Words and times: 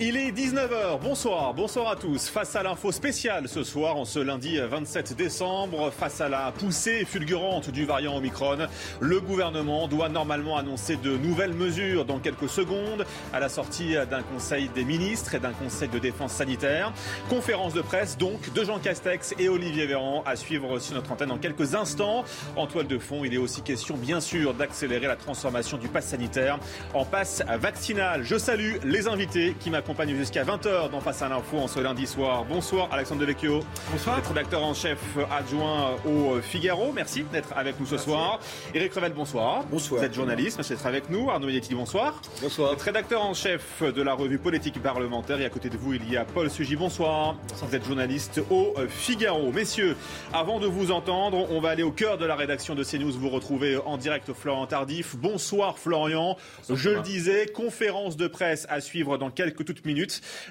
Il 0.00 0.16
est 0.16 0.32
19h, 0.32 0.98
bonsoir, 1.00 1.54
bonsoir 1.54 1.88
à 1.88 1.94
tous. 1.94 2.28
Face 2.28 2.56
à 2.56 2.64
l'info 2.64 2.90
spéciale 2.90 3.46
ce 3.46 3.62
soir, 3.62 3.96
en 3.96 4.04
ce 4.04 4.18
lundi 4.18 4.58
27 4.58 5.14
décembre, 5.14 5.92
face 5.92 6.20
à 6.20 6.28
la 6.28 6.50
poussée 6.50 7.04
fulgurante 7.04 7.70
du 7.70 7.84
variant 7.84 8.16
Omicron, 8.16 8.66
le 8.98 9.20
gouvernement 9.20 9.86
doit 9.86 10.08
normalement 10.08 10.56
annoncer 10.56 10.96
de 10.96 11.16
nouvelles 11.16 11.54
mesures 11.54 12.04
dans 12.04 12.18
quelques 12.18 12.48
secondes 12.48 13.06
à 13.32 13.38
la 13.38 13.48
sortie 13.48 13.94
d'un 14.10 14.24
conseil 14.24 14.68
des 14.74 14.82
ministres 14.82 15.36
et 15.36 15.38
d'un 15.38 15.52
conseil 15.52 15.88
de 15.88 16.00
défense 16.00 16.32
sanitaire. 16.32 16.92
Conférence 17.30 17.72
de 17.72 17.80
presse 17.80 18.18
donc 18.18 18.52
de 18.52 18.64
Jean 18.64 18.80
Castex 18.80 19.36
et 19.38 19.48
Olivier 19.48 19.86
Véran 19.86 20.24
à 20.26 20.34
suivre 20.34 20.80
sur 20.80 20.96
notre 20.96 21.12
antenne 21.12 21.28
dans 21.28 21.38
quelques 21.38 21.76
instants. 21.76 22.24
En 22.56 22.66
toile 22.66 22.88
de 22.88 22.98
fond, 22.98 23.24
il 23.24 23.32
est 23.32 23.38
aussi 23.38 23.62
question 23.62 23.96
bien 23.96 24.18
sûr 24.18 24.54
d'accélérer 24.54 25.06
la 25.06 25.16
transformation 25.16 25.78
du 25.78 25.86
pass 25.86 26.06
sanitaire 26.06 26.58
en 26.94 27.04
passe 27.04 27.44
vaccinal. 27.60 28.24
Je 28.24 28.38
salue 28.38 28.74
les 28.82 29.06
invités 29.06 29.54
qui 29.60 29.70
m'accompagnent 29.70 29.83
accompagne 29.84 30.16
jusqu'à 30.16 30.44
20h 30.44 30.90
dans 30.90 31.00
Face 31.00 31.20
à 31.20 31.28
l'info 31.28 31.58
en 31.58 31.68
ce 31.68 31.78
lundi 31.78 32.06
soir. 32.06 32.46
Bonsoir 32.46 32.88
Alexandre 32.90 33.20
Devecchio. 33.20 33.60
Bonsoir. 33.92 34.26
rédacteur 34.26 34.64
en 34.64 34.72
chef 34.72 34.98
adjoint 35.30 35.96
au 36.06 36.40
Figaro. 36.40 36.90
Merci 36.94 37.24
d'être 37.30 37.52
avec 37.54 37.78
nous 37.78 37.84
ce 37.84 37.98
soir. 37.98 38.40
Eric 38.72 38.94
Revel, 38.94 39.12
bonsoir. 39.12 39.62
Bonsoir. 39.70 40.00
Vous 40.00 40.06
êtes 40.06 40.14
journaliste, 40.14 40.56
merci 40.56 40.72
d'être 40.72 40.86
avec 40.86 41.10
nous. 41.10 41.28
Arnaud 41.28 41.50
Yetti, 41.50 41.74
bonsoir. 41.74 42.22
Bonsoir. 42.40 42.68
Vous 42.68 42.74
êtes 42.76 42.82
rédacteur 42.82 43.22
en 43.22 43.34
chef 43.34 43.82
de 43.82 44.00
la 44.00 44.14
revue 44.14 44.38
politique 44.38 44.82
parlementaire 44.82 45.38
et 45.38 45.44
à 45.44 45.50
côté 45.50 45.68
de 45.68 45.76
vous, 45.76 45.92
il 45.92 46.10
y 46.10 46.16
a 46.16 46.24
Paul 46.24 46.48
Sugy. 46.48 46.76
Bonsoir. 46.76 47.36
Vous 47.60 47.76
êtes 47.76 47.84
journaliste 47.84 48.40
au 48.50 48.74
Figaro. 48.88 49.52
Messieurs, 49.52 49.98
avant 50.32 50.60
de 50.60 50.66
vous 50.66 50.92
entendre, 50.92 51.46
on 51.50 51.60
va 51.60 51.68
aller 51.68 51.82
au 51.82 51.92
cœur 51.92 52.16
de 52.16 52.24
la 52.24 52.36
rédaction 52.36 52.74
de 52.74 52.84
CNews. 52.84 53.12
Vous 53.12 53.28
retrouvez 53.28 53.76
en 53.76 53.98
direct 53.98 54.32
Florian 54.32 54.66
Tardif. 54.66 55.14
Bonsoir 55.14 55.78
Florian. 55.78 56.38
Je 56.70 56.88
le 56.88 57.02
disais, 57.02 57.44
conférence 57.46 58.16
de 58.16 58.28
presse 58.28 58.66
à 58.70 58.80
suivre 58.80 59.18
dans 59.18 59.28
quelques 59.28 59.73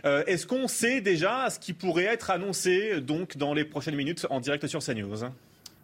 Euh, 0.06 0.24
Est-ce 0.26 0.48
qu'on 0.48 0.68
sait 0.68 1.02
déjà 1.02 1.50
ce 1.50 1.60
qui 1.60 1.74
pourrait 1.74 2.06
être 2.06 2.30
annoncé 2.30 3.02
donc 3.02 3.38
dans 3.38 3.54
les 3.54 3.66
prochaines 3.66 3.96
minutes 3.96 4.26
en 4.30 4.40
direct 4.40 4.68
sur 4.68 4.84
CNews? 4.84 5.26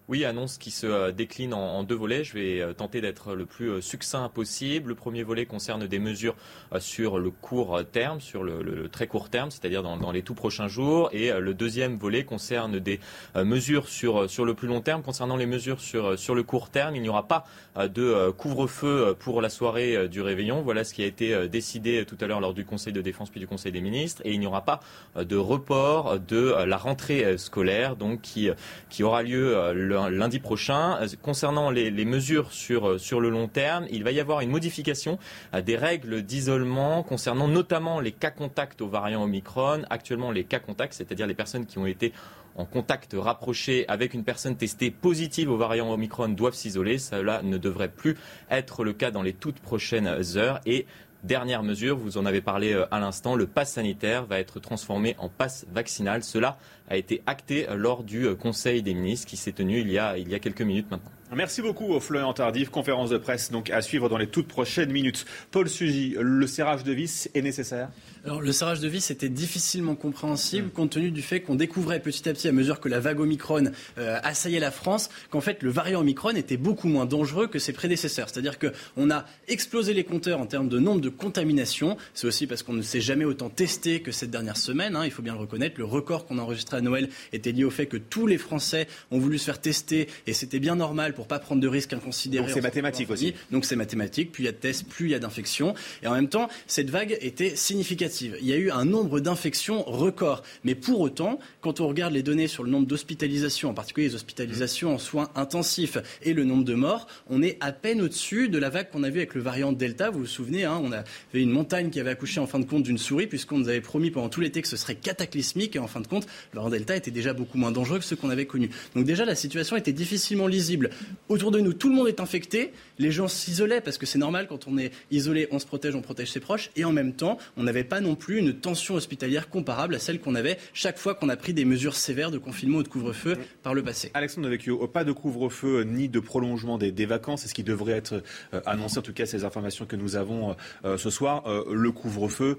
Oui, 0.09 0.25
annonce 0.25 0.57
qui 0.57 0.71
se 0.71 0.87
euh, 0.87 1.11
décline 1.11 1.53
en, 1.53 1.83
deux 1.83 1.95
volets. 1.95 2.23
Je 2.23 2.33
vais 2.33 2.61
euh, 2.61 2.73
tenter 2.73 2.99
d'être 2.99 3.35
le 3.35 3.45
plus 3.45 3.69
euh, 3.69 3.79
succinct 3.79 4.27
possible. 4.27 4.89
Le 4.89 4.95
premier 4.95 5.21
volet 5.21 5.45
concerne 5.45 5.85
des 5.85 5.99
mesures 5.99 6.35
sur 6.79 7.19
le 7.19 7.29
court 7.29 7.81
terme, 7.91 8.19
sur 8.19 8.43
le, 8.43 8.89
très 8.89 9.05
court 9.05 9.29
terme, 9.29 9.51
c'est-à-dire 9.51 9.83
dans, 9.83 10.11
les 10.11 10.23
tout 10.23 10.33
prochains 10.33 10.67
jours. 10.67 11.09
Et 11.13 11.31
le 11.31 11.53
deuxième 11.53 11.97
volet 11.97 12.23
concerne 12.23 12.79
des 12.79 12.99
mesures 13.35 13.87
sur, 13.87 14.29
sur 14.29 14.45
le 14.45 14.55
plus 14.55 14.67
long 14.67 14.81
terme. 14.81 15.03
Concernant 15.03 15.35
les 15.35 15.45
mesures 15.45 15.79
sur, 15.79 16.17
sur 16.17 16.33
le 16.33 16.41
court 16.43 16.69
terme, 16.69 16.95
il 16.95 17.01
n'y 17.01 17.09
aura 17.09 17.27
pas 17.27 17.45
de 17.75 18.31
couvre-feu 18.31 19.15
pour 19.19 19.41
la 19.41 19.49
soirée 19.49 20.07
du 20.07 20.21
réveillon. 20.21 20.61
Voilà 20.61 20.83
ce 20.83 20.93
qui 20.93 21.03
a 21.03 21.05
été 21.05 21.47
décidé 21.47 22.05
tout 22.05 22.17
à 22.21 22.27
l'heure 22.27 22.39
lors 22.39 22.53
du 22.53 22.65
Conseil 22.65 22.93
de 22.93 23.01
défense 23.01 23.29
puis 23.29 23.39
du 23.39 23.47
Conseil 23.47 23.71
des 23.71 23.81
ministres. 23.81 24.21
Et 24.25 24.33
il 24.33 24.39
n'y 24.39 24.47
aura 24.47 24.63
pas 24.63 24.79
de 25.15 25.35
report 25.35 26.19
de 26.19 26.55
la 26.65 26.77
rentrée 26.77 27.37
scolaire, 27.37 27.95
donc 27.95 28.21
qui, 28.21 28.49
qui 28.89 29.03
aura 29.03 29.23
lieu 29.23 29.73
le 29.73 29.98
lundi 30.07 30.39
prochain. 30.39 30.97
Euh, 31.01 31.07
concernant 31.21 31.69
les, 31.69 32.05
mesures 32.05 32.51
sur, 32.51 32.87
euh, 32.87 32.97
sur 32.97 33.19
le 33.19 33.29
long 33.29 33.47
terme, 33.47 33.85
il 33.91 34.03
va 34.03 34.11
y 34.11 34.19
avoir 34.19 34.41
une 34.41 34.49
modification 34.49 35.19
euh, 35.53 35.61
des 35.61 35.75
règles 35.75 36.21
d'isolement 36.21 37.03
concernant 37.03 37.47
notamment 37.47 37.99
les 37.99 38.11
cas 38.11 38.31
contacts 38.31 38.81
au 38.81 38.87
variant 38.87 39.23
Omicron. 39.23 39.81
Actuellement, 39.89 40.31
les 40.31 40.43
cas 40.45 40.59
contacts, 40.59 40.93
c'est-à-dire 40.93 41.27
les 41.27 41.33
personnes 41.33 41.65
qui 41.65 41.77
ont 41.77 41.85
été 41.85 42.13
en 42.55 42.65
contact 42.65 43.15
rapproché 43.17 43.85
avec 43.87 44.13
une 44.13 44.23
personne 44.23 44.55
testée 44.55 44.91
positive 44.91 45.49
au 45.49 45.57
variant 45.57 45.91
Omicron 45.91 46.29
doivent 46.29 46.55
s'isoler. 46.55 46.97
Cela 46.97 47.41
ne 47.41 47.57
devrait 47.57 47.89
plus 47.89 48.15
être 48.49 48.83
le 48.83 48.93
cas 48.93 49.11
dans 49.11 49.21
les 49.21 49.33
toutes 49.33 49.59
prochaines 49.59 50.07
heures. 50.35 50.59
Et 50.65 50.85
Dernière 51.23 51.63
mesure, 51.63 51.97
vous 51.97 52.17
en 52.17 52.25
avez 52.25 52.39
parlé 52.39 52.81
à 52.91 52.99
l'instant, 53.01 53.35
le 53.35 53.45
pass 53.45 53.73
sanitaire 53.73 54.25
va 54.25 54.39
être 54.39 54.61
transformé 54.61 55.17
en 55.19 55.27
pass 55.27 55.65
vaccinal. 55.69 56.23
Cela 56.23 56.57
a 56.89 56.97
été 56.97 57.21
acté 57.25 57.67
lors 57.75 58.03
du 58.03 58.27
Conseil 58.35 58.81
des 58.81 58.93
ministres 58.93 59.27
qui 59.27 59.37
s'est 59.37 59.51
tenu 59.51 59.79
il 59.79 59.91
y 59.91 59.97
a, 59.97 60.17
il 60.17 60.29
y 60.29 60.35
a 60.35 60.39
quelques 60.39 60.61
minutes 60.61 60.89
maintenant. 60.89 61.11
Merci 61.35 61.61
beaucoup, 61.61 61.99
Florian 61.99 62.33
Tardif. 62.33 62.69
Conférence 62.69 63.11
de 63.11 63.17
presse 63.17 63.51
donc 63.51 63.69
à 63.69 63.83
suivre 63.83 64.09
dans 64.09 64.17
les 64.17 64.27
toutes 64.27 64.47
prochaines 64.47 64.91
minutes. 64.91 65.25
Paul 65.51 65.69
Sugy, 65.69 66.15
le 66.19 66.47
serrage 66.47 66.83
de 66.83 66.91
vis 66.91 67.29
est 67.35 67.43
nécessaire? 67.43 67.89
Alors, 68.29 68.41
le 68.41 68.51
serrage 68.51 68.79
de 68.79 68.87
vis 68.87 69.09
était 69.09 69.27
difficilement 69.27 69.95
compréhensible 69.95 70.67
mm. 70.67 70.69
compte 70.69 70.91
tenu 70.91 71.09
du 71.09 71.23
fait 71.23 71.41
qu'on 71.41 71.55
découvrait 71.55 71.99
petit 71.99 72.29
à 72.29 72.33
petit, 72.33 72.47
à 72.47 72.51
mesure 72.51 72.79
que 72.79 72.87
la 72.87 72.99
vague 72.99 73.19
Omicron 73.19 73.71
euh, 73.97 74.19
assaillait 74.21 74.59
la 74.59 74.69
France, 74.69 75.09
qu'en 75.31 75.41
fait 75.41 75.63
le 75.63 75.71
variant 75.71 76.01
Omicron 76.01 76.35
était 76.35 76.55
beaucoup 76.55 76.87
moins 76.87 77.07
dangereux 77.07 77.47
que 77.47 77.57
ses 77.57 77.73
prédécesseurs. 77.73 78.29
C'est-à-dire 78.29 78.59
qu'on 78.59 79.09
a 79.09 79.25
explosé 79.47 79.95
les 79.95 80.03
compteurs 80.03 80.39
en 80.39 80.45
termes 80.45 80.69
de 80.69 80.77
nombre 80.77 81.01
de 81.01 81.09
contaminations. 81.09 81.97
C'est 82.13 82.27
aussi 82.27 82.45
parce 82.45 82.61
qu'on 82.61 82.73
ne 82.73 82.83
s'est 82.83 83.01
jamais 83.01 83.25
autant 83.25 83.49
testé 83.49 84.03
que 84.03 84.11
cette 84.11 84.29
dernière 84.29 84.57
semaine. 84.57 84.95
Hein, 84.95 85.05
il 85.05 85.11
faut 85.11 85.23
bien 85.23 85.33
le 85.33 85.39
reconnaître. 85.39 85.79
Le 85.79 85.85
record 85.85 86.27
qu'on 86.27 86.37
a 86.37 86.43
enregistré 86.43 86.77
à 86.77 86.81
Noël 86.81 87.09
était 87.33 87.51
lié 87.51 87.63
au 87.63 87.71
fait 87.71 87.87
que 87.87 87.97
tous 87.97 88.27
les 88.27 88.37
Français 88.37 88.87
ont 89.09 89.17
voulu 89.17 89.39
se 89.39 89.45
faire 89.45 89.59
tester 89.59 90.07
et 90.27 90.33
c'était 90.33 90.59
bien 90.59 90.75
normal 90.75 91.15
pour 91.15 91.25
pas 91.25 91.39
prendre 91.39 91.61
de 91.61 91.67
risques 91.67 91.93
inconsidérés. 91.93 92.45
Donc 92.45 92.53
c'est 92.53 92.61
mathématique 92.61 93.09
aussi. 93.09 93.33
Donc 93.49 93.65
c'est 93.65 93.75
mathématique. 93.75 94.31
Plus 94.31 94.43
il 94.43 94.45
y 94.45 94.49
a 94.49 94.51
de 94.51 94.57
tests, 94.57 94.87
plus 94.87 95.07
il 95.07 95.11
y 95.13 95.15
a 95.15 95.19
d'infections. 95.19 95.73
Et 96.03 96.07
en 96.07 96.13
même 96.13 96.29
temps, 96.29 96.47
cette 96.67 96.91
vague 96.91 97.17
était 97.21 97.55
significative 97.55 98.18
il 98.21 98.45
y 98.45 98.53
a 98.53 98.57
eu 98.57 98.71
un 98.71 98.85
nombre 98.85 99.19
d'infections 99.19 99.83
record. 99.83 100.43
Mais 100.63 100.75
pour 100.75 100.99
autant, 100.99 101.39
quand 101.61 101.79
on 101.79 101.87
regarde 101.87 102.13
les 102.13 102.23
données 102.23 102.47
sur 102.47 102.63
le 102.63 102.69
nombre 102.69 102.87
d'hospitalisations, 102.87 103.69
en 103.69 103.73
particulier 103.73 104.07
les 104.07 104.15
hospitalisations 104.15 104.93
en 104.93 104.97
soins 104.97 105.29
intensifs 105.35 105.97
et 106.23 106.33
le 106.33 106.43
nombre 106.43 106.63
de 106.63 106.73
morts, 106.73 107.07
on 107.29 107.41
est 107.41 107.57
à 107.59 107.71
peine 107.71 108.01
au-dessus 108.01 108.49
de 108.49 108.57
la 108.57 108.69
vague 108.69 108.89
qu'on 108.91 109.03
a 109.03 109.09
vue 109.09 109.19
avec 109.19 109.35
le 109.35 109.41
variant 109.41 109.71
Delta. 109.71 110.09
Vous 110.09 110.19
vous 110.19 110.25
souvenez, 110.25 110.65
hein, 110.65 110.79
on 110.83 110.91
avait 110.91 111.03
une 111.33 111.51
montagne 111.51 111.89
qui 111.89 111.99
avait 111.99 112.11
accouché 112.11 112.39
en 112.39 112.47
fin 112.47 112.59
de 112.59 112.65
compte 112.65 112.83
d'une 112.83 112.97
souris, 112.97 113.27
puisqu'on 113.27 113.59
nous 113.59 113.69
avait 113.69 113.81
promis 113.81 114.11
pendant 114.11 114.29
tout 114.29 114.41
l'été 114.41 114.61
que 114.61 114.67
ce 114.67 114.77
serait 114.77 114.95
cataclysmique. 114.95 115.75
Et 115.75 115.79
en 115.79 115.87
fin 115.87 116.01
de 116.01 116.07
compte, 116.07 116.25
le 116.53 116.57
variant 116.57 116.69
Delta 116.69 116.95
était 116.95 117.11
déjà 117.11 117.33
beaucoup 117.33 117.57
moins 117.57 117.71
dangereux 117.71 117.99
que 117.99 118.05
ceux 118.05 118.15
qu'on 118.15 118.29
avait 118.29 118.45
connus. 118.45 118.69
Donc 118.95 119.05
déjà, 119.05 119.25
la 119.25 119.35
situation 119.35 119.75
était 119.75 119.93
difficilement 119.93 120.47
lisible. 120.47 120.89
Autour 121.27 121.51
de 121.51 121.59
nous, 121.59 121.73
tout 121.73 121.89
le 121.89 121.95
monde 121.95 122.07
est 122.07 122.19
infecté. 122.19 122.71
Les 122.97 123.11
gens 123.11 123.27
s'isolaient 123.27 123.81
parce 123.81 123.97
que 123.97 124.05
c'est 124.05 124.19
normal, 124.19 124.47
quand 124.47 124.67
on 124.67 124.77
est 124.77 124.91
isolé, 125.11 125.47
on 125.51 125.59
se 125.59 125.65
protège, 125.65 125.95
on 125.95 126.01
protège 126.01 126.31
ses 126.31 126.39
proches. 126.39 126.71
Et 126.75 126.85
en 126.85 126.91
même 126.91 127.13
temps, 127.13 127.37
on 127.57 127.63
n'avait 127.63 127.83
pas 127.83 127.98
non 128.01 128.15
plus 128.15 128.37
une 128.37 128.53
tension 128.53 128.95
hospitalière 128.95 129.49
comparable 129.49 129.95
à 129.95 129.99
celle 129.99 130.19
qu'on 130.19 130.35
avait 130.35 130.57
chaque 130.73 130.97
fois 130.97 131.15
qu'on 131.15 131.29
a 131.29 131.37
pris 131.37 131.53
des 131.53 131.65
mesures 131.65 131.95
sévères 131.95 132.31
de 132.31 132.37
confinement 132.37 132.79
ou 132.79 132.83
de 132.83 132.87
couvre-feu 132.87 133.37
par 133.63 133.73
le 133.73 133.83
passé. 133.83 134.11
Alexandre 134.13 134.47
Devecchio, 134.47 134.87
pas 134.87 135.03
de 135.03 135.11
couvre-feu 135.11 135.83
ni 135.83 136.09
de 136.09 136.19
prolongement 136.19 136.77
des, 136.77 137.05
vacances, 137.05 137.41
c'est 137.41 137.47
ce 137.47 137.53
qui 137.53 137.63
devrait 137.63 137.93
être 137.93 138.23
euh, 138.53 138.61
annoncé, 138.65 138.99
en 138.99 139.01
tout 139.01 139.13
cas 139.13 139.25
ces 139.25 139.45
informations 139.45 139.85
que 139.85 139.95
nous 139.95 140.15
avons 140.15 140.55
euh, 140.85 140.97
ce 140.97 141.09
soir. 141.09 141.43
Euh, 141.47 141.63
le 141.73 141.91
couvre-feu, 141.91 142.57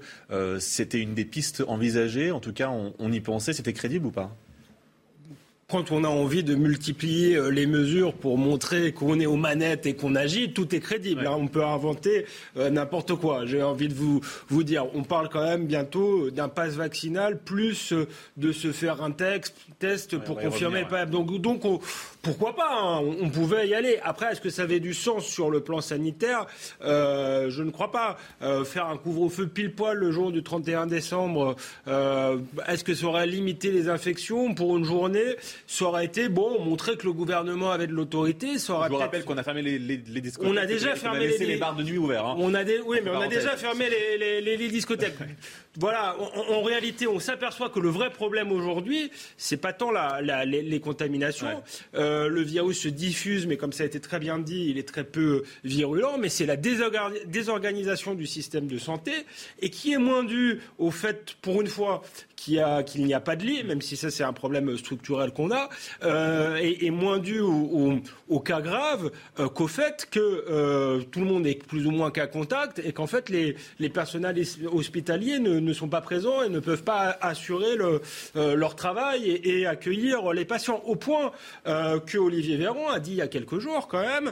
c'était 0.59 0.99
une 0.99 1.13
des 1.13 1.25
pistes 1.25 1.63
envisagées, 1.67 2.31
en 2.31 2.39
tout 2.39 2.53
cas 2.53 2.69
on 2.69 3.11
y 3.11 3.19
pensait, 3.19 3.53
c'était 3.53 3.73
crédible 3.73 4.07
ou 4.07 4.11
pas? 4.11 4.35
Quand 5.71 5.91
on 5.91 6.03
a 6.03 6.09
envie 6.09 6.43
de 6.43 6.53
multiplier 6.53 7.35
euh, 7.35 7.49
les 7.49 7.65
mesures 7.65 8.13
pour 8.13 8.37
montrer 8.37 8.91
qu'on 8.91 9.19
est 9.19 9.25
aux 9.25 9.37
manettes 9.37 9.85
et 9.85 9.95
qu'on 9.95 10.15
agit, 10.15 10.51
tout 10.51 10.75
est 10.75 10.81
crédible. 10.81 11.25
Hein. 11.25 11.37
On 11.37 11.47
peut 11.47 11.63
inventer 11.63 12.25
euh, 12.57 12.69
n'importe 12.69 13.15
quoi. 13.15 13.45
J'ai 13.45 13.63
envie 13.63 13.87
de 13.87 13.93
vous, 13.93 14.19
vous 14.49 14.63
dire, 14.63 14.85
on 14.93 15.03
parle 15.03 15.29
quand 15.29 15.43
même 15.43 15.65
bientôt 15.65 16.29
d'un 16.29 16.49
pass 16.49 16.73
vaccinal, 16.73 17.39
plus 17.39 17.93
euh, 17.93 18.05
de 18.35 18.51
se 18.51 18.73
faire 18.73 19.01
un 19.01 19.11
texte, 19.11 19.55
test 19.79 20.17
pour 20.17 20.39
confirmer. 20.39 20.83
pas. 20.83 21.05
Donc, 21.05 21.39
donc 21.39 21.63
pourquoi 22.21 22.55
pas 22.55 22.69
hein. 22.71 23.01
on, 23.21 23.29
pouvait 23.29 23.67
y 23.67 23.73
aller. 23.73 23.99
Après, 24.03 24.31
est-ce 24.31 24.41
que 24.41 24.49
ça 24.49 24.63
avait 24.63 24.79
du 24.79 24.93
sens 24.93 25.25
sur 25.25 25.49
le 25.49 25.61
plan 25.61 25.81
sanitaire? 25.81 26.45
Je 26.81 27.63
ne 27.63 27.71
crois 27.71 27.91
pas. 27.91 28.17
faire 28.65 28.87
un 28.87 28.97
couvre-feu 28.97 29.47
pile 29.47 29.73
poil 29.73 29.97
le 29.97 30.11
jour 30.11 30.31
du 30.31 30.43
31 30.43 30.87
décembre, 30.87 31.55
est-ce 31.87 32.83
que 32.83 32.93
ça 32.93 33.05
aurait 33.05 33.27
limité 33.27 33.71
les 33.71 33.89
infections 33.89 34.53
pour 34.53 34.77
une 34.77 34.83
journée? 34.83 35.35
Ça 35.67 35.85
aurait 35.85 36.05
été 36.05 36.29
bon, 36.29 36.63
montrer 36.63 36.97
que 36.97 37.05
le 37.05 37.13
gouvernement 37.13 37.71
avait 37.71 37.87
de 37.87 37.93
l'autorité. 37.93 38.57
Ça 38.57 38.73
aurait 38.73 38.87
Je 38.87 38.93
vous 38.93 38.99
rappelle 38.99 39.23
qu'on 39.23 39.37
a 39.37 39.43
fermé 39.43 39.61
les, 39.61 39.79
les, 39.79 39.97
les, 39.97 40.21
discothèques. 40.21 40.51
On 40.51 40.57
a 40.57 40.65
déjà 40.65 40.95
fermé 40.95 41.27
les, 41.27 41.37
les, 41.37 41.57
bars 41.57 41.75
de 41.75 41.83
nuit 41.83 41.97
ouverts. 41.97 42.25
Hein. 42.25 42.35
On 42.37 42.53
a 42.53 42.63
des, 42.63 42.79
oui, 42.79 42.99
mais 43.03 43.11
on 43.11 43.21
a 43.21 43.27
déjà 43.27 43.55
fermé 43.57 43.85
les, 43.89 44.67
discothèques. 44.69 45.15
voilà, 45.77 46.15
en, 46.49 46.61
réalité, 46.61 47.07
on 47.07 47.19
s'aperçoit 47.19 47.69
que 47.69 47.79
le 47.79 47.89
vrai 47.89 48.09
problème 48.09 48.51
aujourd'hui, 48.51 49.11
c'est 49.37 49.57
pas 49.57 49.73
tant 49.73 49.91
la, 49.91 50.45
les, 50.45 50.79
contaminations, 50.79 51.61
euh, 52.11 52.27
le 52.27 52.41
virus 52.41 52.81
se 52.81 52.87
diffuse, 52.87 53.47
mais 53.47 53.57
comme 53.57 53.73
ça 53.73 53.83
a 53.83 53.85
été 53.85 53.99
très 53.99 54.19
bien 54.19 54.37
dit, 54.39 54.67
il 54.69 54.77
est 54.77 54.87
très 54.87 55.03
peu 55.03 55.43
virulent, 55.63 56.17
mais 56.17 56.29
c'est 56.29 56.45
la 56.45 56.57
désorganisation 56.57 58.15
du 58.15 58.27
système 58.27 58.67
de 58.67 58.77
santé 58.77 59.11
et 59.61 59.69
qui 59.69 59.93
est 59.93 59.97
moins 59.97 60.23
due 60.23 60.59
au 60.77 60.91
fait, 60.91 61.35
pour 61.41 61.61
une 61.61 61.67
fois, 61.67 62.03
qu'il 62.41 63.05
n'y 63.05 63.13
a 63.13 63.19
pas 63.19 63.35
de 63.35 63.45
lit, 63.45 63.63
même 63.63 63.81
si 63.81 63.95
ça 63.95 64.09
c'est 64.09 64.23
un 64.23 64.33
problème 64.33 64.75
structurel 64.77 65.31
qu'on 65.31 65.51
a, 65.51 65.69
euh, 66.03 66.57
et, 66.61 66.89
moins 66.89 67.19
dû 67.19 67.39
au, 67.39 68.39
cas 68.39 68.61
grave 68.61 69.11
euh, 69.39 69.47
qu'au 69.47 69.67
fait 69.67 70.07
que 70.09 70.19
euh, 70.19 71.01
tout 71.11 71.19
le 71.19 71.25
monde 71.25 71.45
est 71.45 71.63
plus 71.65 71.85
ou 71.85 71.91
moins 71.91 72.09
cas 72.11 72.27
contact 72.27 72.79
et 72.79 72.91
qu'en 72.91 73.07
fait 73.07 73.29
les, 73.29 73.55
personnels 73.89 74.41
hospitaliers 74.71 75.39
ne, 75.39 75.73
sont 75.73 75.87
pas 75.87 76.01
présents 76.01 76.43
et 76.43 76.49
ne 76.49 76.59
peuvent 76.59 76.83
pas 76.83 77.17
assurer 77.21 77.75
le, 77.75 78.01
leur 78.35 78.75
travail 78.75 79.29
et, 79.29 79.65
accueillir 79.65 80.33
les 80.33 80.45
patients. 80.45 80.81
Au 80.85 80.95
point 80.95 81.31
que 81.65 82.17
Olivier 82.17 82.57
Véran 82.57 82.89
a 82.89 82.99
dit 82.99 83.11
il 83.11 83.17
y 83.17 83.21
a 83.21 83.27
quelques 83.27 83.59
jours 83.59 83.87
quand 83.87 84.01
même 84.01 84.31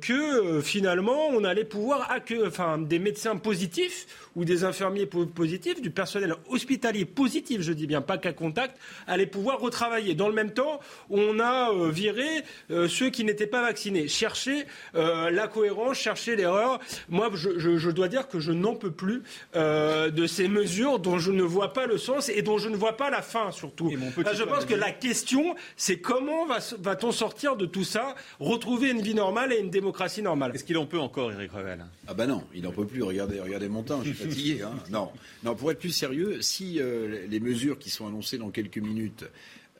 que 0.00 0.60
finalement 0.60 1.28
on 1.28 1.44
allait 1.44 1.64
pouvoir 1.64 2.10
accueillir 2.10 2.50
des 2.78 2.98
médecins 2.98 3.36
positifs 3.36 4.06
ou 4.36 4.44
des 4.44 4.64
infirmiers 4.64 5.06
positifs, 5.06 5.80
du 5.80 5.90
personnel 5.90 6.34
hospitalier 6.48 7.04
positif, 7.14 7.60
je 7.62 7.72
dis 7.72 7.86
bien, 7.86 8.00
pas 8.00 8.18
qu'à 8.18 8.32
contact, 8.32 8.78
allaient 9.06 9.26
pouvoir 9.26 9.60
retravailler. 9.60 10.14
Dans 10.14 10.28
le 10.28 10.34
même 10.34 10.52
temps, 10.52 10.80
on 11.10 11.40
a 11.40 11.72
euh, 11.72 11.90
viré 11.90 12.26
euh, 12.70 12.88
ceux 12.88 13.10
qui 13.10 13.24
n'étaient 13.24 13.46
pas 13.46 13.62
vaccinés. 13.62 14.08
Chercher 14.08 14.64
euh, 14.94 15.30
la 15.30 15.48
cohérence, 15.48 15.98
chercher 15.98 16.36
l'erreur. 16.36 16.80
Moi, 17.08 17.30
je, 17.34 17.90
dois 17.90 18.08
dire 18.08 18.28
que 18.28 18.40
je 18.40 18.52
n'en 18.52 18.74
peux 18.74 18.90
plus 18.90 19.22
de 19.54 20.26
ces 20.26 20.48
mesures 20.48 20.98
dont 20.98 21.18
je 21.18 21.32
ne 21.32 21.42
vois 21.42 21.72
pas 21.72 21.86
le 21.86 21.98
sens 21.98 22.28
et 22.28 22.42
dont 22.42 22.58
je 22.58 22.68
ne 22.68 22.76
vois 22.76 22.96
pas 22.96 23.10
la 23.10 23.22
fin, 23.22 23.50
surtout. 23.50 23.90
je 23.90 24.42
pense 24.44 24.64
que 24.64 24.74
la 24.74 24.90
question, 24.90 25.54
c'est 25.76 25.98
comment 25.98 26.46
va-t-on 26.80 27.12
sortir 27.12 27.56
de 27.56 27.66
tout 27.66 27.84
ça, 27.84 28.14
retrouver 28.40 28.90
une 28.90 29.00
vie 29.00 29.14
normale 29.14 29.52
et 29.52 29.58
une 29.58 29.70
démocratie 29.70 30.22
normale? 30.22 30.52
Est-ce 30.54 30.64
qu'il 30.64 30.78
en 30.78 30.86
peut 30.86 30.98
encore, 30.98 31.32
Eric 31.32 31.52
Revel? 31.52 31.84
Ah 32.06 32.14
ben 32.14 32.26
non, 32.26 32.44
il 32.54 32.62
n'en 32.62 32.72
peut 32.72 32.86
plus. 32.86 33.02
Regardez, 33.02 33.40
regardez 33.40 33.68
mon 33.68 33.82
temps, 33.82 34.00
je 34.02 34.12
suis 34.12 34.26
fatigué. 34.26 34.62
Hein. 34.62 34.72
Non. 34.90 35.10
non, 35.42 35.54
pour 35.54 35.70
être 35.70 35.78
plus 35.78 35.90
sérieux, 35.90 36.40
si 36.40 36.80
les 37.06 37.40
mesures 37.40 37.78
qui 37.78 37.90
sont 37.90 38.06
annoncées 38.06 38.38
dans 38.38 38.50
quelques 38.50 38.78
minutes 38.78 39.24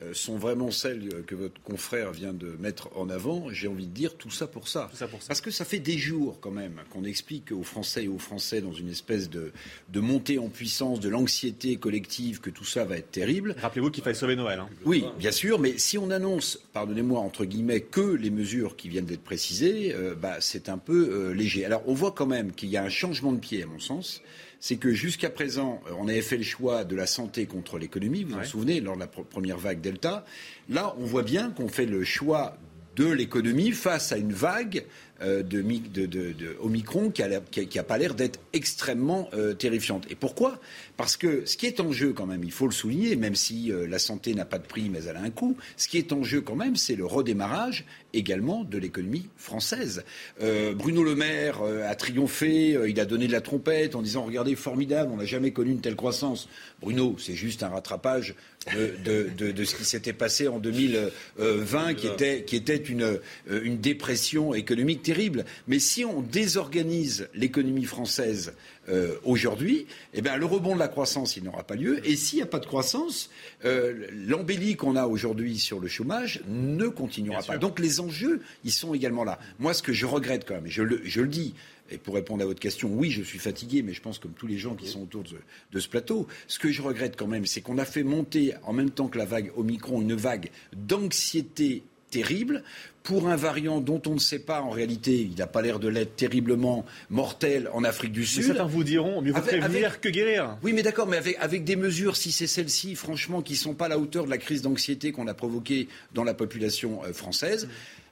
euh, 0.01 0.13
sont 0.13 0.37
vraiment 0.37 0.71
celles 0.71 1.09
que 1.27 1.35
votre 1.35 1.61
confrère 1.61 2.13
vient 2.13 2.31
de 2.31 2.55
mettre 2.57 2.89
en 2.95 3.09
avant, 3.09 3.47
j'ai 3.51 3.67
envie 3.67 3.85
de 3.85 3.93
dire 3.93 4.15
tout 4.15 4.29
ça, 4.29 4.47
pour 4.47 4.69
ça. 4.69 4.89
Parce 5.27 5.41
que 5.41 5.51
ça 5.51 5.65
fait 5.65 5.79
des 5.79 5.97
jours 5.97 6.37
quand 6.39 6.51
même 6.51 6.75
qu'on 6.89 7.03
explique 7.03 7.51
aux 7.51 7.63
Français 7.63 8.05
et 8.05 8.07
aux 8.07 8.17
Français 8.17 8.61
dans 8.61 8.71
une 8.71 8.89
espèce 8.89 9.29
de, 9.29 9.51
de 9.89 9.99
montée 9.99 10.39
en 10.39 10.47
puissance 10.47 11.01
de 11.01 11.09
l'anxiété 11.09 11.75
collective 11.75 12.39
que 12.39 12.49
tout 12.49 12.63
ça 12.63 12.85
va 12.85 12.95
être 12.97 13.11
terrible. 13.11 13.57
Rappelez-vous 13.59 13.91
qu'il 13.91 14.01
fallait 14.01 14.15
sauver 14.15 14.37
Noël. 14.37 14.59
Hein. 14.59 14.69
Oui, 14.85 15.03
bien 15.17 15.31
sûr, 15.31 15.59
mais 15.59 15.77
si 15.77 15.97
on 15.97 16.11
annonce, 16.11 16.61
pardonnez-moi, 16.71 17.19
entre 17.19 17.43
guillemets, 17.43 17.81
que 17.81 17.99
les 17.99 18.29
mesures 18.29 18.77
qui 18.77 18.87
viennent 18.87 19.05
d'être 19.05 19.23
précisées, 19.23 19.93
euh, 19.93 20.15
bah, 20.15 20.37
c'est 20.39 20.69
un 20.69 20.77
peu 20.77 21.09
euh, 21.11 21.33
léger. 21.33 21.65
Alors 21.65 21.83
on 21.87 21.93
voit 21.93 22.13
quand 22.13 22.27
même 22.27 22.53
qu'il 22.53 22.69
y 22.69 22.77
a 22.77 22.83
un 22.83 22.89
changement 22.89 23.33
de 23.33 23.39
pied, 23.39 23.63
à 23.63 23.65
mon 23.65 23.79
sens 23.79 24.21
c'est 24.59 24.75
que 24.75 24.91
jusqu'à 24.91 25.29
présent, 25.29 25.81
euh, 25.87 25.91
on 25.97 26.07
avait 26.07 26.21
fait 26.21 26.37
le 26.37 26.43
choix 26.43 26.83
de 26.83 26.95
la 26.95 27.07
santé 27.07 27.45
contre 27.45 27.77
l'économie, 27.77 28.23
vous 28.23 28.35
vous 28.35 28.39
en 28.39 28.43
souvenez, 28.43 28.81
lors 28.81 28.95
de 28.95 29.01
la 29.01 29.07
première 29.07 29.57
vague 29.57 29.81
Delta. 29.81 30.25
Là, 30.69 30.95
on 30.99 31.05
voit 31.05 31.23
bien 31.23 31.51
qu'on 31.51 31.69
fait 31.69 31.85
le 31.85 32.03
choix 32.03 32.57
de 32.95 33.05
l'économie 33.05 33.71
face 33.71 34.11
à 34.11 34.17
une 34.17 34.33
vague 34.33 34.83
euh, 35.21 35.41
de, 35.41 35.61
de, 35.61 36.57
Omicron 36.59 37.11
qui 37.11 37.21
n'a 37.23 37.83
pas 37.83 37.97
l'air 37.97 38.13
d'être 38.13 38.39
extrêmement 38.51 39.29
euh, 39.33 39.53
terrifiante. 39.53 40.05
Et 40.09 40.15
pourquoi? 40.15 40.59
Parce 40.97 41.15
que 41.15 41.45
ce 41.45 41.55
qui 41.55 41.65
est 41.65 41.79
en 41.79 41.93
jeu 41.93 42.11
quand 42.11 42.25
même, 42.25 42.43
il 42.43 42.51
faut 42.51 42.65
le 42.65 42.73
souligner, 42.73 43.15
même 43.15 43.35
si 43.35 43.71
la 43.87 43.99
santé 43.99 44.33
n'a 44.33 44.43
pas 44.43 44.57
de 44.57 44.67
prix 44.67 44.89
mais 44.89 45.03
elle 45.05 45.15
a 45.15 45.21
un 45.21 45.29
coût, 45.29 45.55
ce 45.77 45.87
qui 45.87 45.97
est 45.97 46.11
en 46.11 46.23
jeu 46.23 46.41
quand 46.41 46.55
même, 46.55 46.75
c'est 46.75 46.95
le 46.95 47.05
redémarrage 47.05 47.85
également 48.13 48.63
de 48.63 48.77
l'économie 48.77 49.29
française. 49.37 50.03
Euh, 50.41 50.73
Bruno 50.73 51.03
Le 51.03 51.15
Maire 51.15 51.61
euh, 51.61 51.89
a 51.89 51.95
triomphé, 51.95 52.75
euh, 52.75 52.89
il 52.89 52.99
a 52.99 53.05
donné 53.05 53.27
de 53.27 53.31
la 53.31 53.41
trompette 53.41 53.95
en 53.95 54.01
disant 54.01 54.23
regardez, 54.23 54.55
formidable, 54.55 55.11
on 55.13 55.17
n'a 55.17 55.25
jamais 55.25 55.51
connu 55.51 55.71
une 55.71 55.81
telle 55.81 55.95
croissance. 55.95 56.49
Bruno, 56.81 57.15
c'est 57.19 57.35
juste 57.35 57.63
un 57.63 57.69
rattrapage 57.69 58.35
de, 58.75 59.63
ce 59.63 59.75
qui 59.75 59.85
s'était 59.85 60.13
passé 60.13 60.47
en 60.47 60.59
2020, 60.59 61.93
qui 61.95 62.07
était, 62.07 62.43
qui 62.43 62.55
était 62.55 62.75
une, 62.75 63.19
une 63.49 63.79
dépression 63.79 64.53
économique 64.53 65.01
terrible. 65.01 65.45
Mais 65.67 65.79
si 65.79 66.05
on 66.05 66.21
désorganise 66.21 67.29
l'économie 67.33 67.85
française 67.85 68.53
euh, 68.89 69.15
aujourd'hui, 69.23 69.87
eh 70.13 70.21
bien, 70.21 70.37
le 70.37 70.45
rebond 70.45 70.73
de 70.73 70.79
la 70.79 70.87
croissance, 70.87 71.37
il 71.37 71.43
n'aura 71.43 71.63
pas 71.63 71.75
lieu. 71.75 72.05
Et 72.07 72.15
s'il 72.15 72.37
n'y 72.37 72.43
a 72.43 72.47
pas 72.47 72.59
de 72.59 72.65
croissance, 72.65 73.29
euh, 73.65 74.07
l'embellie 74.11 74.75
qu'on 74.75 74.95
a 74.95 75.05
aujourd'hui 75.05 75.57
sur 75.59 75.79
le 75.79 75.87
chômage 75.87 76.41
ne 76.47 76.87
continuera 76.87 77.41
pas. 77.43 77.57
Donc 77.57 77.79
les 77.79 77.99
enjeux, 77.99 78.41
ils 78.63 78.71
sont 78.71 78.93
également 78.93 79.23
là. 79.23 79.39
Moi, 79.59 79.73
ce 79.73 79.83
que 79.83 79.93
je 79.93 80.05
regrette 80.05 80.45
quand 80.47 80.55
même, 80.55 80.67
et 80.67 80.71
je 80.71 80.83
le, 80.83 81.01
je 81.03 81.21
le 81.21 81.27
dis, 81.27 81.53
et 81.91 81.97
pour 81.97 82.15
répondre 82.15 82.43
à 82.43 82.45
votre 82.45 82.59
question, 82.59 82.89
oui, 82.91 83.09
je 83.09 83.23
suis 83.23 83.39
fatigué, 83.39 83.81
mais 83.81 83.93
je 83.93 84.01
pense 84.01 84.19
comme 84.19 84.33
tous 84.33 84.47
les 84.47 84.57
gens 84.57 84.75
qui 84.75 84.87
sont 84.87 85.01
autour 85.01 85.23
de, 85.23 85.37
de 85.71 85.79
ce 85.79 85.89
plateau, 85.89 86.27
ce 86.47 86.59
que 86.59 86.71
je 86.71 86.81
regrette 86.81 87.15
quand 87.15 87.27
même, 87.27 87.45
c'est 87.45 87.61
qu'on 87.61 87.77
a 87.77 87.85
fait 87.85 88.03
monter 88.03 88.53
en 88.63 88.73
même 88.73 88.91
temps 88.91 89.07
que 89.07 89.17
la 89.17 89.25
vague 89.25 89.51
Omicron 89.57 90.01
une 90.01 90.13
vague 90.13 90.49
d'anxiété 90.75 91.83
terrible 92.09 92.63
pour 93.03 93.27
un 93.27 93.35
variant 93.35 93.81
dont 93.81 94.01
on 94.05 94.13
ne 94.13 94.19
sait 94.19 94.39
pas 94.39 94.61
en 94.61 94.69
réalité, 94.69 95.27
il 95.31 95.35
n'a 95.37 95.47
pas 95.47 95.61
l'air 95.61 95.79
de 95.79 95.87
l'être 95.87 96.15
terriblement 96.15 96.85
mortel 97.09 97.69
en 97.73 97.83
Afrique 97.83 98.11
du 98.11 98.25
Sud. 98.25 98.43
certains 98.43 98.65
vous 98.65 98.83
diront, 98.83 99.21
mieux 99.21 99.31
vaut 99.31 99.41
prévenir 99.41 99.99
que 99.99 100.09
guérir. 100.09 100.57
Oui, 100.61 100.73
mais 100.73 100.83
d'accord, 100.83 101.07
mais 101.07 101.17
avec, 101.17 101.37
avec, 101.39 101.63
des 101.63 101.75
mesures, 101.75 102.17
si 102.17 102.31
c'est 102.31 102.47
celles-ci, 102.47 102.95
franchement, 102.95 103.41
qui 103.41 103.53
ne 103.53 103.57
sont 103.57 103.73
pas 103.73 103.85
à 103.85 103.89
la 103.89 103.97
hauteur 103.97 104.25
de 104.25 104.29
la 104.29 104.37
crise 104.37 104.61
d'anxiété 104.61 105.11
qu'on 105.11 105.27
a 105.27 105.33
provoquée 105.33 105.87
dans 106.13 106.23
la 106.23 106.33
population 106.33 107.01
euh, 107.03 107.13
française. 107.13 107.67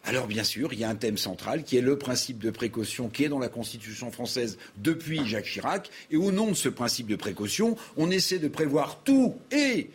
Alors 0.07 0.27
bien 0.27 0.45
sûr, 0.45 0.71
il 0.71 0.79
y 0.79 0.85
a 0.85 0.89
un 0.89 0.95
thème 0.95 1.17
central 1.17 1.63
qui 1.63 1.75
est 1.75 1.81
le 1.81 1.97
principe 1.97 2.39
de 2.39 2.49
précaution 2.49 3.09
qui 3.09 3.25
est 3.25 3.29
dans 3.29 3.39
la 3.39 3.49
Constitution 3.49 4.09
française 4.09 4.57
depuis 4.77 5.19
Jacques 5.25 5.45
Chirac. 5.45 5.89
Et 6.11 6.15
au 6.15 6.31
nom 6.31 6.47
de 6.47 6.53
ce 6.53 6.69
principe 6.69 7.07
de 7.07 7.17
précaution, 7.17 7.75
on 7.97 8.09
essaie 8.09 8.39
de 8.39 8.47
prévoir 8.47 9.01
tout 9.03 9.35
et 9.51 9.89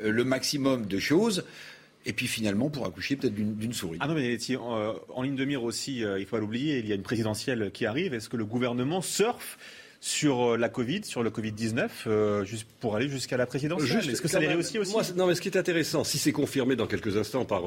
euh, 0.00 0.10
le 0.10 0.24
maximum 0.24 0.86
de 0.86 0.98
choses 0.98 1.44
et 2.08 2.12
puis 2.14 2.26
finalement 2.26 2.70
pour 2.70 2.86
accoucher 2.86 3.16
peut-être 3.16 3.34
d'une 3.34 3.72
souris. 3.72 3.98
Ah 4.00 4.08
non, 4.08 4.14
mais 4.14 4.36
euh, 4.50 4.92
en, 5.10 5.22
ligne 5.22 5.36
de 5.36 5.44
mire 5.44 5.62
aussi, 5.62 6.02
euh, 6.02 6.18
il 6.18 6.24
faut 6.24 6.36
pas 6.36 6.40
l'oublier, 6.40 6.78
il 6.78 6.88
y 6.88 6.92
a 6.92 6.94
une 6.94 7.02
présidentielle 7.02 7.70
qui 7.72 7.84
arrive. 7.84 8.14
Est-ce 8.14 8.30
que 8.30 8.38
le 8.38 8.46
gouvernement 8.46 9.02
surfe 9.02 9.58
sur 10.00 10.52
euh, 10.52 10.56
la 10.56 10.70
Covid, 10.70 11.04
sur 11.04 11.22
le 11.22 11.28
Covid-19, 11.28 12.44
juste 12.44 12.66
pour 12.80 12.96
aller 12.96 13.10
jusqu'à 13.10 13.36
la 13.36 13.44
présidentielle? 13.44 14.08
Est-ce 14.08 14.22
que 14.22 14.28
ça 14.28 14.40
les 14.40 14.46
réussit 14.46 14.78
aussi 14.78 14.94
Non, 15.16 15.26
mais 15.26 15.34
ce 15.34 15.42
qui 15.42 15.48
est 15.48 15.58
intéressant, 15.58 16.02
si 16.02 16.16
c'est 16.16 16.32
confirmé 16.32 16.76
dans 16.76 16.86
quelques 16.86 17.14
instants 17.18 17.44
par 17.44 17.62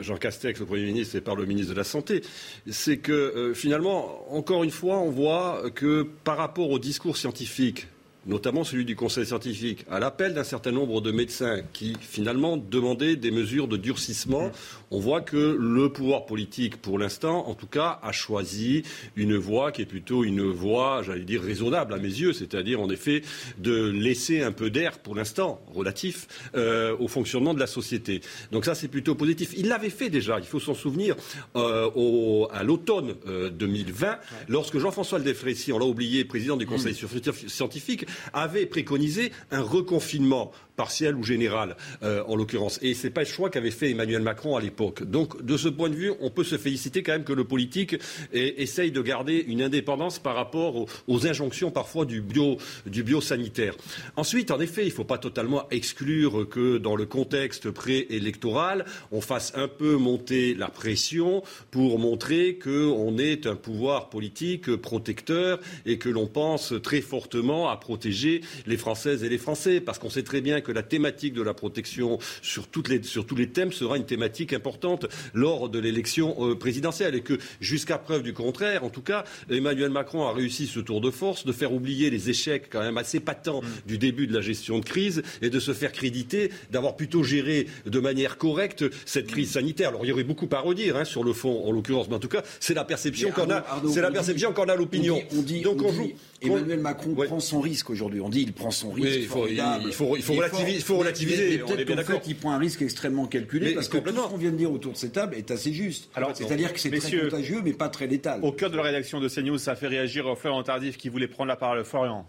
Jean 0.00 0.16
Castex, 0.16 0.58
le 0.58 0.66
Premier 0.66 0.86
ministre, 0.86 1.16
et 1.16 1.20
par 1.20 1.36
le 1.36 1.44
ministre 1.44 1.72
de 1.72 1.76
la 1.76 1.84
Santé, 1.84 2.22
c'est 2.70 2.96
que 2.96 3.52
finalement, 3.54 4.24
encore 4.34 4.64
une 4.64 4.70
fois, 4.70 5.00
on 5.00 5.10
voit 5.10 5.64
que 5.74 6.08
par 6.24 6.38
rapport 6.38 6.70
au 6.70 6.78
discours 6.78 7.18
scientifique 7.18 7.88
notamment 8.26 8.64
celui 8.64 8.84
du 8.84 8.96
Conseil 8.96 9.26
scientifique, 9.26 9.84
à 9.90 9.98
l'appel 9.98 10.34
d'un 10.34 10.44
certain 10.44 10.70
nombre 10.70 11.00
de 11.00 11.10
médecins 11.10 11.62
qui 11.72 11.96
finalement 12.00 12.56
demandaient 12.56 13.16
des 13.16 13.30
mesures 13.30 13.68
de 13.68 13.76
durcissement, 13.76 14.50
on 14.90 15.00
voit 15.00 15.20
que 15.20 15.56
le 15.58 15.88
pouvoir 15.88 16.26
politique, 16.26 16.76
pour 16.76 16.98
l'instant, 16.98 17.48
en 17.48 17.54
tout 17.54 17.66
cas, 17.66 17.98
a 18.02 18.12
choisi 18.12 18.82
une 19.16 19.36
voie 19.36 19.72
qui 19.72 19.82
est 19.82 19.86
plutôt 19.86 20.24
une 20.24 20.42
voie, 20.42 21.02
j'allais 21.02 21.24
dire, 21.24 21.42
raisonnable 21.42 21.94
à 21.94 21.98
mes 21.98 22.08
yeux, 22.08 22.32
c'est-à-dire 22.32 22.80
en 22.80 22.90
effet 22.90 23.22
de 23.58 23.88
laisser 23.90 24.42
un 24.42 24.52
peu 24.52 24.70
d'air, 24.70 24.98
pour 24.98 25.14
l'instant, 25.14 25.60
relatif, 25.74 26.28
euh, 26.54 26.96
au 26.98 27.08
fonctionnement 27.08 27.54
de 27.54 27.60
la 27.60 27.66
société. 27.66 28.20
Donc 28.52 28.64
ça, 28.64 28.74
c'est 28.74 28.88
plutôt 28.88 29.14
positif. 29.14 29.52
Il 29.56 29.68
l'avait 29.68 29.90
fait 29.90 30.10
déjà, 30.10 30.38
il 30.38 30.46
faut 30.46 30.60
s'en 30.60 30.74
souvenir, 30.74 31.16
euh, 31.56 32.46
à 32.52 32.62
l'automne 32.62 33.14
2020, 33.52 34.06
euh, 34.06 34.14
lorsque 34.48 34.78
Jean-François 34.78 35.20
Defrécy, 35.20 35.72
on 35.72 35.78
l'a 35.78 35.86
oublié, 35.86 36.24
président 36.24 36.56
du 36.56 36.66
Conseil 36.66 36.92
mmh. 36.92 37.48
scientifique, 37.48 38.06
avait 38.32 38.66
préconisé 38.66 39.32
un 39.50 39.62
reconfinement 39.62 40.52
partiel 40.82 41.14
ou 41.14 41.22
général, 41.22 41.76
euh, 42.02 42.24
en 42.26 42.34
l'occurrence. 42.34 42.80
Et 42.82 42.94
ce 42.94 43.06
n'est 43.06 43.12
pas 43.12 43.20
le 43.20 43.26
choix 43.26 43.50
qu'avait 43.50 43.70
fait 43.70 43.90
Emmanuel 43.90 44.20
Macron 44.20 44.56
à 44.56 44.60
l'époque. 44.60 45.04
Donc, 45.04 45.40
de 45.40 45.56
ce 45.56 45.68
point 45.68 45.88
de 45.88 45.94
vue, 45.94 46.12
on 46.20 46.28
peut 46.28 46.42
se 46.42 46.58
féliciter 46.58 47.04
quand 47.04 47.12
même 47.12 47.22
que 47.22 47.32
le 47.32 47.44
politique 47.44 47.94
essaye 48.32 48.90
de 48.90 49.00
garder 49.00 49.44
une 49.46 49.62
indépendance 49.62 50.18
par 50.18 50.34
rapport 50.34 50.86
aux, 51.06 51.26
injonctions 51.26 51.70
parfois 51.70 52.04
du 52.04 52.20
bio, 52.20 52.56
du 52.86 53.04
biosanitaire. 53.04 53.74
Ensuite, 54.16 54.50
en 54.50 54.58
effet, 54.58 54.82
il 54.82 54.88
ne 54.88 54.92
faut 54.92 55.04
pas 55.04 55.18
totalement 55.18 55.68
exclure 55.70 56.48
que 56.48 56.78
dans 56.78 56.96
le 56.96 57.06
contexte 57.06 57.70
préélectoral, 57.70 58.84
on 59.12 59.20
fasse 59.20 59.52
un 59.54 59.68
peu 59.68 59.94
monter 59.96 60.54
la 60.54 60.66
pression 60.66 61.44
pour 61.70 62.00
montrer 62.00 62.58
qu'on 62.58 63.18
est 63.18 63.46
un 63.46 63.54
pouvoir 63.54 64.08
politique 64.08 64.74
protecteur 64.74 65.60
et 65.86 65.98
que 65.98 66.08
l'on 66.08 66.26
pense 66.26 66.74
très 66.82 67.02
fortement 67.02 67.70
à 67.70 67.76
protéger 67.76 68.40
les 68.66 68.76
Françaises 68.76 69.22
et 69.22 69.28
les 69.28 69.38
Français. 69.38 69.80
Parce 69.80 69.98
qu'on 69.98 70.10
sait 70.10 70.24
très 70.24 70.40
bien 70.40 70.60
que 70.60 70.71
que 70.72 70.74
la 70.74 70.82
thématique 70.82 71.34
de 71.34 71.42
la 71.42 71.52
protection 71.52 72.18
sur, 72.40 72.66
toutes 72.66 72.88
les, 72.88 73.02
sur 73.02 73.26
tous 73.26 73.36
les 73.36 73.48
thèmes 73.50 73.72
sera 73.72 73.98
une 73.98 74.06
thématique 74.06 74.54
importante 74.54 75.06
lors 75.34 75.68
de 75.68 75.78
l'élection 75.78 76.34
euh, 76.50 76.54
présidentielle 76.54 77.14
et 77.14 77.20
que 77.20 77.38
jusqu'à 77.60 77.98
preuve 77.98 78.22
du 78.22 78.32
contraire, 78.32 78.84
en 78.84 78.88
tout 78.88 79.02
cas, 79.02 79.24
Emmanuel 79.50 79.90
Macron 79.90 80.26
a 80.26 80.32
réussi 80.32 80.66
ce 80.66 80.80
tour 80.80 81.00
de 81.00 81.10
force 81.10 81.44
de 81.44 81.52
faire 81.52 81.72
oublier 81.72 82.08
les 82.08 82.30
échecs 82.30 82.68
quand 82.70 82.80
même 82.80 82.96
assez 82.96 83.20
patents 83.20 83.60
mm. 83.60 83.66
du 83.86 83.98
début 83.98 84.26
de 84.26 84.32
la 84.32 84.40
gestion 84.40 84.78
de 84.78 84.84
crise 84.84 85.22
et 85.42 85.50
de 85.50 85.60
se 85.60 85.74
faire 85.74 85.92
créditer 85.92 86.50
d'avoir 86.70 86.96
plutôt 86.96 87.22
géré 87.22 87.66
de 87.84 88.00
manière 88.00 88.38
correcte 88.38 88.84
cette 89.04 89.26
crise 89.26 89.52
sanitaire. 89.52 89.90
Alors 89.90 90.04
il 90.04 90.08
y 90.08 90.12
aurait 90.12 90.24
beaucoup 90.24 90.48
à 90.52 90.60
redire 90.60 90.96
hein, 90.96 91.04
sur 91.04 91.22
le 91.22 91.34
fond, 91.34 91.66
en 91.66 91.72
l'occurrence, 91.72 92.08
mais 92.08 92.16
en 92.16 92.20
tout 92.20 92.28
cas, 92.28 92.42
c'est 92.60 92.74
la 92.74 92.84
perception 92.84 93.30
qu'on 93.30 93.50
a, 93.50 93.64
c'est 93.92 94.00
la 94.00 94.10
perception 94.10 94.52
qu'on 94.52 94.68
a 94.68 94.76
l'opinion. 94.76 95.20
On 95.36 95.42
dit, 95.42 95.60
Donc 95.60 95.82
on, 95.82 95.92
joue. 95.92 96.12
Emmanuel 96.42 96.80
Macron 96.80 97.14
prend 97.14 97.40
son 97.40 97.60
risque 97.60 97.90
aujourd'hui. 97.90 98.20
On 98.20 98.28
dit 98.28 98.42
il 98.42 98.52
prend 98.52 98.70
son 98.70 98.90
risque. 98.90 99.16
il, 99.16 99.26
faut, 99.26 99.46
il, 99.46 99.92
faut, 99.92 100.16
il, 100.16 100.22
faut, 100.22 100.34
relativiser. 100.34 100.76
Il 100.76 100.82
faut 100.82 100.98
relativiser. 100.98 101.58
Peut-être 101.58 102.04
qu'en 102.06 102.14
fait, 102.14 102.26
il 102.26 102.36
prend 102.36 102.52
un 102.52 102.58
risque 102.58 102.82
extrêmement 102.82 103.26
calculé 103.26 103.74
parce 103.74 103.88
que 103.88 103.98
tout 103.98 104.14
ce 104.14 104.28
qu'on 104.28 104.36
vient 104.36 104.50
de 104.50 104.56
dire 104.56 104.72
autour 104.72 104.92
de 104.92 104.96
cette 104.96 105.12
table 105.12 105.34
est 105.34 105.50
assez 105.50 105.72
juste. 105.72 106.10
C'est-à-dire 106.34 106.72
que 106.72 106.80
c'est 106.80 106.90
très 106.90 107.18
contagieux, 107.18 107.60
mais 107.64 107.72
pas 107.72 107.88
très 107.88 108.06
létal. 108.06 108.40
Au 108.42 108.52
cœur 108.52 108.70
de 108.70 108.76
la 108.76 108.82
rédaction 108.82 109.20
de 109.20 109.28
CNews, 109.28 109.58
ça 109.58 109.74
fait 109.74 109.88
réagir 109.88 110.36
Florian 110.38 110.62
Tardif 110.62 110.96
qui 110.96 111.08
voulait 111.08 111.28
prendre 111.28 111.48
la 111.48 111.56
parole. 111.56 111.84
Florian. 111.84 112.26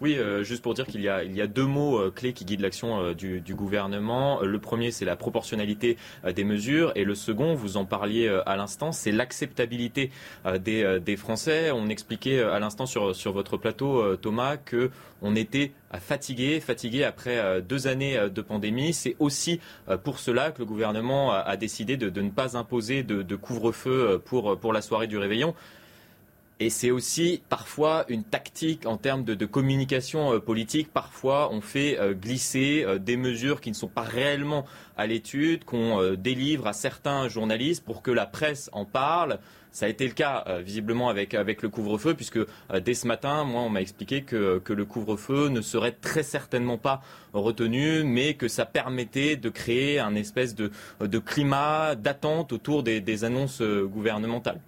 Oui, 0.00 0.16
euh, 0.16 0.44
juste 0.44 0.62
pour 0.62 0.74
dire 0.74 0.86
qu'il 0.86 1.00
y 1.00 1.08
a, 1.08 1.46
deux 1.48 1.66
mots 1.66 1.98
euh, 1.98 2.12
clés 2.12 2.32
qui 2.32 2.44
guident 2.44 2.60
l'action 2.60 3.00
euh, 3.02 3.14
du, 3.14 3.54
gouvernement. 3.56 4.40
Le 4.42 4.58
premier, 4.60 4.92
c'est 4.92 5.04
la 5.04 5.16
proportionnalité 5.16 5.96
des 6.24 6.44
mesures, 6.44 6.92
et 6.94 7.02
le 7.02 7.16
second, 7.16 7.54
vous 7.54 7.76
en 7.76 7.84
parliez 7.84 8.28
à 8.46 8.56
l'instant, 8.56 8.92
c'est 8.92 9.10
l'acceptabilité 9.10 10.10
des, 10.60 11.16
Français. 11.16 11.72
On 11.72 11.88
expliquait 11.88 12.40
à 12.40 12.60
l'instant 12.60 12.86
sur, 12.86 13.32
votre 13.32 13.56
plateau, 13.56 14.16
Thomas, 14.16 14.56
que 14.56 14.90
on 15.22 15.34
était 15.34 15.72
fatigué, 15.92 16.60
fatigué 16.60 17.02
après 17.02 17.60
deux 17.62 17.88
années 17.88 18.28
de 18.32 18.40
pandémie. 18.42 18.92
C'est 18.92 19.16
aussi 19.18 19.60
pour 20.04 20.20
cela 20.20 20.52
que 20.52 20.60
le 20.60 20.66
gouvernement 20.66 21.32
a, 21.32 21.56
décidé 21.56 21.96
de, 21.96 22.20
ne 22.20 22.30
pas 22.30 22.56
imposer 22.56 23.02
de, 23.02 23.36
couvre-feu 23.36 24.22
pour 24.24 24.72
la 24.72 24.82
soirée 24.82 25.08
du 25.08 25.18
réveillon. 25.18 25.54
Et 26.60 26.70
c'est 26.70 26.90
aussi 26.90 27.40
parfois 27.48 28.04
une 28.08 28.24
tactique 28.24 28.84
en 28.84 28.96
termes 28.96 29.22
de, 29.22 29.46
communication 29.46 30.34
euh, 30.34 30.40
politique. 30.40 30.92
Parfois, 30.92 31.52
on 31.52 31.60
fait 31.60 31.98
euh, 32.00 32.14
glisser 32.14 32.82
euh, 32.84 32.98
des 32.98 33.16
mesures 33.16 33.60
qui 33.60 33.70
ne 33.70 33.76
sont 33.76 33.86
pas 33.86 34.02
réellement 34.02 34.64
à 34.96 35.06
l'étude, 35.06 35.64
qu'on 35.64 36.14
délivre 36.14 36.66
à 36.66 36.72
certains 36.72 37.28
journalistes 37.28 37.84
pour 37.84 38.02
que 38.02 38.10
la 38.10 38.26
presse 38.26 38.68
en 38.72 38.84
parle. 38.84 39.38
Ça 39.70 39.86
a 39.86 39.88
été 39.88 40.08
le 40.08 40.12
cas 40.12 40.44
visiblement 40.60 41.08
avec, 41.08 41.34
le 41.34 41.68
couvre-feu, 41.68 42.14
puisque 42.14 42.40
dès 42.84 42.94
ce 42.94 43.06
matin, 43.06 43.44
moi, 43.44 43.62
on 43.62 43.68
m'a 43.68 43.80
expliqué 43.80 44.22
que, 44.22 44.60
le 44.66 44.84
couvre-feu 44.84 45.50
ne 45.50 45.60
serait 45.60 45.92
très 45.92 46.24
certainement 46.24 46.78
pas 46.78 47.00
retenu, 47.32 48.02
mais 48.02 48.34
que 48.34 48.48
ça 48.48 48.66
permettait 48.66 49.36
de 49.36 49.50
créer 49.50 50.00
un 50.00 50.16
espèce 50.16 50.56
de, 50.56 50.72
climat 51.20 51.94
d'attente 51.94 52.52
autour 52.52 52.82
des 52.82 53.24
annonces 53.24 53.62
gouvernementales 53.62 54.58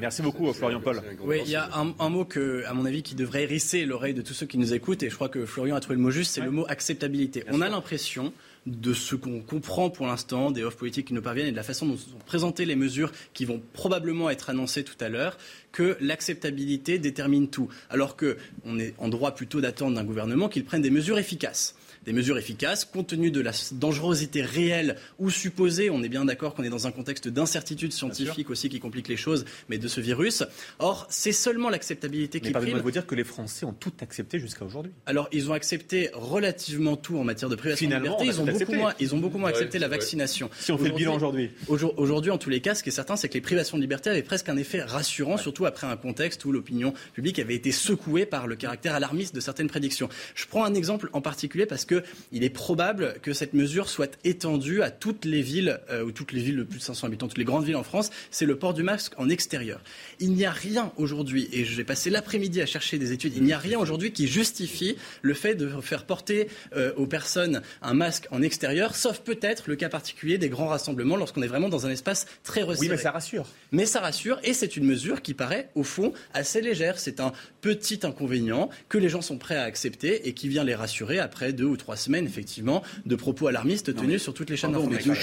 merci 0.00 0.22
beaucoup, 0.22 0.52
Florian 0.52 0.80
Paul. 0.80 1.00
Oui, 1.20 1.40
il 1.44 1.50
y 1.50 1.56
a 1.56 1.70
un, 1.72 2.08
mot 2.08 2.24
que, 2.24 2.64
à 2.66 2.74
mon 2.74 2.84
avis, 2.84 3.02
qui 3.02 3.14
devrait 3.14 3.42
hérisser 3.42 3.84
l'oreille 3.84 4.14
de 4.14 4.22
tous 4.22 4.34
ceux 4.34 4.46
qui 4.46 4.58
nous 4.58 4.74
écoutent, 4.74 5.02
et 5.02 5.10
je 5.10 5.14
crois 5.14 5.28
que 5.28 5.46
Florian 5.46 5.76
a 5.76 5.80
trouvé 5.80 5.96
le 5.96 6.02
mot 6.02 6.10
juste, 6.10 6.32
c'est 6.32 6.40
le 6.40 6.50
mot 6.50 6.66
acceptabilité. 6.68 7.44
On 7.50 7.60
a 7.60 7.68
l'impression 7.68 8.32
de 8.66 8.92
ce 8.92 9.14
qu'on 9.14 9.40
comprend 9.40 9.88
pour 9.88 10.06
l'instant 10.06 10.50
des 10.50 10.62
offres 10.62 10.76
politiques 10.76 11.08
qui 11.08 11.14
nous 11.14 11.22
parviennent 11.22 11.46
et 11.46 11.52
de 11.52 11.56
la 11.56 11.62
façon 11.62 11.86
dont 11.86 11.96
sont 11.96 12.18
présentées 12.26 12.66
les 12.66 12.76
mesures 12.76 13.12
qui 13.32 13.44
vont 13.44 13.62
probablement 13.72 14.28
être 14.30 14.50
annoncées 14.50 14.84
tout 14.84 14.96
à 15.00 15.08
l'heure, 15.08 15.38
que 15.72 15.96
l'acceptabilité 16.00 16.98
détermine 16.98 17.48
tout. 17.48 17.68
Alors 17.88 18.16
qu'on 18.16 18.78
est 18.78 18.94
en 18.98 19.08
droit 19.08 19.34
plutôt 19.34 19.60
d'attendre 19.60 19.96
d'un 19.96 20.04
gouvernement 20.04 20.48
qu'il 20.48 20.64
prenne 20.64 20.82
des 20.82 20.90
mesures 20.90 21.18
efficaces 21.18 21.77
des 22.08 22.14
mesures 22.14 22.38
efficaces, 22.38 22.86
compte 22.86 23.08
tenu 23.08 23.30
de 23.30 23.40
la 23.42 23.52
dangerosité 23.72 24.40
réelle 24.40 24.96
ou 25.18 25.28
supposée. 25.28 25.90
On 25.90 26.02
est 26.02 26.08
bien 26.08 26.24
d'accord 26.24 26.54
qu'on 26.54 26.62
est 26.62 26.70
dans 26.70 26.86
un 26.86 26.90
contexte 26.90 27.28
d'incertitude 27.28 27.92
scientifique 27.92 28.48
aussi 28.48 28.70
qui 28.70 28.80
complique 28.80 29.08
les 29.08 29.18
choses, 29.18 29.44
mais 29.68 29.76
de 29.76 29.88
ce 29.88 30.00
virus. 30.00 30.42
Or, 30.78 31.06
c'est 31.10 31.32
seulement 31.32 31.68
l'acceptabilité 31.68 32.40
qui 32.40 32.50
prime. 32.50 32.76
Mais 32.76 32.80
vous 32.80 32.90
dire 32.90 33.06
que 33.06 33.14
les 33.14 33.24
Français 33.24 33.66
ont 33.66 33.74
tout 33.74 33.92
accepté 34.00 34.38
jusqu'à 34.38 34.64
aujourd'hui. 34.64 34.90
Alors, 35.04 35.28
ils 35.32 35.50
ont 35.50 35.52
accepté 35.52 36.08
relativement 36.14 36.96
tout 36.96 37.18
en 37.18 37.24
matière 37.24 37.50
de 37.50 37.56
privation 37.56 37.90
de 37.90 37.94
liberté. 37.94 38.24
Ils 38.24 38.40
ont, 38.40 38.46
beaucoup 38.46 38.72
moins, 38.72 38.94
ils 38.98 39.14
ont 39.14 39.18
beaucoup 39.18 39.38
moins 39.38 39.50
accepté 39.50 39.78
la 39.78 39.88
vaccination. 39.88 40.48
Si 40.58 40.72
on 40.72 40.78
fait 40.78 40.88
le 40.88 40.94
bilan 40.94 41.16
aujourd'hui. 41.16 41.50
Aujourd'hui, 41.68 42.30
en 42.30 42.38
tous 42.38 42.48
les 42.48 42.62
cas, 42.62 42.74
ce 42.74 42.82
qui 42.82 42.88
est 42.88 42.92
certain, 42.92 43.16
c'est 43.16 43.28
que 43.28 43.34
les 43.34 43.42
privations 43.42 43.76
de 43.76 43.82
liberté 43.82 44.08
avaient 44.08 44.22
presque 44.22 44.48
un 44.48 44.56
effet 44.56 44.80
rassurant, 44.80 45.36
surtout 45.36 45.66
après 45.66 45.86
un 45.86 45.96
contexte 45.98 46.42
où 46.46 46.52
l'opinion 46.52 46.94
publique 47.12 47.38
avait 47.38 47.54
été 47.54 47.70
secouée 47.70 48.24
par 48.24 48.46
le 48.46 48.56
caractère 48.56 48.94
alarmiste 48.94 49.34
de 49.34 49.40
certaines 49.40 49.68
prédictions. 49.68 50.08
Je 50.34 50.46
prends 50.46 50.64
un 50.64 50.72
exemple 50.72 51.10
en 51.12 51.20
particulier 51.20 51.66
parce 51.66 51.84
que 51.84 51.97
il 52.32 52.44
est 52.44 52.50
probable 52.50 53.14
que 53.22 53.32
cette 53.32 53.54
mesure 53.54 53.88
soit 53.88 54.18
étendue 54.24 54.82
à 54.82 54.90
toutes 54.90 55.24
les 55.24 55.42
villes, 55.42 55.80
euh, 55.90 56.04
ou 56.04 56.12
toutes 56.12 56.32
les 56.32 56.40
villes 56.40 56.56
de 56.56 56.62
plus 56.62 56.78
de 56.78 56.84
500 56.84 57.06
habitants, 57.06 57.28
toutes 57.28 57.38
les 57.38 57.44
grandes 57.44 57.64
villes 57.64 57.76
en 57.76 57.82
France. 57.82 58.10
C'est 58.30 58.46
le 58.46 58.56
port 58.56 58.74
du 58.74 58.82
masque 58.82 59.12
en 59.16 59.28
extérieur. 59.28 59.80
Il 60.20 60.32
n'y 60.32 60.44
a 60.44 60.50
rien 60.50 60.92
aujourd'hui, 60.96 61.48
et 61.52 61.64
j'ai 61.64 61.84
passé 61.84 62.10
l'après-midi 62.10 62.60
à 62.60 62.66
chercher 62.66 62.98
des 62.98 63.12
études, 63.12 63.36
il 63.36 63.42
n'y 63.42 63.52
a 63.52 63.58
rien 63.58 63.78
aujourd'hui 63.78 64.12
qui 64.12 64.26
justifie 64.26 64.96
le 65.22 65.34
fait 65.34 65.54
de 65.54 65.68
faire 65.80 66.04
porter 66.04 66.48
euh, 66.76 66.92
aux 66.96 67.06
personnes 67.06 67.62
un 67.82 67.94
masque 67.94 68.26
en 68.30 68.42
extérieur, 68.42 68.94
sauf 68.96 69.20
peut-être 69.20 69.64
le 69.68 69.76
cas 69.76 69.88
particulier 69.88 70.38
des 70.38 70.48
grands 70.48 70.68
rassemblements 70.68 71.16
lorsqu'on 71.16 71.42
est 71.42 71.46
vraiment 71.46 71.68
dans 71.68 71.86
un 71.86 71.90
espace 71.90 72.26
très 72.44 72.62
resserré. 72.62 72.88
Oui, 72.88 72.96
mais 72.96 73.02
ça 73.02 73.10
rassure. 73.10 73.46
Mais 73.72 73.86
ça 73.86 74.00
rassure, 74.00 74.40
et 74.44 74.54
c'est 74.54 74.76
une 74.76 74.84
mesure 74.84 75.22
qui 75.22 75.34
paraît, 75.34 75.68
au 75.74 75.82
fond, 75.82 76.12
assez 76.34 76.60
légère. 76.60 76.98
C'est 76.98 77.20
un 77.20 77.32
petit 77.60 78.00
inconvénient 78.02 78.70
que 78.88 78.98
les 78.98 79.08
gens 79.08 79.22
sont 79.22 79.38
prêts 79.38 79.56
à 79.56 79.62
accepter 79.62 80.28
et 80.28 80.32
qui 80.32 80.48
vient 80.48 80.64
les 80.64 80.74
rassurer 80.74 81.18
après 81.18 81.52
deux 81.52 81.64
ou 81.64 81.76
trois 81.76 81.87
semaine, 81.96 82.26
effectivement, 82.26 82.82
de 83.06 83.16
propos 83.16 83.46
alarmistes 83.46 83.94
tenus 83.94 84.22
sur 84.22 84.34
toutes 84.34 84.50
les 84.50 84.56
chaînes 84.56 84.72
d'information. 84.72 85.14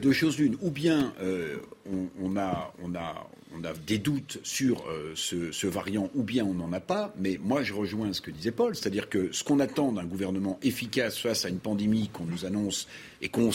Deux 0.00 0.12
choses 0.12 0.38
l'une. 0.38 0.56
Ou 0.60 0.70
bien 0.70 1.12
euh, 1.22 1.56
on, 2.22 2.36
a, 2.36 2.72
on, 2.82 2.94
a, 2.94 3.28
on 3.56 3.64
a 3.64 3.72
des 3.86 3.98
doutes 3.98 4.38
sur 4.42 4.84
euh, 4.88 5.12
ce, 5.14 5.66
variant, 5.66 6.10
ou 6.14 6.22
bien 6.22 6.44
on 6.44 6.54
n'en 6.54 6.72
a 6.72 6.80
pas. 6.80 7.14
Mais 7.18 7.38
moi, 7.42 7.62
je 7.62 7.72
rejoins 7.72 8.12
ce 8.12 8.20
que 8.20 8.30
disait 8.30 8.50
Paul, 8.50 8.74
c'est-à-dire 8.74 9.08
que 9.08 9.32
ce 9.32 9.44
qu'on 9.44 9.60
attend 9.60 9.92
d'un 9.92 10.04
gouvernement 10.04 10.58
efficace 10.62 11.18
face 11.18 11.44
à 11.44 11.48
une 11.48 11.58
pandémie 11.58 12.08
qu'on 12.12 12.24
nous 12.24 12.44
annonce 12.44 12.88
et 13.22 13.28
qu'on 13.28 13.50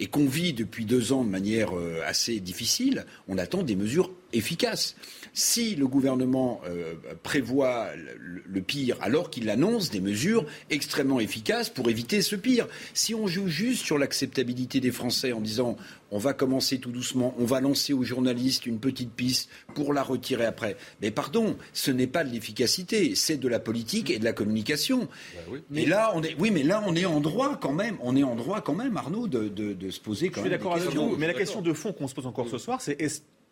et 0.00 0.06
qu'on 0.06 0.26
vit 0.26 0.52
depuis 0.52 0.86
deux 0.86 1.12
ans 1.12 1.22
de 1.22 1.30
manière 1.30 1.76
euh, 1.76 2.00
assez 2.04 2.40
difficile, 2.40 3.06
on 3.28 3.38
attend 3.38 3.62
des 3.62 3.76
mesures 3.76 4.10
efficaces. 4.34 4.96
Si 5.32 5.74
le 5.74 5.88
gouvernement 5.88 6.60
euh, 6.64 6.94
prévoit 7.24 7.88
le, 7.96 8.62
pire 8.62 8.96
alors 9.00 9.30
qu'il 9.30 9.50
annonce 9.50 9.90
des 9.90 10.00
mesures 10.00 10.46
extrêmement 10.70 11.18
efficaces 11.18 11.70
pour 11.70 11.90
éviter 11.90 12.22
ce 12.22 12.36
pire, 12.36 12.68
si 12.94 13.14
on 13.16 13.26
joue 13.26 13.48
juste 13.48 13.84
sur 13.84 13.98
l'acceptabilité 13.98 14.78
des 14.78 14.92
Français 14.92 15.32
en 15.32 15.40
disant 15.40 15.76
on 16.12 16.18
va 16.18 16.34
commencer 16.34 16.78
tout 16.78 16.92
doucement, 16.92 17.34
on 17.38 17.44
va 17.44 17.60
lancer 17.60 17.92
aux 17.92 18.04
journalistes 18.04 18.66
une 18.66 18.78
petite 18.78 19.10
piste 19.10 19.48
pour 19.74 19.92
la 19.92 20.04
retirer 20.04 20.46
après. 20.46 20.76
Mais 21.02 21.10
pardon, 21.10 21.56
ce 21.72 21.90
n'est 21.90 22.06
pas 22.06 22.22
de 22.22 22.30
l'efficacité, 22.30 23.16
c'est 23.16 23.36
de 23.36 23.48
la 23.48 23.58
politique 23.58 24.10
et 24.10 24.20
de 24.20 24.24
la 24.24 24.32
communication. 24.32 25.00
Bah 25.00 25.40
oui. 25.50 25.58
Mais 25.70 25.84
là, 25.84 26.12
on 26.14 26.22
est, 26.22 26.36
oui, 26.38 26.52
mais 26.52 26.62
là, 26.62 26.84
on 26.86 26.94
est 26.94 27.06
en 27.06 27.18
droit 27.18 27.58
quand 27.60 27.72
même, 27.72 27.96
on 28.00 28.14
est 28.14 28.22
en 28.22 28.36
droit 28.36 28.60
quand 28.60 28.74
même, 28.74 28.96
Arnaud, 28.96 29.26
de, 29.26 29.48
de 29.48 29.90
se 29.90 29.98
poser 29.98 30.28
quand 30.28 30.42
Je 30.42 30.46
suis 30.46 30.50
d'accord 30.50 30.76
avec 30.76 30.90
vous, 30.90 31.16
mais 31.16 31.26
la 31.26 31.34
question 31.34 31.60
de 31.60 31.72
fond 31.72 31.92
qu'on 31.92 32.06
se 32.06 32.14
pose 32.14 32.26
encore 32.26 32.48
ce 32.48 32.58
soir, 32.58 32.80
c'est 32.80 32.96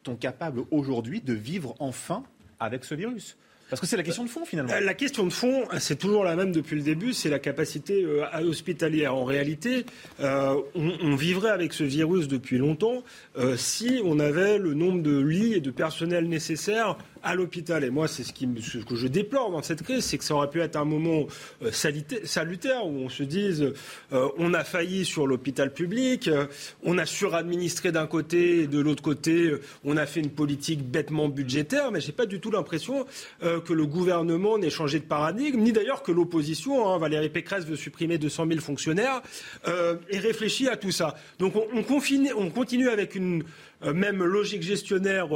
est-on 0.02 0.16
capable 0.16 0.62
aujourd'hui 0.70 1.20
de 1.20 1.32
vivre 1.32 1.74
enfin 1.78 2.24
avec 2.58 2.84
ce 2.84 2.94
virus? 2.94 3.36
Parce 3.70 3.80
que 3.80 3.86
c'est 3.86 3.96
la 3.96 4.02
question 4.02 4.24
de 4.24 4.28
fond 4.28 4.44
finalement. 4.44 4.70
La 4.82 4.92
question 4.92 5.24
de 5.24 5.32
fond, 5.32 5.64
c'est 5.78 5.98
toujours 5.98 6.24
la 6.24 6.36
même 6.36 6.52
depuis 6.52 6.76
le 6.76 6.82
début, 6.82 7.14
c'est 7.14 7.30
la 7.30 7.38
capacité 7.38 8.04
euh, 8.04 8.26
hospitalière. 8.46 9.14
En 9.14 9.24
réalité, 9.24 9.86
euh, 10.20 10.56
on, 10.74 11.14
vivrait 11.14 11.48
avec 11.48 11.72
ce 11.72 11.82
virus 11.82 12.28
depuis 12.28 12.58
longtemps 12.58 13.02
euh, 13.38 13.56
si 13.56 14.02
on 14.04 14.18
avait 14.18 14.58
le 14.58 14.74
nombre 14.74 15.02
de 15.02 15.18
lits 15.18 15.54
et 15.54 15.60
de 15.60 15.70
personnel 15.70 16.28
nécessaires 16.28 16.98
à 17.22 17.34
l'hôpital. 17.34 17.84
Et 17.84 17.90
moi, 17.90 18.08
c'est 18.08 18.22
ce, 18.22 18.32
qui, 18.32 18.48
ce 18.60 18.78
que 18.78 18.96
je 18.96 19.06
déplore 19.06 19.50
dans 19.50 19.62
cette 19.62 19.82
crise, 19.82 20.04
c'est 20.04 20.18
que 20.18 20.24
ça 20.24 20.34
aurait 20.34 20.50
pu 20.50 20.60
être 20.60 20.76
un 20.76 20.84
moment 20.84 21.26
euh, 21.62 21.70
salutaire 21.72 22.86
où 22.86 22.98
on 22.98 23.08
se 23.08 23.22
dise 23.22 23.72
euh, 24.12 24.28
on 24.38 24.54
a 24.54 24.64
failli 24.64 25.04
sur 25.04 25.26
l'hôpital 25.26 25.72
public, 25.72 26.28
euh, 26.28 26.46
on 26.82 26.98
a 26.98 27.06
suradministré 27.06 27.92
d'un 27.92 28.06
côté 28.06 28.62
et 28.62 28.66
de 28.66 28.80
l'autre 28.80 29.02
côté, 29.02 29.52
on 29.84 29.96
a 29.96 30.06
fait 30.06 30.20
une 30.20 30.30
politique 30.30 30.82
bêtement 30.82 31.28
budgétaire, 31.28 31.92
mais 31.92 32.00
j'ai 32.00 32.12
pas 32.12 32.26
du 32.26 32.40
tout 32.40 32.50
l'impression 32.50 33.06
que 33.40 33.72
le 33.72 33.86
gouvernement 33.86 34.58
n'ait 34.58 34.70
changé 34.70 34.98
de 34.98 35.04
paradigme, 35.04 35.60
ni 35.60 35.72
d'ailleurs 35.72 36.02
que 36.02 36.12
l'opposition, 36.12 36.88
hein, 36.88 36.98
Valérie 36.98 37.28
Pécresse 37.28 37.64
veut 37.64 37.76
supprimer 37.76 38.18
200 38.18 38.46
000 38.48 38.60
fonctionnaires, 38.60 39.22
ait 39.66 40.18
réfléchi 40.18 40.68
à 40.68 40.76
tout 40.76 40.90
ça. 40.90 41.16
Donc 41.38 41.56
on, 41.56 41.66
on, 41.74 41.82
confine, 41.82 42.30
on 42.36 42.50
continue 42.50 42.88
avec 42.88 43.14
une 43.14 43.44
même 43.84 44.22
logique 44.22 44.62
gestionnaire 44.62 45.28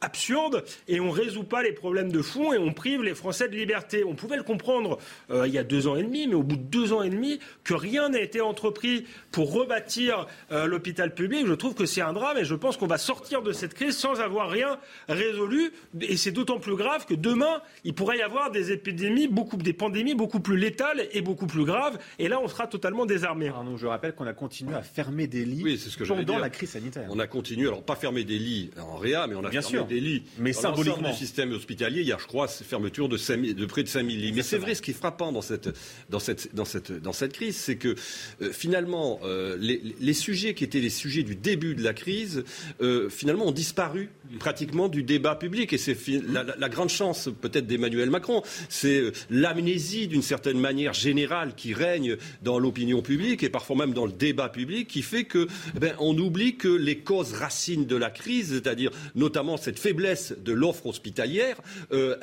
absurde 0.00 0.64
et 0.86 1.00
on 1.00 1.10
résout 1.10 1.44
pas 1.44 1.62
les 1.62 1.72
problèmes 1.72 2.12
de 2.12 2.22
fond 2.22 2.52
et 2.52 2.58
on 2.58 2.72
prive 2.72 3.02
les 3.02 3.14
Français 3.14 3.48
de 3.48 3.56
liberté. 3.56 4.04
On 4.04 4.14
pouvait 4.14 4.36
le 4.36 4.42
comprendre 4.42 4.98
euh, 5.30 5.46
il 5.46 5.52
y 5.52 5.58
a 5.58 5.64
deux 5.64 5.88
ans 5.88 5.96
et 5.96 6.02
demi, 6.02 6.26
mais 6.26 6.34
au 6.34 6.42
bout 6.42 6.56
de 6.56 6.62
deux 6.62 6.92
ans 6.92 7.02
et 7.02 7.10
demi, 7.10 7.40
que 7.64 7.74
rien 7.74 8.08
n'a 8.08 8.20
été 8.20 8.40
entrepris 8.40 9.04
pour 9.32 9.52
rebâtir 9.52 10.26
euh, 10.52 10.66
l'hôpital 10.66 11.14
public, 11.14 11.46
je 11.46 11.54
trouve 11.54 11.74
que 11.74 11.86
c'est 11.86 12.00
un 12.00 12.12
drame 12.12 12.38
et 12.38 12.44
je 12.44 12.54
pense 12.54 12.76
qu'on 12.76 12.86
va 12.86 12.98
sortir 12.98 13.42
de 13.42 13.52
cette 13.52 13.74
crise 13.74 13.96
sans 13.96 14.20
avoir 14.20 14.50
rien 14.50 14.78
résolu. 15.08 15.72
Et 16.00 16.16
c'est 16.16 16.32
d'autant 16.32 16.58
plus 16.58 16.76
grave 16.76 17.06
que 17.06 17.14
demain, 17.14 17.62
il 17.84 17.94
pourrait 17.94 18.18
y 18.18 18.22
avoir 18.22 18.50
des 18.50 18.72
épidémies, 18.72 19.28
beaucoup, 19.28 19.56
des 19.56 19.72
pandémies 19.72 20.14
beaucoup 20.14 20.40
plus 20.40 20.56
létales 20.56 21.08
et 21.12 21.22
beaucoup 21.22 21.46
plus 21.46 21.64
graves. 21.64 21.98
Et 22.18 22.28
là, 22.28 22.40
on 22.40 22.48
sera 22.48 22.66
totalement 22.66 23.06
désarmé. 23.06 23.50
je 23.76 23.86
rappelle 23.86 24.14
qu'on 24.14 24.26
a 24.26 24.32
continué 24.32 24.74
à 24.74 24.82
fermer 24.82 25.26
des 25.26 25.44
lits 25.44 25.78
pendant 26.06 26.38
la 26.38 26.50
crise 26.50 26.70
sanitaire. 26.70 27.08
On 27.10 27.18
a 27.18 27.26
continué, 27.26 27.66
alors 27.66 27.82
pas 27.88 27.96
fermer 27.96 28.22
des 28.22 28.38
lits 28.38 28.70
en 28.78 28.98
réa, 28.98 29.26
mais 29.26 29.34
on 29.34 29.42
a 29.42 29.48
Bien 29.48 29.62
fermé 29.62 29.78
sûr 29.78 29.86
des 29.86 30.00
lits. 30.00 30.22
Mais 30.38 30.52
dans 30.52 30.60
symboliquement. 30.60 31.10
du 31.10 31.16
système 31.16 31.52
hospitalier, 31.52 32.02
il 32.02 32.06
y 32.06 32.12
a, 32.12 32.18
je 32.18 32.26
crois, 32.26 32.46
fermeture 32.46 33.08
de, 33.08 33.16
5 33.16 33.40
de 33.54 33.66
près 33.66 33.82
de 33.82 33.88
5000 33.88 34.20
lits. 34.20 34.32
Mais 34.32 34.42
c'est 34.42 34.58
vrai, 34.58 34.74
ce 34.74 34.82
qui 34.82 34.90
est 34.90 34.94
frappant 34.94 35.32
dans 35.32 35.40
cette, 35.40 35.70
dans 36.10 36.18
cette, 36.18 36.54
dans 36.54 36.66
cette, 36.66 36.92
dans 36.92 37.14
cette 37.14 37.32
crise, 37.32 37.56
c'est 37.56 37.76
que 37.76 37.96
euh, 38.42 38.52
finalement, 38.52 39.20
euh, 39.24 39.56
les, 39.58 39.80
les, 39.98 40.12
sujets 40.12 40.52
qui 40.52 40.64
étaient 40.64 40.80
les 40.80 40.90
sujets 40.90 41.22
du 41.22 41.34
début 41.34 41.74
de 41.74 41.82
la 41.82 41.94
crise, 41.94 42.44
euh, 42.82 43.08
finalement, 43.08 43.46
ont 43.46 43.52
disparu 43.52 44.10
pratiquement 44.38 44.88
du 44.88 45.02
débat 45.02 45.34
public. 45.34 45.72
Et 45.72 45.78
c'est 45.78 45.96
la, 46.28 46.68
grande 46.68 46.90
chance, 46.90 47.28
peut-être, 47.40 47.66
d'Emmanuel 47.66 48.10
Macron. 48.10 48.42
C'est 48.68 49.12
l'amnésie, 49.30 50.08
d'une 50.08 50.22
certaine 50.22 50.58
manière 50.58 50.92
générale, 50.92 51.54
qui 51.56 51.74
règne 51.74 52.16
dans 52.42 52.58
l'opinion 52.58 53.02
publique 53.02 53.42
et 53.42 53.48
parfois 53.48 53.76
même 53.76 53.92
dans 53.92 54.06
le 54.06 54.12
débat 54.12 54.48
public, 54.48 54.88
qui 54.88 55.02
fait 55.02 55.24
que, 55.24 55.48
eh 55.76 55.78
ben, 55.78 55.94
on 55.98 56.16
oublie 56.18 56.56
que 56.56 56.68
les 56.68 56.98
causes 56.98 57.32
racines 57.32 57.86
de 57.86 57.96
la 57.96 58.10
crise, 58.10 58.50
c'est-à-dire 58.54 58.90
notamment 59.14 59.56
cette 59.56 59.78
faiblesse 59.78 60.34
de 60.44 60.52
l'offre 60.52 60.86
hospitalière 60.86 61.56
euh, 61.92 62.16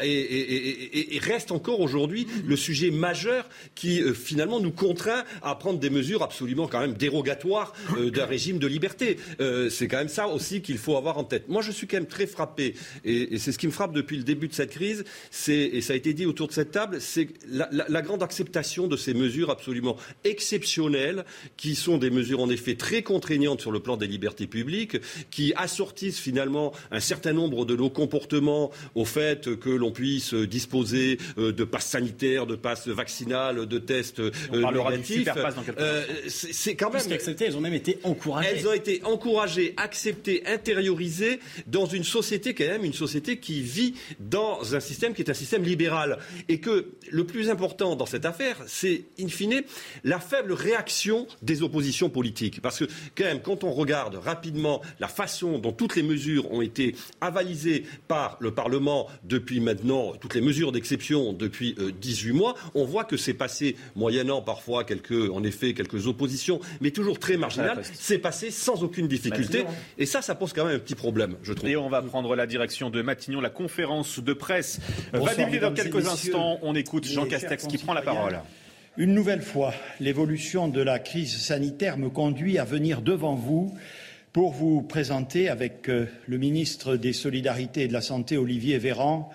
reste 1.22 1.52
encore 1.52 1.80
aujourd'hui 1.80 2.28
le 2.46 2.56
sujet 2.56 2.92
majeur 2.92 3.50
qui 3.74 4.02
euh, 4.02 4.14
finalement 4.14 4.60
nous 4.60 4.72
contraint 4.72 5.24
à 5.42 5.56
prendre 5.56 5.80
des 5.80 5.90
mesures 5.90 6.24
absolument 6.24 6.68
quand 6.68 6.80
même 6.80 6.94
dérogatoires 6.94 7.74
euh, 7.98 8.10
d'un 8.12 8.26
régime 8.26 8.60
de 8.60 8.68
liberté. 8.68 9.18
c'est 9.70 9.88
quand 9.88 9.98
même 9.98 10.10
ça 10.10 10.28
aussi 10.28 10.62
qu'il 10.62 10.78
faut 10.78 10.98
avoir 10.98 11.18
en 11.18 11.24
tête. 11.24 11.48
Moi, 11.50 11.62
je 11.62 11.72
suis 11.72 11.88
quand 11.96 12.02
même 12.02 12.08
très 12.08 12.28
frappé 12.28 12.75
et, 13.04 13.38
c'est 13.38 13.52
ce 13.52 13.58
qui 13.58 13.68
me 13.68 13.72
frappe 13.72 13.94
depuis 13.94 14.18
le 14.18 14.24
début 14.24 14.48
de 14.48 14.54
cette 14.54 14.72
crise. 14.72 15.04
et 15.48 15.82
ça 15.82 15.94
a 15.94 15.96
été 15.96 16.14
dit 16.14 16.25
autour 16.25 16.48
de 16.48 16.54
cette 16.54 16.72
table, 16.72 17.00
c'est 17.00 17.30
la, 17.50 17.70
la 17.72 18.02
grande 18.02 18.24
acceptation 18.24 18.88
de 18.88 18.98
ces 18.98 19.14
mesures 19.14 19.50
absolument 19.50 19.98
exceptionnelles 20.24 21.25
qui 21.58 21.75
sont 21.75 21.98
des 21.98 22.10
mesures 22.10 22.42
en 22.42 22.50
effet 22.50 22.75
très 22.75 23.02
contraignantes 23.02 23.62
sur 23.62 23.72
le 23.72 23.80
plan 23.80 23.98
des 23.98 24.08
libertés 24.08 24.48
publiques, 24.48 24.98
qui 25.32 25.54
assortissent 25.56 26.20
finalement 26.20 26.74
un 26.92 27.00
certain 27.00 27.34
nombre 27.34 27.66
de 27.66 27.75
nos 27.75 27.90
comportements 27.90 28.72
au 28.96 29.06
fait 29.06 29.56
que 29.60 29.70
l'on 29.70 29.92
puisse 29.92 30.34
disposer 30.34 31.18
euh, 31.38 31.52
de 31.52 31.64
passes 31.64 31.88
sanitaires, 31.88 32.46
de 32.46 32.56
passes 32.56 32.88
vaccinales, 32.88 33.66
de 33.66 33.80
tests 33.80 34.22
On 34.52 34.56
euh, 34.56 34.72
négatifs. 34.72 35.30
Euh, 35.80 36.04
c'est 36.28 36.75
quand 36.75 36.92
même. 36.92 37.04
elles 37.40 37.58
ont 37.58 37.62
même 37.62 37.74
été 37.74 38.00
encouragées. 38.04 38.50
Elles 38.52 38.68
ont 38.68 38.74
été 38.74 39.02
encouragées, 39.04 39.74
acceptées, 39.78 40.44
intériorisées 40.46 41.40
dans 41.68 41.85
une 41.86 42.04
société 42.04 42.54
quand 42.54 42.65
même, 42.65 42.84
une 42.84 42.94
société 42.94 43.39
qui 43.39 43.62
vit 43.62 43.96
dans 44.20 44.75
un 44.75 44.80
système 44.80 45.13
qui 45.13 45.22
est 45.22 45.30
un 45.30 45.36
système 45.36 45.63
libéral. 45.63 46.20
Et 46.50 46.60
que 46.60 46.92
le 47.10 47.25
plus 47.25 47.50
important 47.50 47.96
dans 47.96 48.06
cette 48.06 48.25
affaire, 48.25 48.58
c'est 48.68 49.06
in 49.20 49.27
fine 49.27 49.63
la 50.04 50.20
faible 50.20 50.54
réaction 50.54 51.27
des 51.42 51.63
oppositions 51.63 52.10
politiques. 52.10 52.62
Parce 52.62 52.80
que 52.80 52.86
quand 53.15 53.25
même, 53.25 53.42
quand 53.42 53.63
on 53.63 53.72
regarde 53.72 54.15
rapidement 54.15 54.82
la 55.00 55.08
façon 55.08 55.60
dont 55.60 55.72
toutes 55.72 55.96
les 55.96 56.04
mesures 56.04 56.51
ont 56.51 56.62
été 56.62 56.96
avalisé 57.22 57.84
par 58.08 58.38
le 58.39 58.51
Parlement 58.51 59.08
depuis 59.24 59.60
maintenant, 59.60 60.13
toutes 60.20 60.36
les 60.36 60.42
mesures 60.42 60.72
d'exception 60.72 61.34
depuis 61.34 61.75
18 62.01 62.30
euh, 62.30 62.34
mois, 62.34 62.56
on 62.74 62.86
voit 62.86 63.04
que 63.04 63.18
c'est 63.18 63.34
passé, 63.34 63.75
moyennant 63.96 64.42
parfois 64.42 64.84
quelques, 64.84 65.30
en 65.32 65.44
effet, 65.44 65.74
quelques 65.74 66.08
oppositions, 66.08 66.60
mais 66.82 66.92
toujours 66.92 67.20
très 67.20 67.38
marginal, 67.38 67.82
c'est 67.94 68.18
passé 68.18 68.51
sans 68.51 68.84
aucune 68.84 69.08
difficulté. 69.08 69.63
Bah, 69.63 69.70
Et 69.98 70.06
ça, 70.06 70.22
ça 70.22 70.36
pose 70.36 70.54
quand 70.54 70.65
même 70.65 70.75
un 70.75 70.80
petit 70.80 70.96
problème, 70.96 71.36
je 71.44 71.54
trouve. 71.54 71.70
Et 71.75 71.77
on 71.77 71.89
va 71.89 72.01
prendre 72.01 72.38
la 72.38 72.48
direction 72.48 72.89
de 72.89 73.01
Matignon, 73.01 73.41
la 73.41 73.50
conférence 73.50 74.20
de 74.20 74.32
presse 74.32 74.79
va 75.12 75.36
débuter 75.36 75.60
dans 75.60 75.74
quelques 75.74 76.08
instants. 76.08 76.58
On 76.62 76.74
écoute 76.74 77.03
Jean 77.03 77.25
Castex 77.25 77.67
qui 77.67 77.77
prend 77.77 77.94
la 77.94 78.01
parole. 78.01 78.39
Une 78.96 79.13
nouvelle 79.13 79.41
fois, 79.41 79.74
l'évolution 80.00 80.70
de 80.70 80.82
la 80.82 81.00
crise 81.00 81.36
sanitaire 81.36 81.98
me 81.98 82.10
conduit 82.10 82.60
à 82.60 82.63
venir 82.63 83.01
devant 83.01 83.36
vous 83.36 83.77
pour 84.32 84.53
vous 84.53 84.84
présenter 84.84 85.50
avec 85.50 85.89
euh, 85.89 86.05
le 86.27 86.38
ministre 86.38 86.96
des 86.96 87.12
Solidarités 87.12 87.82
et 87.82 87.88
de 87.89 87.94
la 87.94 88.00
Santé, 88.00 88.38
Olivier 88.38 88.77
Véran, 88.77 89.29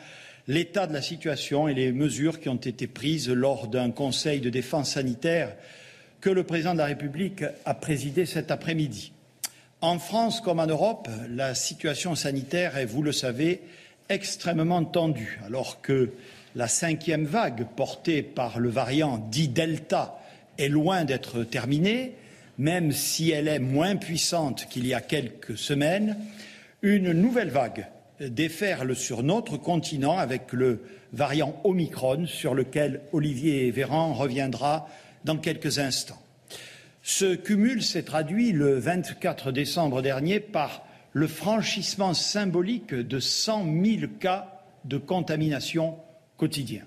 l'état 0.48 0.86
de 0.86 0.94
la 0.94 1.02
situation 1.02 1.68
et 1.68 1.74
les 1.74 1.92
mesures 1.92 2.40
qui 2.40 2.48
ont 2.48 2.54
été 2.54 2.86
prises 2.86 3.28
lors 3.28 3.68
d'un 3.68 3.90
conseil 3.90 4.40
de 4.40 4.48
défense 4.48 4.92
sanitaire 4.92 5.54
que 6.22 6.30
le 6.30 6.44
président 6.44 6.72
de 6.72 6.78
la 6.78 6.86
République 6.86 7.44
a 7.66 7.74
présidé 7.74 8.24
cet 8.24 8.50
après-midi. 8.50 9.12
En 9.80 9.98
France 9.98 10.40
comme 10.40 10.60
en 10.60 10.66
Europe, 10.66 11.08
la 11.28 11.54
situation 11.54 12.14
sanitaire 12.14 12.76
est, 12.76 12.84
vous 12.84 13.02
le 13.02 13.12
savez, 13.12 13.62
extrêmement 14.08 14.84
tendue, 14.84 15.40
alors 15.46 15.80
que 15.80 16.12
la 16.54 16.68
cinquième 16.68 17.24
vague 17.24 17.66
portée 17.76 18.22
par 18.22 18.58
le 18.58 18.68
variant 18.68 19.18
dit 19.30 19.48
Delta 19.48 20.20
est 20.58 20.68
loin 20.68 21.04
d'être 21.04 21.44
terminée 21.44 22.14
même 22.60 22.92
si 22.92 23.30
elle 23.30 23.48
est 23.48 23.58
moins 23.58 23.96
puissante 23.96 24.66
qu'il 24.68 24.86
y 24.86 24.92
a 24.92 25.00
quelques 25.00 25.56
semaines, 25.56 26.18
une 26.82 27.12
nouvelle 27.12 27.48
vague 27.48 27.86
déferle 28.20 28.94
sur 28.94 29.22
notre 29.22 29.56
continent 29.56 30.18
avec 30.18 30.52
le 30.52 30.84
variant 31.14 31.58
Omicron 31.64 32.26
sur 32.26 32.54
lequel 32.54 33.00
Olivier 33.14 33.70
Véran 33.70 34.12
reviendra 34.12 34.86
dans 35.24 35.38
quelques 35.38 35.78
instants. 35.78 36.20
Ce 37.12 37.34
cumul 37.34 37.82
s'est 37.82 38.04
traduit 38.04 38.52
le 38.52 38.78
24 38.78 39.50
décembre 39.50 40.00
dernier 40.00 40.38
par 40.38 40.86
le 41.12 41.26
franchissement 41.26 42.14
symbolique 42.14 42.94
de 42.94 43.18
100 43.18 43.64
000 43.64 44.12
cas 44.20 44.62
de 44.84 44.96
contamination 44.96 45.96
quotidien. 46.36 46.84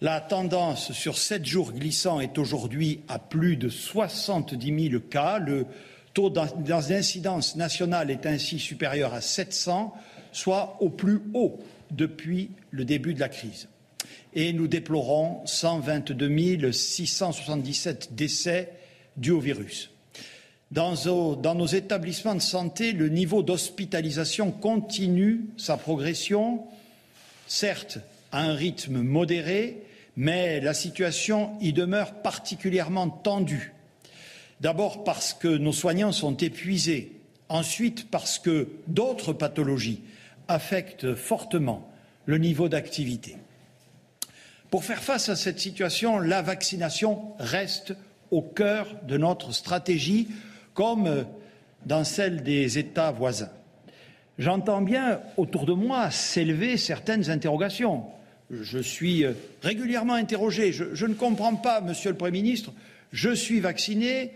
La 0.00 0.20
tendance 0.20 0.92
sur 0.92 1.18
sept 1.18 1.44
jours 1.44 1.72
glissants 1.72 2.20
est 2.20 2.38
aujourd'hui 2.38 3.00
à 3.08 3.18
plus 3.18 3.56
de 3.56 3.68
70 3.68 4.90
000 4.90 5.02
cas. 5.10 5.40
Le 5.40 5.66
taux 6.14 6.30
d'incidence 6.30 7.56
nationale 7.56 8.12
est 8.12 8.26
ainsi 8.26 8.60
supérieur 8.60 9.12
à 9.12 9.20
700, 9.20 9.92
soit 10.30 10.76
au 10.78 10.88
plus 10.88 11.20
haut 11.34 11.58
depuis 11.90 12.52
le 12.70 12.84
début 12.84 13.12
de 13.12 13.20
la 13.20 13.28
crise. 13.28 13.66
Et 14.34 14.52
nous 14.52 14.68
déplorons 14.68 15.44
122 15.46 16.70
677 16.70 18.14
décès 18.14 18.77
dus 19.18 19.32
au 19.32 19.40
virus. 19.40 19.90
Dans 20.70 21.54
nos 21.54 21.66
établissements 21.66 22.34
de 22.34 22.40
santé, 22.40 22.92
le 22.92 23.08
niveau 23.08 23.42
d'hospitalisation 23.42 24.50
continue 24.50 25.46
sa 25.56 25.76
progression, 25.76 26.64
certes 27.46 27.98
à 28.32 28.42
un 28.42 28.54
rythme 28.54 29.00
modéré, 29.00 29.82
mais 30.16 30.60
la 30.60 30.74
situation 30.74 31.52
y 31.60 31.72
demeure 31.72 32.14
particulièrement 32.14 33.08
tendue. 33.08 33.72
D'abord 34.60 35.04
parce 35.04 35.32
que 35.32 35.48
nos 35.48 35.72
soignants 35.72 36.12
sont 36.12 36.36
épuisés, 36.36 37.12
ensuite 37.48 38.10
parce 38.10 38.38
que 38.38 38.68
d'autres 38.88 39.32
pathologies 39.32 40.02
affectent 40.48 41.14
fortement 41.14 41.88
le 42.26 42.38
niveau 42.38 42.68
d'activité. 42.68 43.36
Pour 44.70 44.84
faire 44.84 45.02
face 45.02 45.30
à 45.30 45.36
cette 45.36 45.60
situation, 45.60 46.18
la 46.18 46.42
vaccination 46.42 47.32
reste 47.38 47.94
au 48.30 48.42
cœur 48.42 48.86
de 49.06 49.16
notre 49.16 49.52
stratégie, 49.52 50.28
comme 50.74 51.24
dans 51.86 52.04
celle 52.04 52.42
des 52.42 52.78
États 52.78 53.10
voisins. 53.10 53.50
J'entends 54.38 54.82
bien 54.82 55.20
autour 55.36 55.66
de 55.66 55.72
moi 55.72 56.10
s'élever 56.10 56.76
certaines 56.76 57.30
interrogations 57.30 58.04
je 58.50 58.78
suis 58.78 59.24
euh, 59.24 59.32
régulièrement 59.62 60.14
interrogé. 60.14 60.72
Je, 60.72 61.06
ne 61.06 61.14
comprends 61.14 61.54
pas, 61.56 61.80
Monsieur 61.80 62.10
le 62.10 62.16
Premier 62.16 62.42
ministre. 62.42 62.72
Je 63.12 63.30
suis 63.30 63.60
vacciné, 63.60 64.32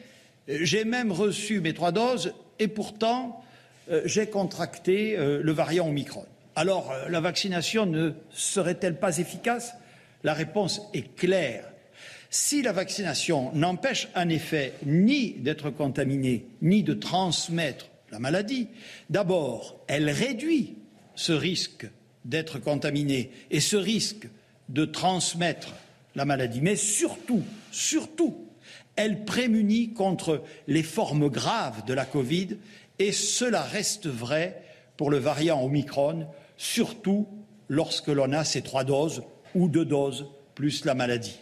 j'ai 0.48 0.84
même 0.84 1.12
reçu 1.12 1.60
mes 1.60 1.74
trois 1.74 1.92
doses, 1.92 2.34
et 2.58 2.68
pourtant 2.68 3.42
euh, 3.90 4.02
j'ai 4.04 4.26
contracté 4.26 5.16
euh, 5.16 5.40
le 5.42 5.52
variant 5.52 5.88
Omicron. 5.88 6.24
Alors, 6.54 6.92
la 7.08 7.20
vaccination 7.20 7.86
ne 7.86 8.12
serait-elle 8.30 8.98
pas 8.98 9.16
efficace? 9.16 9.72
La 10.22 10.34
réponse 10.34 10.82
est 10.92 11.16
claire. 11.16 11.64
Si 12.34 12.62
la 12.62 12.72
vaccination 12.72 13.52
n'empêche 13.52 14.08
en 14.16 14.30
effet 14.30 14.72
ni 14.86 15.32
d'être 15.32 15.68
contaminé, 15.68 16.46
ni 16.62 16.82
de 16.82 16.94
transmettre 16.94 17.90
la 18.10 18.18
maladie, 18.18 18.68
d'abord, 19.10 19.78
elle 19.86 20.08
réduit 20.08 20.76
ce 21.14 21.32
risque 21.32 21.86
d'être 22.24 22.58
contaminé 22.58 23.30
et 23.50 23.60
ce 23.60 23.76
risque 23.76 24.28
de 24.70 24.86
transmettre 24.86 25.74
la 26.14 26.24
maladie. 26.24 26.62
Mais 26.62 26.76
surtout, 26.76 27.42
surtout, 27.70 28.46
elle 28.96 29.26
prémunit 29.26 29.92
contre 29.92 30.42
les 30.68 30.82
formes 30.82 31.28
graves 31.28 31.84
de 31.84 31.92
la 31.92 32.06
Covid 32.06 32.56
Et 32.98 33.12
cela 33.12 33.60
reste 33.60 34.06
vrai 34.06 34.62
pour 34.96 35.10
le 35.10 35.18
variant 35.18 35.62
Omicron, 35.62 36.26
surtout 36.56 37.28
lorsque 37.68 38.08
l'on 38.08 38.32
a 38.32 38.44
ces 38.44 38.62
trois 38.62 38.84
doses 38.84 39.22
ou 39.54 39.68
deux 39.68 39.84
doses 39.84 40.28
plus 40.54 40.86
la 40.86 40.94
maladie. 40.94 41.41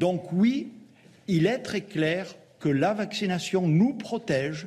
Donc 0.00 0.32
oui, 0.32 0.72
il 1.28 1.46
est 1.46 1.58
très 1.58 1.82
clair 1.82 2.34
que 2.58 2.70
la 2.70 2.94
vaccination 2.94 3.68
nous 3.68 3.92
protège 3.92 4.66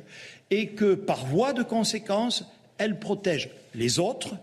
et 0.50 0.68
que 0.68 0.94
par 0.94 1.26
voie 1.26 1.52
de 1.52 1.64
conséquence, 1.64 2.44
elle 2.78 3.00
protège 3.00 3.50
les 3.74 3.98
autres 3.98 4.36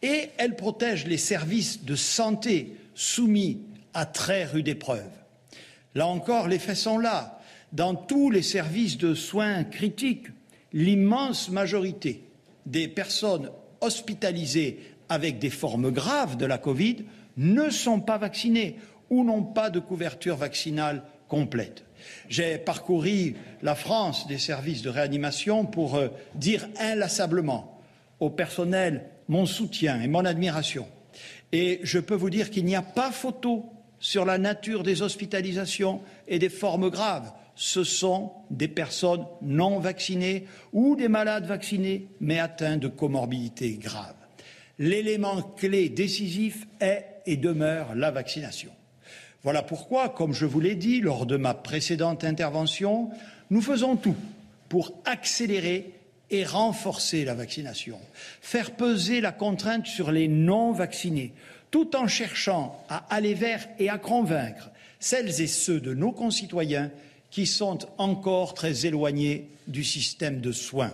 et 0.00 0.28
elle 0.38 0.54
protège 0.54 1.06
les 1.06 1.18
services 1.18 1.84
de 1.84 1.96
santé 1.96 2.76
soumis 2.94 3.62
à 3.94 4.06
très 4.06 4.44
rude 4.44 4.68
épreuve. 4.68 5.10
Là 5.96 6.06
encore, 6.06 6.46
les 6.46 6.60
faits 6.60 6.76
sont 6.76 6.98
là. 6.98 7.40
Dans 7.72 7.96
tous 7.96 8.30
les 8.30 8.42
services 8.42 8.96
de 8.96 9.14
soins 9.14 9.64
critiques, 9.64 10.28
l'immense 10.72 11.50
majorité 11.50 12.22
des 12.64 12.86
personnes 12.86 13.50
hospitalisées 13.80 14.78
avec 15.08 15.40
des 15.40 15.50
formes 15.50 15.90
graves 15.90 16.36
de 16.36 16.46
la 16.46 16.58
Covid 16.58 16.98
ne 17.36 17.70
sont 17.70 17.98
pas 17.98 18.18
vaccinées 18.18 18.76
ou 19.10 19.24
n'ont 19.24 19.42
pas 19.42 19.70
de 19.70 19.80
couverture 19.80 20.36
vaccinale 20.36 21.02
complète. 21.28 21.84
J'ai 22.28 22.58
parcouru 22.58 23.36
la 23.62 23.74
France 23.74 24.26
des 24.26 24.38
services 24.38 24.82
de 24.82 24.90
réanimation 24.90 25.64
pour 25.64 25.96
euh, 25.96 26.08
dire 26.34 26.68
inlassablement 26.78 27.80
au 28.20 28.30
personnel 28.30 29.04
mon 29.28 29.46
soutien 29.46 30.00
et 30.00 30.08
mon 30.08 30.24
admiration. 30.24 30.86
Et 31.52 31.80
je 31.82 31.98
peux 31.98 32.14
vous 32.14 32.30
dire 32.30 32.50
qu'il 32.50 32.64
n'y 32.64 32.76
a 32.76 32.82
pas 32.82 33.10
photo 33.10 33.66
sur 34.00 34.24
la 34.24 34.38
nature 34.38 34.82
des 34.82 35.02
hospitalisations 35.02 36.00
et 36.26 36.38
des 36.38 36.48
formes 36.48 36.90
graves. 36.90 37.32
Ce 37.54 37.82
sont 37.82 38.32
des 38.50 38.68
personnes 38.68 39.26
non 39.42 39.80
vaccinées 39.80 40.46
ou 40.72 40.94
des 40.94 41.08
malades 41.08 41.46
vaccinés 41.46 42.06
mais 42.20 42.38
atteints 42.38 42.76
de 42.76 42.88
comorbidités 42.88 43.76
graves. 43.76 44.14
L'élément 44.78 45.42
clé 45.42 45.88
décisif 45.88 46.66
est 46.80 47.04
et 47.26 47.36
demeure 47.36 47.94
la 47.96 48.12
vaccination. 48.12 48.70
Voilà 49.48 49.62
pourquoi, 49.62 50.10
comme 50.10 50.34
je 50.34 50.44
vous 50.44 50.60
l'ai 50.60 50.74
dit 50.74 51.00
lors 51.00 51.24
de 51.24 51.38
ma 51.38 51.54
précédente 51.54 52.22
intervention, 52.22 53.08
nous 53.48 53.62
faisons 53.62 53.96
tout 53.96 54.14
pour 54.68 54.92
accélérer 55.06 55.94
et 56.28 56.44
renforcer 56.44 57.24
la 57.24 57.32
vaccination, 57.32 57.98
faire 58.42 58.72
peser 58.72 59.22
la 59.22 59.32
contrainte 59.32 59.86
sur 59.86 60.12
les 60.12 60.28
non 60.28 60.72
vaccinés, 60.72 61.32
tout 61.70 61.96
en 61.96 62.06
cherchant 62.06 62.84
à 62.90 63.06
aller 63.08 63.32
vers 63.32 63.66
et 63.78 63.88
à 63.88 63.96
convaincre 63.96 64.68
celles 65.00 65.40
et 65.40 65.46
ceux 65.46 65.80
de 65.80 65.94
nos 65.94 66.12
concitoyens 66.12 66.90
qui 67.30 67.46
sont 67.46 67.78
encore 67.96 68.52
très 68.52 68.84
éloignés 68.84 69.48
du 69.66 69.82
système 69.82 70.42
de 70.42 70.52
soins. 70.52 70.92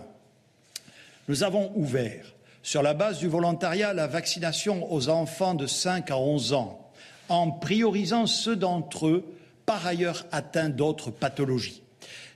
Nous 1.27 1.43
avons 1.43 1.73
ouvert, 1.75 2.33
sur 2.63 2.81
la 2.81 2.93
base 2.93 3.19
du 3.19 3.27
volontariat, 3.27 3.93
la 3.93 4.07
vaccination 4.07 4.89
aux 4.93 5.09
enfants 5.09 5.55
de 5.55 5.67
5 5.67 6.09
à 6.09 6.17
11 6.17 6.53
ans, 6.53 6.84
en 7.29 7.51
priorisant 7.51 8.27
ceux 8.27 8.55
d'entre 8.55 9.07
eux 9.07 9.25
par 9.65 9.85
ailleurs 9.85 10.25
atteints 10.31 10.69
d'autres 10.69 11.11
pathologies. 11.11 11.81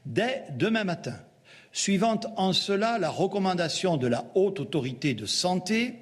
Dès 0.06 0.44
demain 0.58 0.84
matin, 0.84 1.18
suivant 1.72 2.20
en 2.38 2.54
cela 2.54 2.98
la 2.98 3.10
recommandation 3.10 3.98
de 3.98 4.08
la 4.08 4.26
Haute 4.36 4.60
Autorité 4.60 5.14
de 5.14 5.26
Santé, 5.26 5.96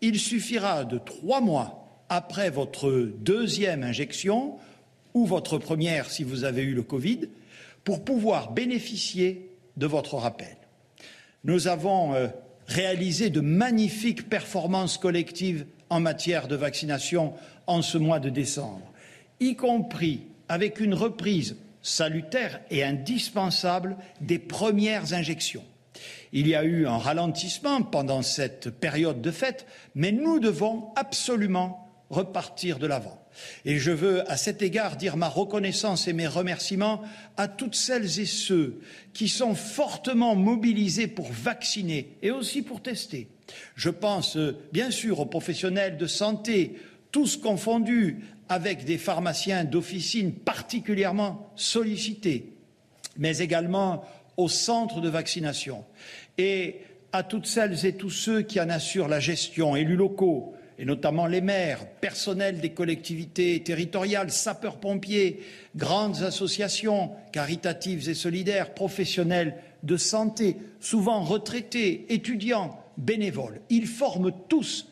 il 0.00 0.18
suffira 0.18 0.84
de 0.84 0.98
trois 0.98 1.40
mois 1.40 2.04
après 2.08 2.50
votre 2.50 2.90
deuxième 3.18 3.82
injection 3.82 4.56
ou 5.14 5.24
votre 5.24 5.58
première 5.58 6.10
si 6.10 6.22
vous 6.22 6.44
avez 6.44 6.62
eu 6.62 6.74
le 6.74 6.82
Covid 6.82 7.20
pour 7.84 8.04
pouvoir 8.04 8.52
bénéficier 8.52 9.50
de 9.76 9.86
votre 9.86 10.16
rappel. 10.16 10.56
Nous 11.44 11.68
avons 11.68 12.14
euh, 12.14 12.28
réalisé 12.66 13.30
de 13.30 13.40
magnifiques 13.40 14.28
performances 14.28 14.98
collectives 14.98 15.66
en 15.88 16.00
matière 16.00 16.48
de 16.48 16.56
vaccination 16.56 17.34
en 17.66 17.82
ce 17.82 17.98
mois 17.98 18.20
de 18.20 18.30
décembre, 18.30 18.92
y 19.40 19.56
compris 19.56 20.22
avec 20.48 20.80
une 20.80 20.94
reprise 20.94 21.56
salutaire 21.82 22.60
et 22.70 22.82
indispensable 22.84 23.96
des 24.20 24.38
premières 24.38 25.12
injections. 25.12 25.64
Il 26.32 26.48
y 26.48 26.54
a 26.54 26.64
eu 26.64 26.86
un 26.86 26.98
ralentissement 26.98 27.82
pendant 27.82 28.22
cette 28.22 28.70
période 28.70 29.22
de 29.22 29.30
fête, 29.30 29.66
mais 29.94 30.12
nous 30.12 30.38
devons 30.40 30.88
absolument 30.96 31.86
repartir 32.10 32.78
de 32.78 32.86
l'avant. 32.86 33.22
Et 33.64 33.78
je 33.78 33.90
veux 33.90 34.28
à 34.30 34.36
cet 34.36 34.62
égard 34.62 34.96
dire 34.96 35.16
ma 35.16 35.28
reconnaissance 35.28 36.08
et 36.08 36.12
mes 36.12 36.26
remerciements 36.26 37.02
à 37.36 37.48
toutes 37.48 37.74
celles 37.74 38.20
et 38.20 38.26
ceux 38.26 38.80
qui 39.12 39.28
sont 39.28 39.54
fortement 39.54 40.34
mobilisés 40.34 41.08
pour 41.08 41.30
vacciner 41.30 42.16
et 42.22 42.30
aussi 42.30 42.62
pour 42.62 42.82
tester. 42.82 43.28
Je 43.74 43.90
pense 43.90 44.38
bien 44.72 44.90
sûr 44.90 45.20
aux 45.20 45.26
professionnels 45.26 45.96
de 45.96 46.06
santé, 46.06 46.76
tous 47.12 47.36
confondus, 47.36 48.18
avec 48.48 48.84
des 48.84 48.98
pharmaciens 48.98 49.64
d'officine 49.64 50.32
particulièrement 50.32 51.50
sollicités, 51.56 52.52
mais 53.18 53.38
également 53.38 54.04
aux 54.36 54.48
centres 54.48 55.00
de 55.00 55.08
vaccination 55.08 55.84
et 56.38 56.76
à 57.12 57.22
toutes 57.22 57.46
celles 57.46 57.86
et 57.86 57.96
tous 57.96 58.10
ceux 58.10 58.42
qui 58.42 58.60
en 58.60 58.68
assurent 58.68 59.08
la 59.08 59.20
gestion, 59.20 59.74
élus 59.74 59.96
locaux, 59.96 60.54
et 60.78 60.84
notamment 60.84 61.26
les 61.26 61.40
maires, 61.40 61.86
personnels 62.00 62.60
des 62.60 62.70
collectivités 62.70 63.62
territoriales, 63.62 64.30
sapeurs-pompiers, 64.30 65.40
grandes 65.74 66.22
associations 66.22 67.12
caritatives 67.32 68.08
et 68.10 68.14
solidaires, 68.14 68.74
professionnels 68.74 69.56
de 69.82 69.96
santé, 69.96 70.58
souvent 70.78 71.22
retraités, 71.22 72.04
étudiants, 72.10 72.78
bénévoles. 72.98 73.60
Ils 73.70 73.86
forment 73.86 74.32
tous 74.48 74.86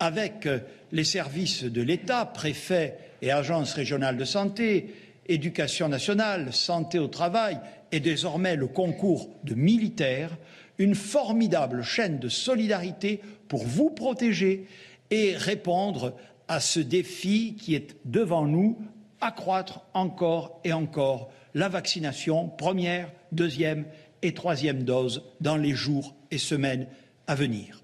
avec 0.00 0.46
euh, 0.46 0.60
les 0.92 1.04
services 1.04 1.64
de 1.64 1.82
l'État, 1.82 2.24
préfets 2.24 2.98
et 3.22 3.30
agences 3.30 3.74
régionales 3.74 4.16
de 4.16 4.24
santé, 4.24 4.94
éducation 5.26 5.88
nationale, 5.88 6.52
santé 6.52 6.98
au 6.98 7.08
travail 7.08 7.58
et 7.92 8.00
désormais 8.00 8.56
le 8.56 8.66
concours 8.66 9.28
de 9.44 9.54
militaires, 9.54 10.36
une 10.78 10.94
formidable 10.94 11.82
chaîne 11.82 12.18
de 12.18 12.28
solidarité 12.28 13.20
pour 13.48 13.64
vous 13.64 13.90
protéger 13.90 14.66
et 15.10 15.34
répondre 15.36 16.14
à 16.48 16.60
ce 16.60 16.80
défi 16.80 17.56
qui 17.58 17.74
est 17.74 17.96
devant 18.04 18.46
nous, 18.46 18.78
accroître 19.20 19.82
encore 19.94 20.60
et 20.64 20.72
encore 20.72 21.30
la 21.54 21.68
vaccination 21.68 22.48
première, 22.48 23.10
deuxième 23.32 23.84
et 24.22 24.32
troisième 24.32 24.84
dose 24.84 25.24
dans 25.40 25.56
les 25.56 25.72
jours 25.72 26.14
et 26.30 26.38
semaines 26.38 26.86
à 27.26 27.34
venir. 27.34 27.82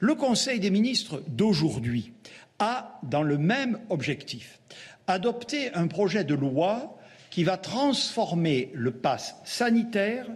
Le 0.00 0.14
Conseil 0.14 0.60
des 0.60 0.70
ministres 0.70 1.22
d'aujourd'hui 1.28 2.12
a, 2.58 2.98
dans 3.02 3.22
le 3.22 3.38
même 3.38 3.78
objectif, 3.90 4.60
adopté 5.06 5.72
un 5.74 5.86
projet 5.86 6.24
de 6.24 6.34
loi 6.34 6.98
qui 7.30 7.44
va 7.44 7.56
transformer 7.56 8.70
le 8.74 8.90
pass 8.90 9.36
sanitaire 9.44 10.26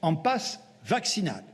en 0.00 0.16
pass 0.16 0.60
vaccinal. 0.84 1.44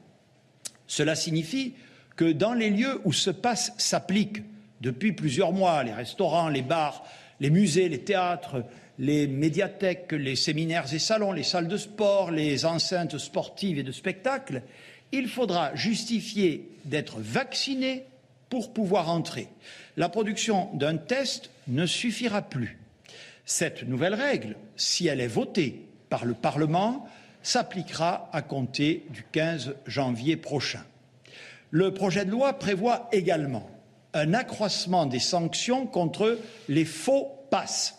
Cela 0.87 1.15
signifie 1.15 1.75
que 2.17 2.33
dans 2.33 2.55
les 2.55 2.71
lieux 2.71 3.01
où 3.05 3.13
ce 3.13 3.31
pass 3.31 3.73
s'applique 3.77 4.43
depuis 4.81 5.13
plusieurs 5.13 5.53
mois, 5.53 5.85
les 5.85 5.93
restaurants, 5.93 6.49
les 6.49 6.63
bars, 6.63 7.05
les 7.41 7.51
musées, 7.51 7.89
les 7.89 8.03
théâtres, 8.03 8.65
les 8.99 9.29
médiathèques, 9.29 10.13
les 10.13 10.35
séminaires 10.35 10.93
et 10.93 10.99
salons, 10.99 11.33
les 11.33 11.43
salles 11.43 11.69
de 11.69 11.77
sport, 11.77 12.31
les 12.31 12.65
enceintes 12.65 13.19
sportives 13.19 13.79
et 13.79 13.85
de 13.85 13.93
spectacles, 13.93 14.63
il 15.13 15.29
faudra 15.29 15.75
justifier 15.75 16.69
d'être 16.85 17.19
vacciné 17.21 18.05
pour 18.51 18.73
pouvoir 18.73 19.09
entrer. 19.11 19.49
La 19.97 20.09
production 20.09 20.71
d'un 20.75 20.97
test 20.97 21.51
ne 21.67 21.87
suffira 21.87 22.43
plus. 22.43 22.79
Cette 23.45 23.83
nouvelle 23.83 24.15
règle, 24.15 24.57
si 24.77 25.07
elle 25.07 25.21
est 25.21 25.27
votée 25.27 25.87
par 26.11 26.25
le 26.25 26.35
Parlement, 26.35 27.09
s'appliquera 27.43 28.29
à 28.33 28.43
compter 28.43 29.07
du 29.11 29.25
15 29.33 29.75
janvier 29.87 30.37
prochain. 30.37 30.85
Le 31.71 31.93
projet 31.93 32.25
de 32.25 32.31
loi 32.31 32.59
prévoit 32.59 33.09
également 33.13 33.71
un 34.15 34.35
accroissement 34.35 35.07
des 35.07 35.19
sanctions 35.19 35.87
contre 35.87 36.39
les 36.69 36.85
faux 36.85 37.31
passes. 37.51 37.95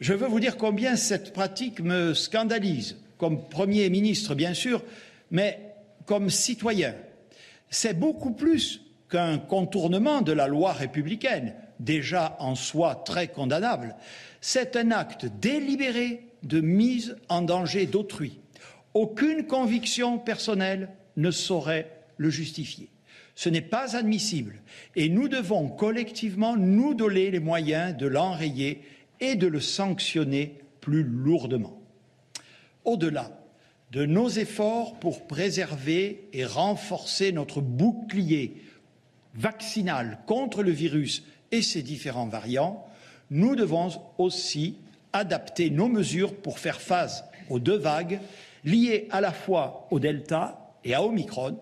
Je 0.00 0.12
veux 0.12 0.26
vous 0.26 0.40
dire 0.40 0.56
combien 0.56 0.96
cette 0.96 1.32
pratique 1.32 1.80
me 1.80 2.14
scandalise, 2.14 2.96
comme 3.18 3.48
Premier 3.48 3.88
ministre 3.90 4.34
bien 4.34 4.54
sûr, 4.54 4.82
mais 5.30 5.69
comme 6.10 6.28
citoyen. 6.28 6.96
C'est 7.68 7.96
beaucoup 7.96 8.32
plus 8.32 8.80
qu'un 9.08 9.38
contournement 9.38 10.22
de 10.22 10.32
la 10.32 10.48
loi 10.48 10.72
républicaine, 10.72 11.54
déjà 11.78 12.34
en 12.40 12.56
soi 12.56 12.96
très 13.06 13.28
condamnable. 13.28 13.94
C'est 14.40 14.74
un 14.74 14.90
acte 14.90 15.26
délibéré 15.40 16.26
de 16.42 16.60
mise 16.60 17.16
en 17.28 17.42
danger 17.42 17.86
d'autrui. 17.86 18.40
Aucune 18.92 19.46
conviction 19.46 20.18
personnelle 20.18 20.88
ne 21.16 21.30
saurait 21.30 21.88
le 22.16 22.28
justifier. 22.28 22.88
Ce 23.36 23.48
n'est 23.48 23.60
pas 23.60 23.94
admissible 23.94 24.62
et 24.96 25.08
nous 25.08 25.28
devons 25.28 25.68
collectivement 25.68 26.56
nous 26.56 26.92
donner 26.94 27.30
les 27.30 27.38
moyens 27.38 27.96
de 27.96 28.08
l'enrayer 28.08 28.82
et 29.20 29.36
de 29.36 29.46
le 29.46 29.60
sanctionner 29.60 30.58
plus 30.80 31.04
lourdement. 31.04 31.80
Au-delà 32.84 33.39
de 33.90 34.06
nos 34.06 34.28
efforts 34.28 34.94
pour 35.00 35.26
préserver 35.26 36.28
et 36.32 36.44
renforcer 36.44 37.32
notre 37.32 37.60
bouclier 37.60 38.62
vaccinal 39.34 40.18
contre 40.26 40.62
le 40.62 40.70
virus 40.70 41.24
et 41.50 41.62
ses 41.62 41.82
différents 41.82 42.28
variants, 42.28 42.86
nous 43.30 43.56
devons 43.56 43.90
aussi 44.18 44.76
adapter 45.12 45.70
nos 45.70 45.88
mesures 45.88 46.34
pour 46.34 46.58
faire 46.58 46.80
face 46.80 47.24
aux 47.48 47.58
deux 47.58 47.76
vagues 47.76 48.20
liées 48.64 49.08
à 49.10 49.20
la 49.20 49.32
fois 49.32 49.88
au 49.90 49.98
Delta 49.98 50.74
et 50.84 50.94
à 50.94 51.02
Omicron, 51.02 51.58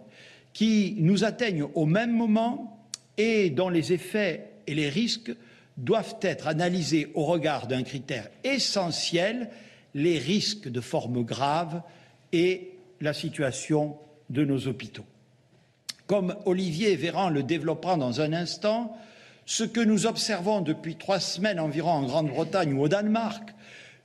qui 0.52 0.96
nous 0.98 1.24
atteignent 1.24 1.66
au 1.74 1.86
même 1.86 2.14
moment 2.14 2.78
et 3.16 3.50
dont 3.50 3.68
les 3.68 3.92
effets 3.92 4.50
et 4.66 4.74
les 4.74 4.88
risques 4.88 5.34
doivent 5.76 6.16
être 6.20 6.48
analysés 6.48 7.10
au 7.14 7.24
regard 7.24 7.68
d'un 7.68 7.84
critère 7.84 8.28
essentiel, 8.44 9.50
les 9.94 10.18
risques 10.18 10.68
de 10.68 10.80
forme 10.80 11.22
grave 11.22 11.82
et 12.32 12.78
la 13.00 13.12
situation 13.12 13.96
de 14.30 14.44
nos 14.44 14.66
hôpitaux. 14.66 15.06
Comme 16.06 16.36
Olivier 16.46 16.96
Véran 16.96 17.28
le 17.28 17.42
développera 17.42 17.96
dans 17.96 18.20
un 18.20 18.32
instant, 18.32 18.96
ce 19.46 19.64
que 19.64 19.80
nous 19.80 20.06
observons 20.06 20.60
depuis 20.60 20.96
trois 20.96 21.20
semaines 21.20 21.60
environ 21.60 21.90
en 21.90 22.02
Grande-Bretagne 22.02 22.74
ou 22.74 22.82
au 22.82 22.88
Danemark 22.88 23.54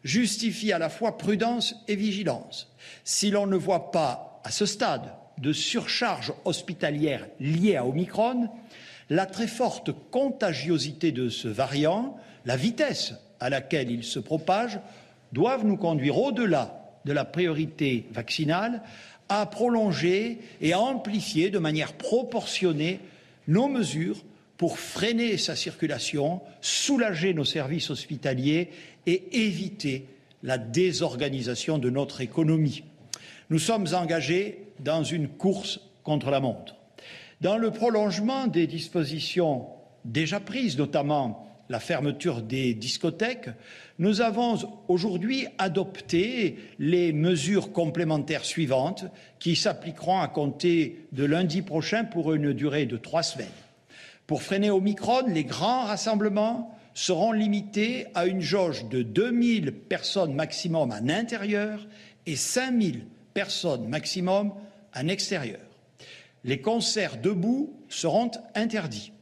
justifie 0.03 0.71
à 0.73 0.79
la 0.79 0.89
fois 0.89 1.17
prudence 1.17 1.75
et 1.87 1.95
vigilance. 1.95 2.71
Si 3.03 3.31
l'on 3.31 3.47
ne 3.47 3.55
voit 3.55 3.91
pas 3.91 4.41
à 4.43 4.51
ce 4.51 4.65
stade 4.65 5.13
de 5.37 5.53
surcharge 5.53 6.33
hospitalière 6.45 7.27
liée 7.39 7.75
à 7.75 7.85
Omicron, 7.85 8.49
la 9.09 9.25
très 9.25 9.47
forte 9.47 9.91
contagiosité 10.11 11.11
de 11.11 11.29
ce 11.29 11.47
variant, 11.47 12.17
la 12.45 12.55
vitesse 12.55 13.13
à 13.39 13.49
laquelle 13.49 13.91
il 13.91 14.03
se 14.03 14.19
propage, 14.19 14.79
doivent 15.31 15.65
nous 15.65 15.77
conduire 15.77 16.17
au-delà 16.17 16.82
de 17.05 17.13
la 17.13 17.25
priorité 17.25 18.05
vaccinale 18.11 18.81
à 19.29 19.45
prolonger 19.45 20.39
et 20.61 20.73
à 20.73 20.79
amplifier 20.79 21.49
de 21.49 21.59
manière 21.59 21.93
proportionnée 21.93 22.99
nos 23.47 23.67
mesures 23.67 24.23
pour 24.57 24.79
freiner 24.79 25.37
sa 25.37 25.55
circulation, 25.55 26.41
soulager 26.61 27.33
nos 27.33 27.45
services 27.45 27.89
hospitaliers 27.89 28.69
et 29.05 29.45
éviter 29.45 30.07
la 30.43 30.57
désorganisation 30.57 31.77
de 31.77 31.89
notre 31.89 32.21
économie. 32.21 32.83
Nous 33.49 33.59
sommes 33.59 33.87
engagés 33.93 34.67
dans 34.79 35.03
une 35.03 35.27
course 35.27 35.79
contre 36.03 36.29
la 36.29 36.39
montre. 36.39 36.75
Dans 37.41 37.57
le 37.57 37.71
prolongement 37.71 38.47
des 38.47 38.67
dispositions 38.67 39.67
déjà 40.05 40.39
prises, 40.39 40.77
notamment 40.77 41.52
la 41.73 41.79
fermeture 41.79 42.43
des 42.43 42.75
discothèques, 42.75 43.49
nous 43.97 44.21
avons 44.21 44.59
aujourd'hui 44.87 45.47
adopté 45.57 46.59
les 46.77 47.11
mesures 47.11 47.71
complémentaires 47.71 48.45
suivantes 48.45 49.05
qui 49.39 49.55
s'appliqueront 49.55 50.19
à 50.19 50.27
compter 50.27 51.07
de 51.13 51.25
lundi 51.25 51.63
prochain 51.63 52.03
pour 52.03 52.31
une 52.31 52.53
durée 52.53 52.85
de 52.85 52.95
trois 52.95 53.23
semaines. 53.23 53.47
Pour 54.27 54.43
freiner 54.43 54.69
Omicron, 54.69 55.25
les 55.27 55.45
grands 55.45 55.85
rassemblements 55.85 56.77
seront 56.93 57.31
limités 57.31 58.05
à 58.13 58.27
une 58.27 58.41
jauge 58.41 58.87
de 58.89 59.01
2000 59.01 59.71
personnes 59.71 60.35
maximum 60.35 60.91
en 60.91 61.09
intérieur 61.09 61.87
et 62.27 62.35
5000 62.35 63.03
personnes 63.33 63.87
maximum 63.87 64.53
en 64.95 65.07
extérieur. 65.07 65.59
Les 66.43 66.61
concerts 66.61 67.17
debout 67.17 67.73
seront 67.89 68.29
interdits. 68.53 69.12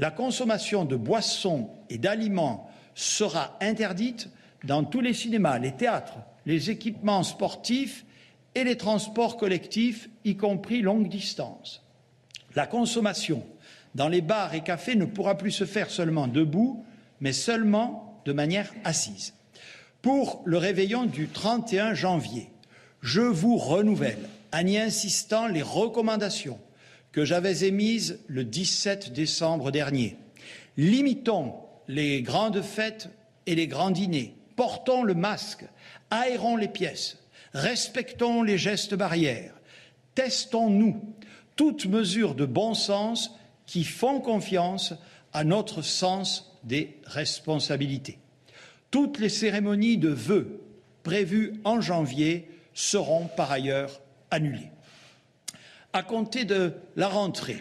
La 0.00 0.10
consommation 0.10 0.86
de 0.86 0.96
boissons 0.96 1.68
et 1.90 1.98
d'aliments 1.98 2.70
sera 2.94 3.58
interdite 3.60 4.30
dans 4.64 4.82
tous 4.82 5.02
les 5.02 5.12
cinémas, 5.12 5.58
les 5.58 5.72
théâtres, 5.72 6.16
les 6.46 6.70
équipements 6.70 7.22
sportifs 7.22 8.06
et 8.54 8.64
les 8.64 8.78
transports 8.78 9.36
collectifs, 9.36 10.08
y 10.24 10.36
compris 10.36 10.80
longue 10.80 11.10
distance. 11.10 11.84
La 12.54 12.66
consommation 12.66 13.44
dans 13.94 14.08
les 14.08 14.22
bars 14.22 14.54
et 14.54 14.62
cafés 14.62 14.94
ne 14.94 15.04
pourra 15.04 15.36
plus 15.36 15.50
se 15.50 15.66
faire 15.66 15.90
seulement 15.90 16.28
debout, 16.28 16.82
mais 17.20 17.34
seulement 17.34 18.22
de 18.24 18.32
manière 18.32 18.72
assise. 18.84 19.34
Pour 20.00 20.40
le 20.46 20.56
réveillon 20.56 21.04
du 21.04 21.28
31 21.28 21.92
janvier, 21.92 22.48
je 23.02 23.20
vous 23.20 23.58
renouvelle, 23.58 24.30
en 24.54 24.66
y 24.66 24.78
insistant, 24.78 25.46
les 25.46 25.60
recommandations 25.60 26.58
que 27.12 27.24
j'avais 27.24 27.64
émises 27.64 28.20
le 28.28 28.44
17 28.44 29.12
décembre 29.12 29.70
dernier. 29.70 30.16
Limitons 30.76 31.54
les 31.88 32.22
grandes 32.22 32.62
fêtes 32.62 33.08
et 33.46 33.54
les 33.54 33.66
grands 33.66 33.90
dîners, 33.90 34.34
portons 34.56 35.02
le 35.02 35.14
masque, 35.14 35.64
aérons 36.10 36.56
les 36.56 36.68
pièces, 36.68 37.18
respectons 37.52 38.42
les 38.42 38.58
gestes 38.58 38.94
barrières, 38.94 39.54
testons-nous. 40.14 41.00
Toutes 41.56 41.86
mesures 41.86 42.34
de 42.34 42.46
bon 42.46 42.74
sens 42.74 43.36
qui 43.66 43.84
font 43.84 44.20
confiance 44.20 44.94
à 45.32 45.44
notre 45.44 45.82
sens 45.82 46.58
des 46.64 46.96
responsabilités. 47.04 48.18
Toutes 48.90 49.18
les 49.18 49.28
cérémonies 49.28 49.98
de 49.98 50.08
vœux 50.08 50.60
prévues 51.02 51.54
en 51.64 51.80
janvier 51.80 52.48
seront 52.72 53.26
par 53.36 53.50
ailleurs 53.50 54.00
annulées. 54.30 54.70
À 55.92 56.04
compter 56.04 56.44
de 56.44 56.74
la 56.94 57.08
rentrée 57.08 57.58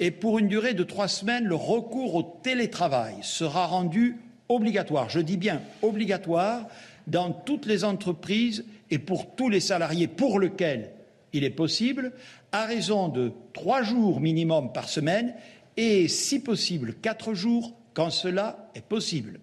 et 0.00 0.10
pour 0.10 0.40
une 0.40 0.48
durée 0.48 0.74
de 0.74 0.82
trois 0.82 1.06
semaines, 1.06 1.44
le 1.44 1.54
recours 1.54 2.16
au 2.16 2.40
télétravail 2.42 3.14
sera 3.22 3.66
rendu 3.66 4.16
obligatoire, 4.48 5.08
je 5.08 5.20
dis 5.20 5.36
bien 5.36 5.62
obligatoire, 5.80 6.66
dans 7.06 7.30
toutes 7.30 7.66
les 7.66 7.84
entreprises 7.84 8.64
et 8.90 8.98
pour 8.98 9.36
tous 9.36 9.48
les 9.48 9.60
salariés 9.60 10.08
pour 10.08 10.40
lesquels 10.40 10.90
il 11.32 11.44
est 11.44 11.50
possible, 11.50 12.12
à 12.50 12.64
raison 12.64 13.06
de 13.06 13.30
trois 13.52 13.84
jours 13.84 14.20
minimum 14.20 14.72
par 14.72 14.88
semaine 14.88 15.32
et, 15.76 16.08
si 16.08 16.40
possible, 16.40 16.94
quatre 16.94 17.34
jours 17.34 17.72
quand 17.94 18.10
cela 18.10 18.68
est 18.74 18.84
possible. 18.84 19.38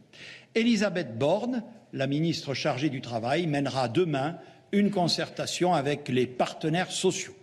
Elisabeth 0.54 1.18
Borne, 1.18 1.64
la 1.94 2.08
ministre 2.08 2.54
chargée 2.54 2.90
du 2.90 3.00
Travail, 3.00 3.48
mènera 3.48 3.88
demain 3.88 4.38
une 4.74 4.92
concertation 4.92 5.74
avec 5.74 6.10
les 6.10 6.28
partenaires 6.28 6.92
sociaux. 6.92 7.34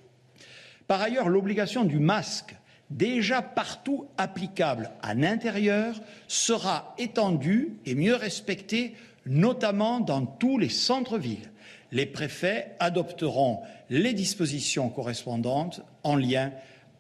Par 0.87 1.01
ailleurs, 1.01 1.29
l'obligation 1.29 1.85
du 1.85 1.99
masque, 1.99 2.55
déjà 2.91 3.43
partout 3.43 4.07
applicable 4.19 4.91
à 5.03 5.15
l'intérieur, 5.15 6.01
sera 6.29 6.95
étendue 6.99 7.79
et 7.87 7.95
mieux 7.95 8.15
respectée, 8.15 8.95
notamment 9.27 10.01
dans 10.01 10.27
tous 10.27 10.59
les 10.59 10.69
centres-villes 10.69 11.51
les 11.95 12.07
préfets 12.07 12.73
adopteront 12.81 13.61
les 13.89 14.13
dispositions 14.13 14.91
correspondantes 14.91 15.81
en 16.03 16.17
lien 16.17 16.51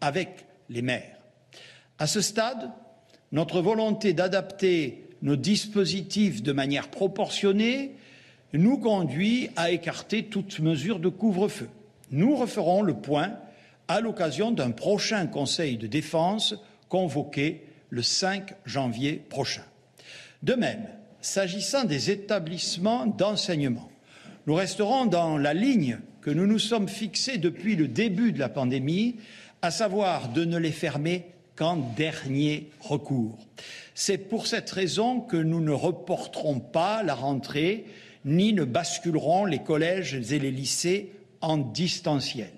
avec 0.00 0.46
les 0.70 0.82
maires. 0.82 1.18
À 1.98 2.06
ce 2.06 2.20
stade, 2.20 2.70
notre 3.32 3.60
volonté 3.60 4.12
d'adapter 4.12 5.08
nos 5.20 5.34
dispositifs 5.34 6.42
de 6.42 6.52
manière 6.52 6.88
proportionnée 6.88 7.96
nous 8.52 8.78
conduit 8.78 9.50
à 9.56 9.72
écarter 9.72 10.26
toute 10.26 10.60
mesure 10.60 11.00
de 11.00 11.08
couvre-feu. 11.08 11.68
Nous 12.12 12.36
referons 12.36 12.82
le 12.82 12.94
point 12.94 13.32
à 13.88 14.00
l'occasion 14.00 14.50
d'un 14.50 14.70
prochain 14.70 15.26
Conseil 15.26 15.76
de 15.76 15.86
défense 15.86 16.54
convoqué 16.88 17.62
le 17.90 18.02
5 18.02 18.54
janvier 18.64 19.22
prochain. 19.28 19.64
De 20.42 20.54
même, 20.54 20.86
s'agissant 21.20 21.84
des 21.84 22.10
établissements 22.10 23.06
d'enseignement, 23.06 23.90
nous 24.46 24.54
resterons 24.54 25.06
dans 25.06 25.38
la 25.38 25.54
ligne 25.54 25.98
que 26.20 26.30
nous 26.30 26.46
nous 26.46 26.58
sommes 26.58 26.88
fixés 26.88 27.38
depuis 27.38 27.76
le 27.76 27.88
début 27.88 28.32
de 28.32 28.38
la 28.38 28.48
pandémie, 28.48 29.16
à 29.62 29.70
savoir 29.70 30.28
de 30.30 30.44
ne 30.44 30.58
les 30.58 30.72
fermer 30.72 31.26
qu'en 31.56 31.76
dernier 31.76 32.70
recours. 32.80 33.38
C'est 33.94 34.18
pour 34.18 34.46
cette 34.46 34.70
raison 34.70 35.20
que 35.20 35.36
nous 35.36 35.60
ne 35.60 35.70
reporterons 35.70 36.60
pas 36.60 37.02
la 37.02 37.14
rentrée 37.14 37.86
ni 38.24 38.52
ne 38.52 38.64
basculerons 38.64 39.44
les 39.44 39.60
collèges 39.60 40.14
et 40.32 40.38
les 40.38 40.50
lycées 40.50 41.12
en 41.40 41.58
distanciel. 41.58 42.52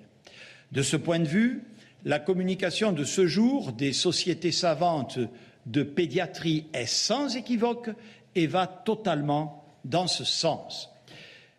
De 0.73 0.83
ce 0.83 0.97
point 0.97 1.21
de 1.21 1.29
vue, 1.29 1.63
la 2.05 2.19
communication 2.19 2.93
de 2.93 3.05
ce 3.05 3.27
jour 3.27 3.73
des 3.73 3.93
sociétés 3.93 4.53
savantes 4.53 5.19
de 5.67 5.83
pédiatrie 5.83 6.67
est 6.73 6.87
sans 6.87 7.37
équivoque 7.37 7.91
et 8.35 8.47
va 8.47 8.67
totalement 8.67 9.65
dans 9.85 10.07
ce 10.07 10.25
sens. 10.25 10.91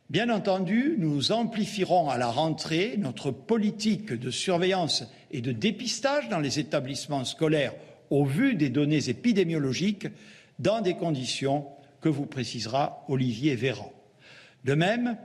Bien 0.10 0.30
entendu, 0.30 0.96
nous 0.98 1.34
amplifierons 1.34 2.10
à 2.10 2.17
la 2.17 2.28
rentrée 2.28 2.96
notre 2.98 3.32
politique 3.32 4.13
de 4.13 4.32
surveillance 4.32 5.04
et 5.32 5.41
de 5.41 5.52
dépistage 5.52 6.30
dans 6.30 6.39
les 6.39 6.60
établissements 6.60 7.26
scolaires 7.26 7.74
au 8.10 8.24
vu 8.24 8.56
des 8.56 8.70
données 8.70 9.10
épidémiologiques 9.10 10.08
dans 10.60 10.80
des 10.80 10.96
conditions 10.96 11.65
que 12.00 12.08
vous 12.08 12.26
précisera 12.26 13.04
Olivier 13.10 13.56
Véran. 13.56 13.91
De 14.63 14.76
même, 14.76 15.17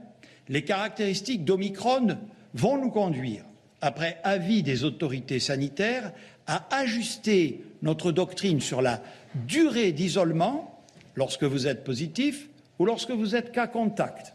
les 0.48 0.64
caractéristiques 0.64 1.44
d'Omicron 1.44 2.18
vont 2.54 2.76
nous 2.76 2.90
conduire, 2.90 3.44
après 3.82 4.18
avis 4.24 4.62
des 4.62 4.84
autorités 4.84 5.40
sanitaires, 5.40 6.12
à 6.46 6.66
ajuster 6.74 7.60
notre 7.82 8.12
doctrine 8.12 8.60
sur 8.60 8.80
la 8.80 9.02
durée 9.34 9.92
d'isolement 9.92 10.82
lorsque 11.14 11.44
vous 11.44 11.66
êtes 11.66 11.84
positif 11.84 12.48
ou 12.78 12.86
lorsque 12.86 13.10
vous 13.10 13.36
êtes 13.36 13.52
cas 13.52 13.66
contact 13.66 14.32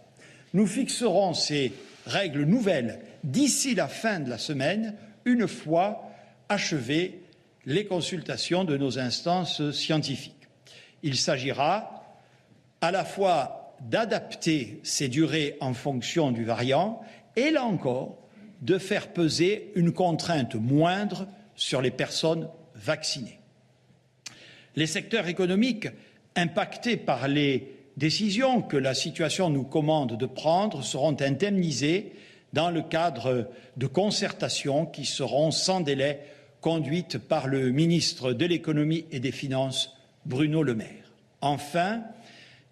nous 0.54 0.68
fixerons 0.68 1.34
ces 1.34 1.74
règles 2.06 2.44
nouvelles 2.44 3.00
d'ici 3.24 3.76
la 3.76 3.88
fin 3.88 4.20
de 4.20 4.30
la 4.30 4.38
semaine, 4.38 4.96
une 5.26 5.48
fois 5.48 6.10
achevées 6.50 7.22
les 7.66 7.86
consultations 7.86 8.64
de 8.64 8.78
nos 8.78 8.98
instances 8.98 9.72
scientifiques. 9.72 10.48
Il 11.04 11.18
s'agira 11.18 12.04
à 12.82 12.92
la 12.92 13.04
fois 13.04 13.76
d'adapter 13.82 14.80
ces 14.84 15.10
durées 15.10 15.58
en 15.60 15.74
fonction 15.74 16.32
du 16.32 16.46
variant 16.46 17.02
et, 17.36 17.52
là 17.52 17.64
encore, 17.64 18.18
de 18.62 18.78
faire 18.78 19.10
peser 19.10 19.72
une 19.76 19.92
contrainte 19.92 20.56
moindre 20.56 21.28
sur 21.56 21.82
les 21.82 21.92
personnes 21.92 22.48
vaccinées. 22.76 23.40
Les 24.76 24.88
secteurs 24.88 25.28
économiques 25.28 25.88
impactés 26.36 26.98
par 26.98 27.28
les 27.28 27.74
décisions 27.98 28.62
que 28.62 28.78
la 28.78 28.94
situation 28.94 29.50
nous 29.50 29.64
commande 29.64 30.18
de 30.18 30.26
prendre 30.26 30.84
seront 30.84 31.20
indemnisés 31.20 32.14
dans 32.54 32.70
le 32.70 32.82
cadre 32.82 33.50
de 33.76 33.88
concertations 33.88 34.86
qui 34.86 35.06
seront 35.06 35.52
sans 35.52 35.82
délai 35.82 36.20
conduites 36.62 37.18
par 37.18 37.48
le 37.48 37.72
ministre 37.72 38.34
de 38.34 38.46
l'économie 38.46 39.06
et 39.12 39.20
des 39.20 39.32
finances, 39.32 39.96
Bruno 40.26 40.64
Le 40.64 40.76
Maire. 40.76 41.12
Enfin, 41.42 42.02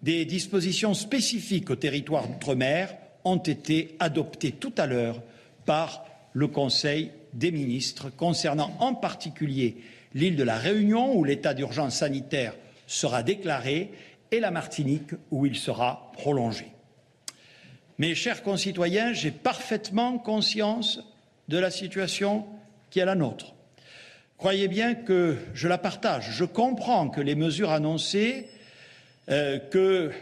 des 0.02 0.24
dispositions 0.24 0.94
spécifiques 0.94 1.70
au 1.70 1.76
territoire 1.76 2.28
d'outre-mer 2.28 2.94
ont 3.24 3.36
été 3.36 3.96
adoptées 3.98 4.52
tout 4.52 4.72
à 4.76 4.86
l'heure 4.86 5.20
par 5.66 6.06
le 6.32 6.46
Conseil 6.46 7.10
des 7.34 7.50
ministres 7.50 8.08
concernant 8.08 8.74
en 8.80 8.94
particulier 8.94 9.76
l'île 10.14 10.36
de 10.36 10.44
la 10.44 10.56
Réunion 10.56 11.14
où 11.14 11.24
l'état 11.24 11.52
d'urgence 11.52 11.96
sanitaire 11.96 12.54
sera 12.86 13.22
déclaré 13.22 13.90
et 14.30 14.40
la 14.40 14.50
Martinique 14.50 15.10
où 15.30 15.44
il 15.44 15.56
sera 15.56 16.10
prolongé. 16.14 16.66
Mes 17.98 18.14
chers 18.14 18.42
concitoyens, 18.42 19.12
j'ai 19.12 19.30
parfaitement 19.30 20.18
conscience 20.18 21.00
de 21.48 21.58
la 21.58 21.70
situation 21.70 22.46
qui 22.90 23.00
est 23.00 23.04
la 23.04 23.14
nôtre. 23.14 23.54
Croyez 24.38 24.68
bien 24.68 24.94
que 24.94 25.36
je 25.54 25.66
la 25.66 25.78
partage. 25.78 26.30
Je 26.32 26.44
comprends 26.44 27.08
que 27.08 27.20
les 27.20 27.34
mesures 27.34 27.70
annoncées 27.70 28.48
euh, 29.30 29.58
que 29.58 30.12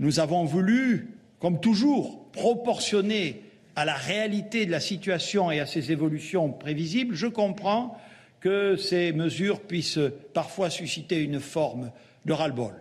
nous 0.00 0.18
avons 0.18 0.44
voulu, 0.44 1.18
comme 1.38 1.60
toujours, 1.60 2.30
proportionner 2.32 3.42
à 3.80 3.86
la 3.86 3.94
réalité 3.94 4.66
de 4.66 4.70
la 4.70 4.78
situation 4.78 5.50
et 5.50 5.58
à 5.58 5.64
ses 5.64 5.90
évolutions 5.90 6.52
prévisibles, 6.52 7.14
je 7.14 7.26
comprends 7.26 7.98
que 8.38 8.76
ces 8.76 9.10
mesures 9.12 9.62
puissent 9.62 9.98
parfois 10.34 10.68
susciter 10.68 11.22
une 11.22 11.40
forme 11.40 11.90
de 12.26 12.34
ras-le-bol. 12.34 12.74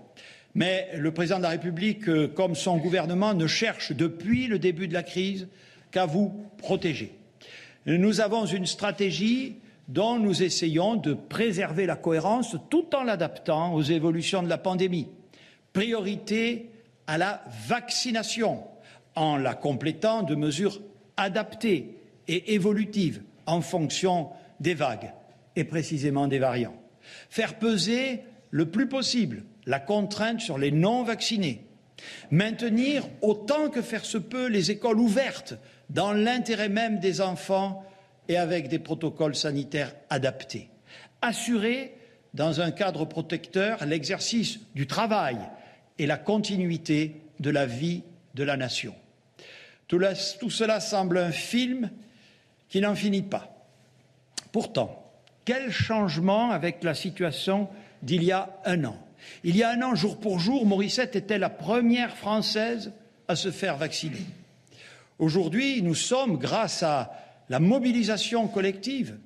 Mais 0.55 0.89
le 0.97 1.13
président 1.13 1.37
de 1.37 1.43
la 1.43 1.51
République, 1.51 2.09
euh, 2.09 2.27
comme 2.27 2.53
son 2.53 2.75
gouvernement, 2.75 3.33
ne 3.33 3.47
cherche 3.47 3.93
depuis 3.93 4.47
le 4.47 4.59
début 4.59 4.89
de 4.89 4.93
la 4.93 5.03
crise 5.03 5.47
qu'à 5.89 6.05
vous 6.05 6.33
protéger. 6.57 7.13
Nous 7.85 8.19
avons 8.19 8.45
une 8.45 8.65
stratégie 8.65 9.55
dont 9.87 10.19
nous 10.19 10.43
essayons 10.43 10.97
de 10.97 11.13
préserver 11.13 11.85
la 11.85 11.95
cohérence 11.95 12.57
tout 12.69 12.93
en 12.93 13.03
l'adaptant 13.03 13.73
aux 13.73 13.83
évolutions 13.83 14.43
de 14.43 14.49
la 14.49 14.57
pandémie. 14.57 15.07
Priorité 15.71 16.71
à 17.07 17.17
la 17.17 17.41
vaccination, 17.69 18.65
en 19.15 19.37
la 19.37 19.53
complétant 19.53 20.23
de 20.23 20.35
mesures 20.35 20.81
adaptées 21.19 21.95
et 22.27 22.53
évolutives 22.53 23.21
en 23.45 23.61
fonction 23.61 24.29
des 24.59 24.73
vagues 24.73 25.11
et 25.55 25.63
précisément 25.63 26.27
des 26.27 26.39
variants. 26.39 26.75
Faire 27.29 27.59
peser 27.59 28.21
le 28.51 28.69
plus 28.69 28.87
possible 28.87 29.43
la 29.65 29.79
contrainte 29.79 30.41
sur 30.41 30.57
les 30.57 30.71
non 30.71 31.03
vaccinés. 31.03 31.65
Maintenir 32.31 33.07
autant 33.21 33.69
que 33.69 33.81
faire 33.81 34.05
se 34.05 34.17
peut 34.17 34.47
les 34.47 34.71
écoles 34.71 34.99
ouvertes 34.99 35.55
dans 35.89 36.13
l'intérêt 36.13 36.69
même 36.69 36.99
des 36.99 37.19
enfants 37.21 37.83
et 38.27 38.37
avec 38.37 38.69
des 38.69 38.79
protocoles 38.79 39.35
sanitaires 39.35 39.93
adaptés. 40.09 40.69
Assurer, 41.21 41.95
dans 42.33 42.61
un 42.61 42.71
cadre 42.71 43.05
protecteur, 43.05 43.85
l'exercice 43.85 44.59
du 44.75 44.87
travail 44.87 45.37
et 45.97 46.05
la 46.05 46.17
continuité 46.17 47.21
de 47.39 47.49
la 47.49 47.65
vie 47.65 48.03
de 48.35 48.43
la 48.43 48.55
nation. 48.55 48.93
Tout, 49.89 50.49
cela 50.51 50.79
semble 50.79 51.17
un 51.17 51.31
film 51.31 51.89
qui 52.69 52.79
n'en 52.79 52.93
finit 52.93 53.23
pas. 53.23 53.49
Pourtant, 54.51 55.11
quel 55.45 55.71
changement 55.71 56.51
avec 56.51 56.83
la 56.83 56.93
situation 56.93 57.67
d'il 58.03 58.23
y 58.23 58.31
a 58.31 58.55
un 58.65 58.85
an? 58.85 58.97
Il 59.43 59.57
y 59.57 59.63
a 59.63 59.71
un 59.71 59.81
an, 59.81 59.95
jour 59.95 60.19
pour 60.19 60.39
jour, 60.39 60.67
Morissette 60.67 61.15
était 61.15 61.39
la 61.39 61.49
première 61.49 62.15
Française 62.15 62.91
à 63.27 63.35
se 63.35 63.49
faire 63.49 63.77
vacciner. 63.77 64.25
Aujourd'hui, 65.17 65.81
nous 65.81 65.95
sommes, 65.95 66.37
grâce 66.37 66.83
à 66.83 67.11
la 67.49 67.59
mobilisation 67.59 68.47
collective, 68.47 69.17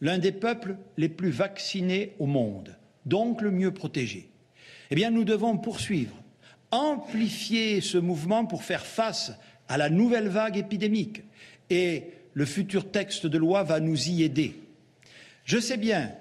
l'un 0.00 0.16
des 0.16 0.32
peuples 0.32 0.78
les 0.96 1.10
plus 1.10 1.30
vaccinés 1.30 2.14
au 2.18 2.24
monde, 2.24 2.74
donc 3.04 3.42
le 3.42 3.50
mieux 3.50 3.74
protégé. 3.74 4.30
Eh 4.90 4.94
bien, 4.94 5.10
nous 5.10 5.24
devons 5.24 5.58
poursuivre, 5.58 6.16
amplifier 6.70 7.82
ce 7.82 7.98
mouvement 7.98 8.46
pour 8.46 8.62
faire 8.62 8.86
face 8.86 9.32
à 9.68 9.76
la 9.76 9.90
nouvelle 9.90 10.28
vague 10.28 10.56
épidémique. 10.56 11.22
Et 11.70 12.04
le 12.34 12.44
futur 12.44 12.90
texte 12.90 13.26
de 13.26 13.38
loi 13.38 13.62
va 13.62 13.80
nous 13.80 14.08
y 14.08 14.22
aider. 14.22 14.54
Je 15.44 15.58
sais 15.58 15.76
bien 15.76 16.12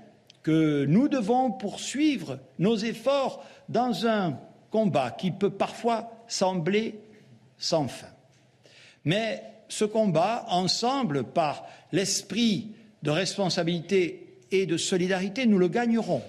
que 0.43 0.85
nous 0.85 1.07
devons 1.07 1.51
poursuivre 1.51 2.39
nos 2.59 2.77
efforts 2.77 3.45
dans 3.69 4.07
un 4.07 4.39
combat 4.71 5.11
qui 5.11 5.31
peut 5.31 5.49
parfois 5.49 6.11
sembler 6.27 6.99
sans 7.57 7.87
fin. 7.87 8.07
Mais 9.05 9.43
ce 9.69 9.85
combat, 9.85 10.45
ensemble, 10.49 11.23
par 11.23 11.65
l'esprit 11.91 12.71
de 13.03 13.11
responsabilité 13.11 14.39
et 14.51 14.65
de 14.65 14.77
solidarité, 14.77 15.45
nous 15.45 15.57
le 15.57 15.67
gagnerons. 15.67 16.21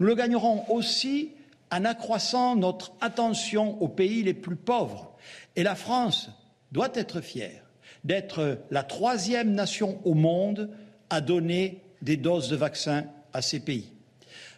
Nous 0.00 0.06
le 0.06 0.14
gagnerons 0.14 0.64
aussi 0.70 1.32
en 1.70 1.84
accroissant 1.84 2.56
notre 2.56 2.92
attention 3.00 3.80
aux 3.82 3.88
pays 3.88 4.22
les 4.22 4.34
plus 4.34 4.56
pauvres. 4.56 5.12
Et 5.56 5.62
la 5.62 5.74
France 5.74 6.30
doit 6.76 6.92
être 6.94 7.22
fière 7.22 7.62
d'être 8.04 8.60
la 8.70 8.82
troisième 8.82 9.52
nation 9.52 9.98
au 10.04 10.12
monde 10.12 10.68
à 11.08 11.22
donner 11.22 11.80
des 12.02 12.18
doses 12.18 12.50
de 12.50 12.56
vaccins 12.56 13.06
à 13.32 13.40
ces 13.40 13.60
pays. 13.60 13.92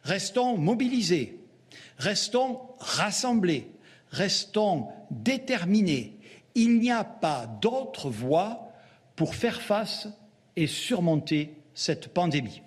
Restons 0.02 0.58
mobilisés, 0.58 1.38
restons 1.96 2.58
rassemblés, 2.80 3.68
restons 4.10 4.88
déterminés. 5.12 6.16
Il 6.56 6.80
n'y 6.80 6.90
a 6.90 7.04
pas 7.04 7.46
d'autre 7.62 8.10
voie 8.10 8.72
pour 9.14 9.36
faire 9.36 9.62
face 9.62 10.08
et 10.56 10.66
surmonter 10.66 11.54
cette 11.72 12.08
pandémie. 12.08 12.62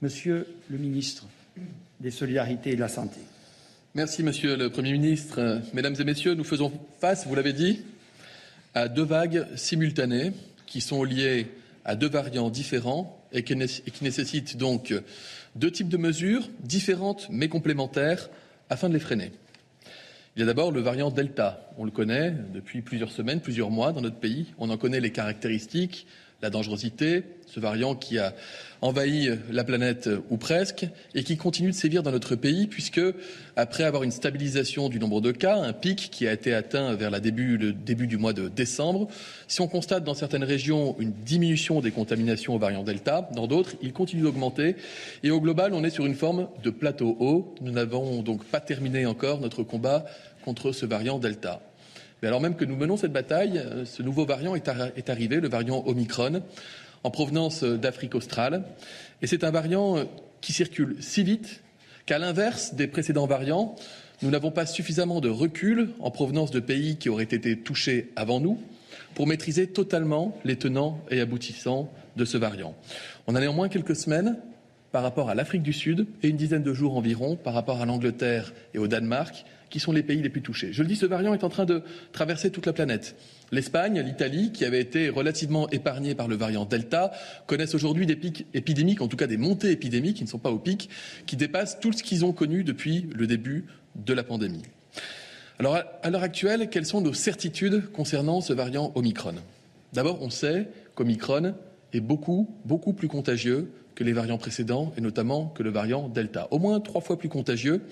Monsieur 0.00 0.46
le 0.70 0.78
ministre 0.78 1.26
des 2.00 2.10
Solidarités 2.10 2.70
et 2.70 2.76
de 2.76 2.80
la 2.80 2.88
Santé. 2.88 3.20
Merci, 3.94 4.22
Monsieur 4.22 4.56
le 4.56 4.70
Premier 4.70 4.92
ministre. 4.92 5.60
Mesdames 5.74 5.96
et 6.00 6.04
Messieurs, 6.04 6.34
nous 6.34 6.44
faisons 6.44 6.72
face, 6.98 7.26
vous 7.26 7.34
l'avez 7.34 7.52
dit, 7.52 7.82
à 8.74 8.88
deux 8.88 9.04
vagues 9.04 9.46
simultanées 9.56 10.32
qui 10.66 10.80
sont 10.80 11.04
liées 11.04 11.48
à 11.84 11.96
deux 11.96 12.08
variants 12.08 12.50
différents 12.50 13.20
et 13.32 13.42
qui, 13.42 13.56
nécessitent 13.56 14.56
donc 14.56 14.94
deux 15.56 15.70
types 15.70 15.88
de 15.88 15.96
mesures 15.96 16.48
différentes 16.60 17.28
mais 17.30 17.48
complémentaires 17.48 18.28
afin 18.68 18.88
de 18.88 18.94
les 18.94 19.00
freiner. 19.00 19.32
Il 20.36 20.40
y 20.40 20.42
a 20.42 20.46
d'abord 20.46 20.70
le 20.70 20.80
variant 20.80 21.10
Delta. 21.10 21.68
On 21.76 21.84
le 21.84 21.90
connaît 21.90 22.32
depuis 22.54 22.82
plusieurs 22.82 23.10
semaines, 23.10 23.40
plusieurs 23.40 23.70
mois 23.70 23.92
dans 23.92 24.00
notre 24.00 24.20
pays. 24.20 24.46
On 24.58 24.70
en 24.70 24.76
connaît 24.76 25.00
les 25.00 25.10
caractéristiques, 25.10 26.06
la 26.42 26.50
dangerosité, 26.50 27.24
ce 27.46 27.60
variant 27.60 27.94
qui 27.94 28.18
a 28.18 28.34
envahi 28.80 29.28
la 29.50 29.62
planète 29.64 30.08
ou 30.30 30.38
presque 30.38 30.86
et 31.14 31.22
qui 31.22 31.36
continue 31.36 31.70
de 31.70 31.74
sévir 31.74 32.02
dans 32.02 32.12
notre 32.12 32.34
pays 32.34 32.66
puisque 32.66 33.00
après 33.56 33.84
avoir 33.84 34.02
une 34.04 34.10
stabilisation 34.10 34.88
du 34.88 34.98
nombre 34.98 35.20
de 35.20 35.32
cas, 35.32 35.56
un 35.56 35.72
pic 35.72 36.08
qui 36.10 36.26
a 36.26 36.32
été 36.32 36.54
atteint 36.54 36.94
vers 36.94 37.10
le 37.10 37.20
début 37.20 38.06
du 38.06 38.16
mois 38.16 38.32
de 38.32 38.48
décembre, 38.48 39.08
si 39.48 39.60
on 39.60 39.68
constate 39.68 40.04
dans 40.04 40.14
certaines 40.14 40.44
régions 40.44 40.96
une 40.98 41.12
diminution 41.12 41.80
des 41.80 41.90
contaminations 41.90 42.54
au 42.54 42.58
variant 42.58 42.84
Delta, 42.84 43.28
dans 43.34 43.46
d'autres, 43.46 43.74
il 43.82 43.92
continue 43.92 44.22
d'augmenter 44.22 44.76
et 45.22 45.30
au 45.30 45.40
global, 45.40 45.74
on 45.74 45.84
est 45.84 45.90
sur 45.90 46.06
une 46.06 46.14
forme 46.14 46.48
de 46.62 46.70
plateau 46.70 47.16
haut. 47.20 47.54
Nous 47.60 47.72
n'avons 47.72 48.22
donc 48.22 48.44
pas 48.44 48.60
terminé 48.60 49.04
encore 49.04 49.40
notre 49.40 49.62
combat 49.62 50.06
contre 50.44 50.72
ce 50.72 50.86
variant 50.86 51.18
Delta. 51.18 51.60
Mais 52.22 52.28
alors 52.28 52.40
même 52.40 52.54
que 52.54 52.64
nous 52.64 52.76
menons 52.76 52.96
cette 52.96 53.12
bataille, 53.12 53.58
euh, 53.58 53.84
ce 53.84 54.02
nouveau 54.02 54.26
variant 54.26 54.54
est, 54.54 55.08
arrivé, 55.08 55.40
le 55.40 55.48
variant 55.48 55.82
Omicron, 55.86 56.42
en 57.02 57.10
provenance 57.10 57.62
euh, 57.62 57.76
d'Afrique 57.76 58.14
australe. 58.14 58.64
Et 59.22 59.26
c'est 59.26 59.44
un 59.44 59.50
variant 59.50 59.98
euh, 59.98 60.04
qui 60.40 60.52
circule 60.52 60.96
si 61.00 61.22
vite 61.22 61.62
qu'à 62.06 62.18
l'inverse 62.18 62.74
des 62.74 62.86
précédents 62.86 63.26
variants, 63.26 63.76
nous 64.22 64.30
n'avons 64.30 64.50
pas 64.50 64.66
suffisamment 64.66 65.20
de 65.20 65.30
recul 65.30 65.90
en 65.98 66.10
provenance 66.10 66.50
de 66.50 66.60
pays 66.60 66.96
qui 66.96 67.08
auraient 67.08 67.24
été 67.24 67.56
touchés 67.58 68.10
avant 68.16 68.40
nous 68.40 68.60
pour 69.14 69.26
maîtriser 69.26 69.66
totalement 69.66 70.36
les 70.44 70.56
tenants 70.56 71.00
et 71.10 71.20
aboutissants 71.20 71.90
de 72.16 72.24
ce 72.24 72.36
variant. 72.36 72.74
On 73.26 73.34
a 73.34 73.40
néanmoins 73.40 73.68
quelques 73.68 73.96
semaines 73.96 74.36
par 74.92 75.02
rapport 75.02 75.30
à 75.30 75.34
l'Afrique 75.34 75.62
du 75.62 75.72
Sud 75.72 76.06
et 76.22 76.28
une 76.28 76.36
dizaine 76.36 76.62
de 76.62 76.74
jours 76.74 76.96
environ 76.96 77.36
par 77.36 77.54
rapport 77.54 77.80
à 77.80 77.86
l'Angleterre 77.86 78.52
et 78.74 78.78
au 78.78 78.88
Danemark 78.88 79.44
qui 79.70 79.80
sont 79.80 79.92
les 79.92 80.02
pays 80.02 80.20
les 80.20 80.28
plus 80.28 80.42
touchés. 80.42 80.72
Je 80.72 80.82
le 80.82 80.88
dis, 80.88 80.96
ce 80.96 81.06
variant 81.06 81.32
est 81.32 81.44
en 81.44 81.48
train 81.48 81.64
de 81.64 81.82
traverser 82.12 82.50
toute 82.50 82.66
la 82.66 82.72
planète. 82.72 83.16
L'Espagne, 83.52 84.00
l'Italie, 84.00 84.52
qui 84.52 84.64
avaient 84.64 84.80
été 84.80 85.08
relativement 85.08 85.70
épargnés 85.70 86.14
par 86.14 86.28
le 86.28 86.36
variant 86.36 86.64
Delta, 86.64 87.12
connaissent 87.46 87.74
aujourd'hui 87.74 88.06
des 88.06 88.16
pics 88.16 88.46
épidémiques, 88.52 89.00
en 89.00 89.08
tout 89.08 89.16
cas 89.16 89.26
des 89.26 89.36
montées 89.36 89.70
épidémiques 89.70 90.16
qui 90.18 90.24
ne 90.24 90.28
sont 90.28 90.38
pas 90.38 90.50
au 90.50 90.58
pic, 90.58 90.90
qui 91.26 91.36
dépassent 91.36 91.80
tout 91.80 91.92
ce 91.92 92.02
qu'ils 92.02 92.24
ont 92.24 92.32
connu 92.32 92.64
depuis 92.64 93.08
le 93.14 93.26
début 93.26 93.66
de 93.94 94.12
la 94.12 94.24
pandémie. 94.24 94.62
Alors, 95.58 95.78
à 96.02 96.10
l'heure 96.10 96.22
actuelle, 96.22 96.68
quelles 96.70 96.86
sont 96.86 97.00
nos 97.00 97.12
certitudes 97.12 97.90
concernant 97.92 98.40
ce 98.40 98.52
variant 98.52 98.92
Omicron? 98.94 99.34
D'abord, 99.92 100.22
on 100.22 100.30
sait 100.30 100.68
qu'Omicron 100.94 101.54
est 101.92 102.00
beaucoup, 102.00 102.48
beaucoup 102.64 102.92
plus 102.92 103.08
contagieux 103.08 103.70
que 103.94 104.04
les 104.04 104.12
variants 104.14 104.38
précédents, 104.38 104.92
et 104.96 105.02
notamment 105.02 105.48
que 105.48 105.62
le 105.62 105.68
variant 105.68 106.08
Delta. 106.08 106.48
Au 106.50 106.58
moins 106.58 106.80
trois 106.80 107.02
fois 107.02 107.18
plus 107.18 107.28
contagieux. 107.28 107.82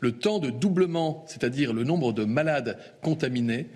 Le 0.00 0.12
temps 0.12 0.38
de 0.38 0.50
doublement, 0.50 1.24
c'est-à-dire 1.26 1.72
le 1.72 1.84
nombre 1.84 2.12
de 2.12 2.24
malades 2.24 2.78
contaminés, 3.02 3.66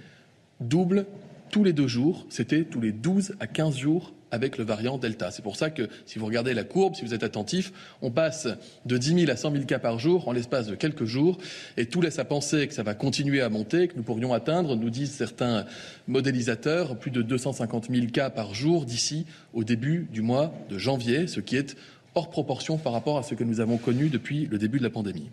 double 0.60 1.06
tous 1.50 1.64
les 1.64 1.72
deux 1.72 1.86
jours, 1.86 2.26
c'était 2.30 2.64
tous 2.64 2.80
les 2.80 2.92
12 2.92 3.36
à 3.38 3.46
15 3.46 3.76
jours 3.76 4.12
avec 4.32 4.58
le 4.58 4.64
variant 4.64 4.98
Delta. 4.98 5.30
C'est 5.30 5.42
pour 5.42 5.54
ça 5.54 5.70
que, 5.70 5.88
si 6.06 6.18
vous 6.18 6.26
regardez 6.26 6.54
la 6.54 6.64
courbe, 6.64 6.96
si 6.96 7.04
vous 7.04 7.14
êtes 7.14 7.22
attentif, 7.22 7.72
on 8.02 8.10
passe 8.10 8.48
de 8.84 8.98
10 8.98 9.20
000 9.20 9.30
à 9.30 9.36
100 9.36 9.52
000 9.52 9.64
cas 9.64 9.78
par 9.78 10.00
jour 10.00 10.26
en 10.26 10.32
l'espace 10.32 10.66
de 10.66 10.74
quelques 10.74 11.04
jours, 11.04 11.38
et 11.76 11.86
tout 11.86 12.00
laisse 12.00 12.18
à 12.18 12.24
penser 12.24 12.66
que 12.66 12.74
ça 12.74 12.82
va 12.82 12.94
continuer 12.94 13.40
à 13.40 13.48
monter, 13.48 13.86
que 13.86 13.96
nous 13.96 14.02
pourrions 14.02 14.32
atteindre, 14.32 14.74
nous 14.74 14.90
disent 14.90 15.12
certains 15.12 15.66
modélisateurs, 16.08 16.98
plus 16.98 17.12
de 17.12 17.22
250 17.22 17.88
000 17.88 18.06
cas 18.08 18.30
par 18.30 18.54
jour 18.54 18.84
d'ici 18.84 19.24
au 19.52 19.62
début 19.62 20.08
du 20.12 20.22
mois 20.22 20.52
de 20.68 20.78
janvier, 20.78 21.28
ce 21.28 21.38
qui 21.38 21.56
est 21.56 21.76
hors 22.16 22.30
proportion 22.30 22.78
par 22.78 22.92
rapport 22.92 23.18
à 23.18 23.22
ce 23.22 23.36
que 23.36 23.44
nous 23.44 23.60
avons 23.60 23.76
connu 23.76 24.08
depuis 24.08 24.46
le 24.46 24.58
début 24.58 24.78
de 24.78 24.84
la 24.84 24.90
pandémie. 24.90 25.30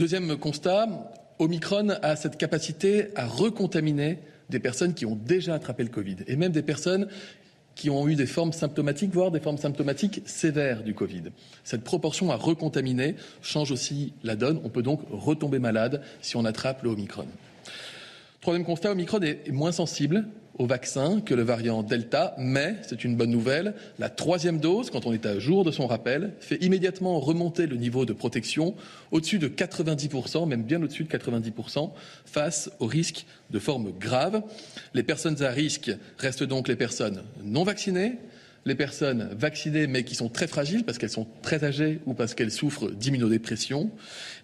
Deuxième 0.00 0.34
constat, 0.38 0.88
Omicron 1.38 1.90
a 2.00 2.16
cette 2.16 2.38
capacité 2.38 3.08
à 3.16 3.26
recontaminer 3.26 4.18
des 4.48 4.58
personnes 4.58 4.94
qui 4.94 5.04
ont 5.04 5.14
déjà 5.14 5.52
attrapé 5.52 5.82
le 5.82 5.90
Covid 5.90 6.16
et 6.26 6.36
même 6.36 6.52
des 6.52 6.62
personnes 6.62 7.06
qui 7.74 7.90
ont 7.90 8.08
eu 8.08 8.14
des 8.14 8.24
formes 8.24 8.54
symptomatiques, 8.54 9.12
voire 9.12 9.30
des 9.30 9.40
formes 9.40 9.58
symptomatiques 9.58 10.22
sévères 10.24 10.82
du 10.84 10.94
Covid. 10.94 11.24
Cette 11.64 11.84
proportion 11.84 12.30
à 12.30 12.36
recontaminer 12.36 13.14
change 13.42 13.72
aussi 13.72 14.14
la 14.22 14.36
donne. 14.36 14.58
On 14.64 14.70
peut 14.70 14.82
donc 14.82 15.02
retomber 15.10 15.58
malade 15.58 16.00
si 16.22 16.34
on 16.34 16.46
attrape 16.46 16.82
le 16.82 16.88
Omicron. 16.88 17.26
Troisième 18.40 18.64
constat, 18.64 18.92
Omicron 18.92 19.20
est 19.20 19.50
moins 19.50 19.70
sensible 19.70 20.24
au 20.60 20.66
vaccin 20.66 21.22
que 21.22 21.32
le 21.32 21.42
variant 21.42 21.82
Delta, 21.82 22.34
mais 22.36 22.76
c'est 22.82 23.02
une 23.02 23.16
bonne 23.16 23.30
nouvelle, 23.30 23.72
la 23.98 24.10
troisième 24.10 24.60
dose, 24.60 24.90
quand 24.90 25.06
on 25.06 25.12
est 25.14 25.24
à 25.24 25.38
jour 25.38 25.64
de 25.64 25.70
son 25.70 25.86
rappel, 25.86 26.34
fait 26.38 26.62
immédiatement 26.62 27.18
remonter 27.18 27.66
le 27.66 27.76
niveau 27.76 28.04
de 28.04 28.12
protection 28.12 28.74
au-dessus 29.10 29.38
de 29.38 29.48
90%, 29.48 30.46
même 30.46 30.62
bien 30.62 30.82
au-dessus 30.82 31.04
de 31.04 31.08
90%, 31.08 31.92
face 32.26 32.70
au 32.78 32.84
risque 32.84 33.24
de 33.50 33.58
formes 33.58 33.90
graves. 33.98 34.42
Les 34.92 35.02
personnes 35.02 35.42
à 35.42 35.48
risque 35.48 35.92
restent 36.18 36.44
donc 36.44 36.68
les 36.68 36.76
personnes 36.76 37.22
non 37.42 37.64
vaccinées, 37.64 38.18
les 38.64 38.74
personnes 38.74 39.28
vaccinées 39.32 39.86
mais 39.86 40.04
qui 40.04 40.14
sont 40.14 40.28
très 40.28 40.46
fragiles 40.46 40.84
parce 40.84 40.98
qu'elles 40.98 41.10
sont 41.10 41.26
très 41.42 41.64
âgées 41.64 42.00
ou 42.06 42.14
parce 42.14 42.34
qu'elles 42.34 42.50
souffrent 42.50 42.90
d'immunodépression, 42.90 43.90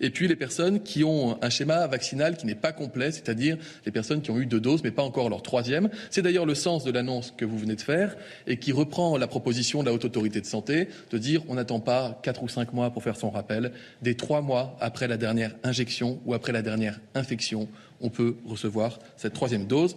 et 0.01 0.11
puis 0.11 0.29
les 0.29 0.37
personnes 0.37 0.83
qui 0.83 1.05
ont 1.05 1.39
un 1.43 1.51
schéma 1.51 1.87
vaccinal 1.87 2.37
qui 2.37 2.47
n'est 2.47 2.55
pas 2.55 2.73
complet, 2.73 3.13
c'est-à-dire 3.13 3.59
les 3.85 3.93
personnes 3.93 4.23
qui 4.23 4.31
ont 4.31 4.39
eu 4.39 4.47
deux 4.47 4.61
doses 4.61 4.83
mais 4.83 4.91
pas 4.91 5.03
encore 5.03 5.29
leur 5.29 5.43
troisième. 5.43 5.91
C'est 6.11 6.23
d'ailleurs 6.23 6.47
le 6.47 6.55
sens 6.55 6.85
de 6.85 6.91
l'annonce 6.91 7.33
que 7.37 7.45
vous 7.45 7.59
venez 7.59 7.77
de 7.77 7.81
faire 7.81 8.17
et 8.47 8.59
qui 8.59 8.73
reprend 8.73 9.17
la 9.17 9.27
proposition 9.27 9.81
de 9.81 9.87
la 9.87 9.93
Haute 9.93 10.05
Autorité 10.05 10.41
de 10.41 10.47
Santé 10.47 10.89
de 11.11 11.19
dire 11.19 11.43
on 11.49 11.55
n'attend 11.55 11.81
pas 11.81 12.19
quatre 12.23 12.43
ou 12.43 12.49
cinq 12.49 12.73
mois 12.73 12.91
pour 12.91 13.03
faire 13.03 13.17
son 13.17 13.31
rappel, 13.31 13.73
dès 14.03 14.15
trois 14.15 14.41
mois 14.41 14.77
après 14.81 15.09
la 15.09 15.17
dernière 15.17 15.55
injection 15.63 16.21
ou 16.25 16.35
après 16.35 16.53
la 16.53 16.63
dernière 16.63 17.01
infection, 17.15 17.69
on 18.01 18.11
peut 18.11 18.37
recevoir 18.47 18.99
cette 19.17 19.33
troisième 19.33 19.67
dose. 19.67 19.97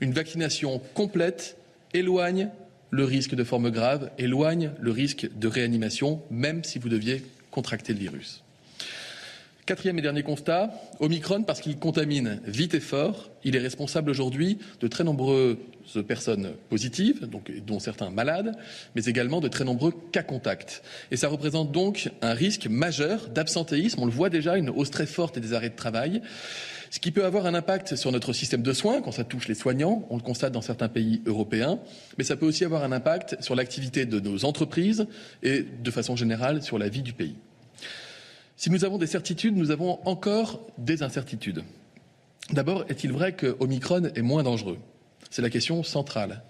Une 0.00 0.12
vaccination 0.12 0.80
complète 0.94 1.56
éloigne 1.94 2.50
le 2.90 3.04
risque 3.04 3.34
de 3.34 3.44
forme 3.44 3.70
grave, 3.70 4.10
éloigne 4.18 4.70
le 4.80 4.90
risque 4.90 5.28
de 5.36 5.48
réanimation, 5.48 6.22
même 6.30 6.64
si 6.64 6.78
vous 6.78 6.88
deviez 6.88 7.22
contracter 7.50 7.92
le 7.92 7.98
virus. 7.98 8.42
Quatrième 9.68 9.98
et 9.98 10.02
dernier 10.02 10.22
constat, 10.22 10.70
Omicron, 10.98 11.42
parce 11.42 11.60
qu'il 11.60 11.76
contamine 11.76 12.40
vite 12.46 12.72
et 12.72 12.80
fort, 12.80 13.28
il 13.44 13.54
est 13.54 13.58
responsable 13.58 14.08
aujourd'hui 14.08 14.56
de 14.80 14.88
très 14.88 15.04
nombreuses 15.04 15.58
personnes 16.06 16.52
positives, 16.70 17.28
dont 17.66 17.78
certains 17.78 18.08
malades, 18.08 18.56
mais 18.94 19.04
également 19.04 19.42
de 19.42 19.48
très 19.48 19.64
nombreux 19.64 19.92
cas 20.10 20.22
contacts. 20.22 20.82
Et 21.10 21.18
ça 21.18 21.28
représente 21.28 21.70
donc 21.70 22.10
un 22.22 22.32
risque 22.32 22.66
majeur 22.66 23.28
d'absentéisme. 23.28 24.00
On 24.00 24.06
le 24.06 24.10
voit 24.10 24.30
déjà, 24.30 24.56
une 24.56 24.70
hausse 24.70 24.90
très 24.90 25.06
forte 25.06 25.38
des 25.38 25.52
arrêts 25.52 25.68
de 25.68 25.76
travail 25.76 26.22
ce 26.90 27.00
qui 27.00 27.10
peut 27.10 27.24
avoir 27.24 27.46
un 27.46 27.54
impact 27.54 27.96
sur 27.96 28.12
notre 28.12 28.32
système 28.32 28.62
de 28.62 28.72
soins 28.72 29.02
quand 29.02 29.12
ça 29.12 29.24
touche 29.24 29.48
les 29.48 29.54
soignants, 29.54 30.06
on 30.10 30.16
le 30.16 30.22
constate 30.22 30.52
dans 30.52 30.62
certains 30.62 30.88
pays 30.88 31.22
européens, 31.26 31.78
mais 32.16 32.24
ça 32.24 32.36
peut 32.36 32.46
aussi 32.46 32.64
avoir 32.64 32.82
un 32.84 32.92
impact 32.92 33.36
sur 33.42 33.54
l'activité 33.54 34.06
de 34.06 34.20
nos 34.20 34.44
entreprises 34.44 35.06
et 35.42 35.62
de 35.62 35.90
façon 35.90 36.16
générale 36.16 36.62
sur 36.62 36.78
la 36.78 36.88
vie 36.88 37.02
du 37.02 37.12
pays. 37.12 37.36
Si 38.56 38.70
nous 38.70 38.84
avons 38.84 38.98
des 38.98 39.06
certitudes, 39.06 39.56
nous 39.56 39.70
avons 39.70 40.00
encore 40.04 40.66
des 40.78 41.02
incertitudes. 41.02 41.62
D'abord, 42.50 42.84
est-il 42.88 43.12
vrai 43.12 43.32
que 43.32 43.56
Omicron 43.60 44.10
est 44.14 44.22
moins 44.22 44.42
dangereux? 44.42 44.78
C'est 45.30 45.42
la 45.42 45.50
question 45.50 45.82
centrale. 45.82 46.42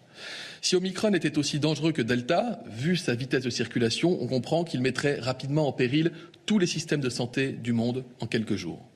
Si 0.62 0.76
Omicron 0.76 1.12
était 1.12 1.38
aussi 1.38 1.58
dangereux 1.58 1.92
que 1.92 2.02
Delta, 2.02 2.60
vu 2.66 2.96
sa 2.96 3.14
vitesse 3.14 3.44
de 3.44 3.50
circulation, 3.50 4.16
on 4.20 4.26
comprend 4.26 4.64
qu'il 4.64 4.80
mettrait 4.80 5.18
rapidement 5.20 5.68
en 5.68 5.72
péril 5.72 6.12
tous 6.46 6.58
les 6.58 6.66
systèmes 6.66 7.00
de 7.00 7.10
santé 7.10 7.52
du 7.52 7.72
monde 7.72 8.04
en 8.20 8.26
quelques 8.26 8.56
jours. 8.56 8.88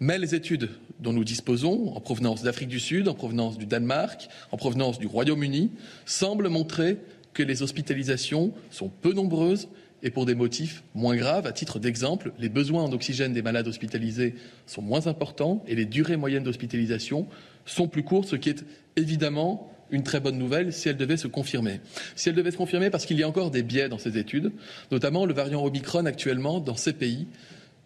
Mais 0.00 0.18
les 0.18 0.34
études 0.34 0.70
dont 1.00 1.12
nous 1.12 1.24
disposons, 1.24 1.94
en 1.94 2.00
provenance 2.00 2.42
d'Afrique 2.42 2.68
du 2.68 2.80
Sud, 2.80 3.08
en 3.08 3.14
provenance 3.14 3.58
du 3.58 3.66
Danemark, 3.66 4.28
en 4.50 4.56
provenance 4.56 4.98
du 4.98 5.06
Royaume-Uni, 5.06 5.70
semblent 6.06 6.48
montrer 6.48 6.98
que 7.32 7.42
les 7.42 7.62
hospitalisations 7.62 8.52
sont 8.70 8.88
peu 8.88 9.12
nombreuses 9.12 9.68
et 10.02 10.10
pour 10.10 10.26
des 10.26 10.34
motifs 10.34 10.84
moins 10.94 11.16
graves. 11.16 11.46
À 11.46 11.52
titre 11.52 11.78
d'exemple, 11.78 12.32
les 12.38 12.48
besoins 12.48 12.84
en 12.84 12.92
oxygène 12.92 13.32
des 13.32 13.42
malades 13.42 13.66
hospitalisés 13.66 14.34
sont 14.66 14.82
moins 14.82 15.06
importants 15.06 15.64
et 15.66 15.74
les 15.74 15.86
durées 15.86 16.16
moyennes 16.16 16.44
d'hospitalisation 16.44 17.26
sont 17.64 17.88
plus 17.88 18.04
courtes, 18.04 18.28
ce 18.28 18.36
qui 18.36 18.50
est 18.50 18.64
évidemment 18.96 19.70
une 19.90 20.02
très 20.02 20.20
bonne 20.20 20.38
nouvelle 20.38 20.72
si 20.72 20.88
elle 20.88 20.96
devait 20.96 21.16
se 21.16 21.26
confirmer. 21.26 21.80
Si 22.16 22.28
elle 22.28 22.34
devait 22.34 22.50
se 22.50 22.56
confirmer 22.56 22.90
parce 22.90 23.06
qu'il 23.06 23.18
y 23.18 23.22
a 23.22 23.28
encore 23.28 23.50
des 23.50 23.62
biais 23.62 23.88
dans 23.88 23.98
ces 23.98 24.18
études, 24.18 24.52
notamment 24.90 25.24
le 25.24 25.34
variant 25.34 25.64
Omicron 25.64 26.04
actuellement 26.04 26.60
dans 26.60 26.76
ces 26.76 26.92
pays 26.92 27.26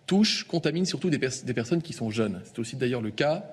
touche, 0.09 0.43
contamine 0.45 0.87
surtout 0.87 1.11
des, 1.11 1.19
des 1.19 1.55
personnes 1.55 1.83
qui 1.83 1.93
sont 1.93 2.11
jeunes. 2.11 2.41
C'est 2.45 2.59
aussi 2.59 2.75
d'ailleurs 2.75 3.03
le 3.03 3.13
cas 3.13 3.45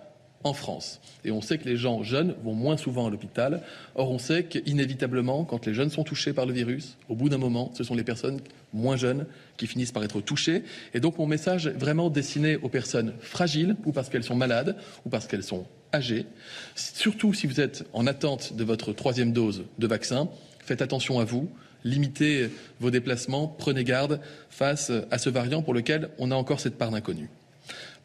en 0.46 0.54
France. 0.54 1.02
Et 1.26 1.32
on 1.32 1.42
sait 1.42 1.58
que 1.58 1.68
les 1.68 1.76
gens 1.76 2.04
jeunes 2.04 2.36
vont 2.44 2.54
moins 2.54 2.78
souvent 2.78 3.08
à 3.08 3.10
l'hôpital. 3.10 3.62
Or, 3.96 4.12
on 4.12 4.20
sait 4.20 4.44
qu'inévitablement, 4.44 5.44
quand 5.44 5.66
les 5.66 5.74
jeunes 5.74 5.90
sont 5.90 6.04
touchés 6.04 6.34
par 6.34 6.46
le 6.46 6.54
virus, 6.54 6.98
au 7.10 7.16
bout 7.16 7.30
d'un 7.30 7.40
moment, 7.40 7.72
ce 7.76 7.84
sont 7.84 7.96
les 7.96 8.04
personnes 8.04 8.40
moins 8.72 8.96
jeunes 8.96 9.26
qui 9.58 9.66
finissent 9.66 9.92
par 9.92 10.04
être 10.04 10.22
touchées. 10.22 10.64
Et 10.94 11.00
donc, 11.00 11.18
mon 11.18 11.26
message 11.26 11.68
est 11.68 11.72
vraiment 11.72 12.10
destiné 12.12 12.58
aux 12.58 12.70
personnes 12.70 13.14
fragiles, 13.20 13.76
ou 13.86 13.92
parce 13.92 14.10
qu'elles 14.10 14.24
sont 14.24 14.36
malades, 14.36 14.78
ou 15.06 15.10
parce 15.10 15.26
qu'elles 15.26 15.44
sont 15.44 15.66
âgées. 15.94 16.28
Surtout 16.76 17.34
si 17.34 17.48
vous 17.48 17.60
êtes 17.60 17.86
en 17.94 18.06
attente 18.06 18.54
de 18.54 18.64
votre 18.64 18.94
troisième 18.94 19.34
dose 19.34 19.64
de 19.80 19.88
vaccin, 19.88 20.30
faites 20.60 20.84
attention 20.84 21.20
à 21.20 21.26
vous 21.26 21.50
limitez 21.86 22.50
vos 22.82 22.92
déplacements, 22.92 23.48
prenez 23.48 23.86
garde 23.86 24.20
face 24.50 24.92
à 25.12 25.18
ce 25.18 25.30
variant 25.30 25.62
pour 25.62 25.74
lequel 25.74 26.10
on 26.18 26.32
a 26.32 26.36
encore 26.36 26.60
cette 26.60 26.78
part 26.78 26.92
d'inconnu. 26.92 27.30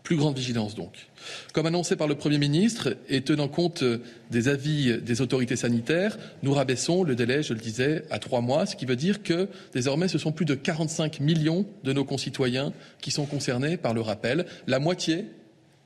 Plus 0.04 0.16
grande 0.16 0.36
vigilance 0.36 0.74
donc. 0.74 1.08
Comme 1.52 1.66
annoncé 1.66 1.94
par 1.94 2.08
le 2.08 2.14
Premier 2.14 2.38
ministre 2.38 2.96
et 3.08 3.20
tenant 3.20 3.48
compte 3.48 3.84
des 4.30 4.48
avis 4.48 5.00
des 5.00 5.20
autorités 5.20 5.56
sanitaires, 5.56 6.18
nous 6.42 6.54
rabaissons 6.54 7.04
le 7.04 7.14
délai, 7.14 7.42
je 7.42 7.52
le 7.52 7.60
disais, 7.60 8.04
à 8.10 8.18
trois 8.18 8.40
mois, 8.40 8.64
ce 8.64 8.76
qui 8.76 8.86
veut 8.86 8.96
dire 8.96 9.22
que 9.22 9.48
désormais 9.74 10.08
ce 10.08 10.18
sont 10.18 10.32
plus 10.32 10.46
de 10.46 10.54
45 10.54 11.20
millions 11.20 11.66
de 11.84 11.92
nos 11.92 12.04
concitoyens 12.04 12.72
qui 13.00 13.10
sont 13.10 13.26
concernés 13.26 13.76
par 13.76 13.92
le 13.92 14.00
rappel. 14.00 14.46
La 14.66 14.78
moitié 14.78 15.26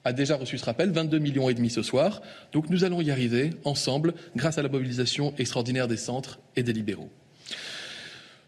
a 0.05 0.13
déjà 0.13 0.37
reçu 0.37 0.59
ce 0.59 0.65
rappel, 0.65 0.91
22 0.91 1.19
millions 1.19 1.49
et 1.49 1.55
demi 1.55 1.71
ce 1.71 1.83
soir. 1.83 2.23
Donc 2.53 2.71
nous 2.71 2.85
allons 2.85 3.01
y 3.01 3.11
arriver 3.11 3.51
ensemble 3.65 4.15
grâce 4.37 4.59
à 4.59 4.63
la 4.63 4.69
mobilisation 4.69 5.35
extraordinaire 5.39 5.89
des 5.89 5.97
centres 5.97 6.39
et 6.57 6.63
des 6.63 6.73
libéraux. 6.73 7.11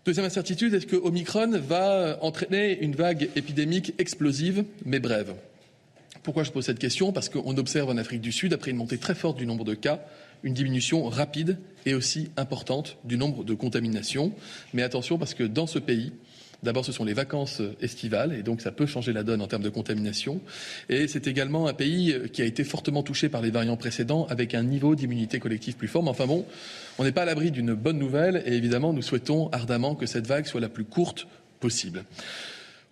Deuxième 0.06 0.26
incertitude, 0.26 0.72
est-ce 0.72 0.86
que 0.86 0.94
Omicron 0.94 1.58
va 1.58 2.18
entraîner 2.22 2.78
une 2.80 2.94
vague 2.94 3.28
épidémique 3.34 3.92
explosive? 3.98 4.64
Mais 4.84 5.00
brève. 5.00 5.34
Pourquoi 6.22 6.44
je 6.44 6.52
pose 6.52 6.64
cette 6.64 6.78
question? 6.78 7.10
Parce 7.10 7.28
qu'on 7.28 7.58
observe 7.58 7.90
en 7.90 7.96
Afrique 7.96 8.20
du 8.20 8.30
Sud, 8.30 8.52
après 8.52 8.70
une 8.70 8.76
montée 8.76 8.98
très 8.98 9.16
forte 9.16 9.36
du 9.36 9.46
nombre 9.46 9.64
de 9.64 9.74
cas, 9.74 10.00
une 10.44 10.54
diminution 10.54 11.02
rapide 11.08 11.58
et 11.86 11.94
aussi 11.94 12.30
importante 12.36 12.98
du 13.02 13.16
nombre 13.16 13.42
de 13.42 13.54
contaminations. 13.54 14.32
Mais 14.74 14.84
attention, 14.84 15.18
parce 15.18 15.34
que 15.34 15.42
dans 15.42 15.66
ce 15.66 15.80
pays, 15.80 16.12
D'abord, 16.66 16.84
ce 16.84 16.90
sont 16.90 17.04
les 17.04 17.14
vacances 17.14 17.62
estivales, 17.80 18.34
et 18.34 18.42
donc 18.42 18.60
ça 18.60 18.72
peut 18.72 18.86
changer 18.86 19.12
la 19.12 19.22
donne 19.22 19.40
en 19.40 19.46
termes 19.46 19.62
de 19.62 19.68
contamination. 19.68 20.40
Et 20.88 21.06
c'est 21.06 21.28
également 21.28 21.68
un 21.68 21.74
pays 21.74 22.16
qui 22.32 22.42
a 22.42 22.44
été 22.44 22.64
fortement 22.64 23.04
touché 23.04 23.28
par 23.28 23.40
les 23.40 23.52
variants 23.52 23.76
précédents, 23.76 24.26
avec 24.28 24.52
un 24.52 24.64
niveau 24.64 24.96
d'immunité 24.96 25.38
collective 25.38 25.76
plus 25.76 25.86
fort. 25.86 26.02
Mais 26.02 26.10
enfin 26.10 26.26
bon, 26.26 26.44
on 26.98 27.04
n'est 27.04 27.12
pas 27.12 27.22
à 27.22 27.24
l'abri 27.24 27.52
d'une 27.52 27.72
bonne 27.74 28.00
nouvelle, 28.00 28.42
et 28.46 28.54
évidemment, 28.54 28.92
nous 28.92 29.00
souhaitons 29.00 29.48
ardemment 29.52 29.94
que 29.94 30.06
cette 30.06 30.26
vague 30.26 30.46
soit 30.46 30.60
la 30.60 30.68
plus 30.68 30.84
courte 30.84 31.28
possible. 31.60 32.04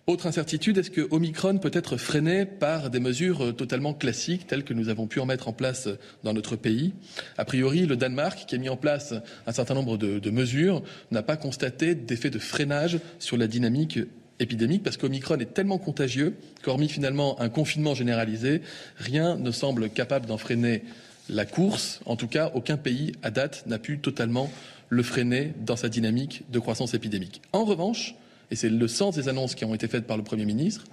Autre 0.07 0.27
incertitude, 0.27 0.77
est-ce 0.77 0.91
que 0.91 1.07
Omicron 1.09 1.57
peut 1.57 1.71
être 1.73 1.97
freiné 1.97 2.45
par 2.45 2.91
des 2.91 2.99
mesures 2.99 3.45
euh, 3.45 3.51
totalement 3.53 3.95
classiques 3.95 4.45
telles 4.45 4.63
que 4.63 4.75
nous 4.75 4.89
avons 4.89 5.07
pu 5.07 5.19
en 5.19 5.25
mettre 5.25 5.47
en 5.47 5.53
place 5.53 5.89
dans 6.23 6.31
notre 6.31 6.55
pays? 6.55 6.93
A 7.39 7.45
priori, 7.45 7.87
le 7.87 7.95
Danemark, 7.95 8.45
qui 8.45 8.53
a 8.53 8.59
mis 8.59 8.69
en 8.69 8.77
place 8.77 9.15
un 9.47 9.51
certain 9.51 9.73
nombre 9.73 9.97
de, 9.97 10.19
de 10.19 10.29
mesures, 10.29 10.83
n'a 11.09 11.23
pas 11.23 11.37
constaté 11.37 11.95
d'effet 11.95 12.29
de 12.29 12.37
freinage 12.37 12.99
sur 13.17 13.35
la 13.35 13.47
dynamique 13.47 13.97
épidémique 14.39 14.83
parce 14.83 14.97
qu'Omicron 14.97 15.39
est 15.39 15.55
tellement 15.55 15.79
contagieux 15.79 16.35
qu'hormis 16.61 16.87
finalement 16.89 17.41
un 17.41 17.49
confinement 17.49 17.95
généralisé, 17.95 18.61
rien 18.97 19.37
ne 19.37 19.49
semble 19.49 19.89
capable 19.89 20.27
d'en 20.27 20.37
freiner 20.37 20.83
la 21.29 21.45
course. 21.45 22.01
En 22.05 22.15
tout 22.15 22.27
cas, 22.27 22.51
aucun 22.53 22.77
pays 22.77 23.13
à 23.23 23.31
date 23.31 23.63
n'a 23.65 23.79
pu 23.79 23.97
totalement 23.97 24.51
le 24.89 25.01
freiner 25.01 25.53
dans 25.65 25.75
sa 25.75 25.89
dynamique 25.89 26.43
de 26.51 26.59
croissance 26.59 26.93
épidémique. 26.93 27.41
En 27.53 27.65
revanche, 27.65 28.13
et 28.51 28.55
c'est 28.55 28.69
le 28.69 28.87
sens 28.87 29.15
des 29.15 29.29
annonces 29.29 29.55
qui 29.55 29.65
ont 29.65 29.73
été 29.73 29.87
faites 29.87 30.05
par 30.05 30.17
le 30.17 30.23
Premier 30.23 30.45
ministre, 30.45 30.85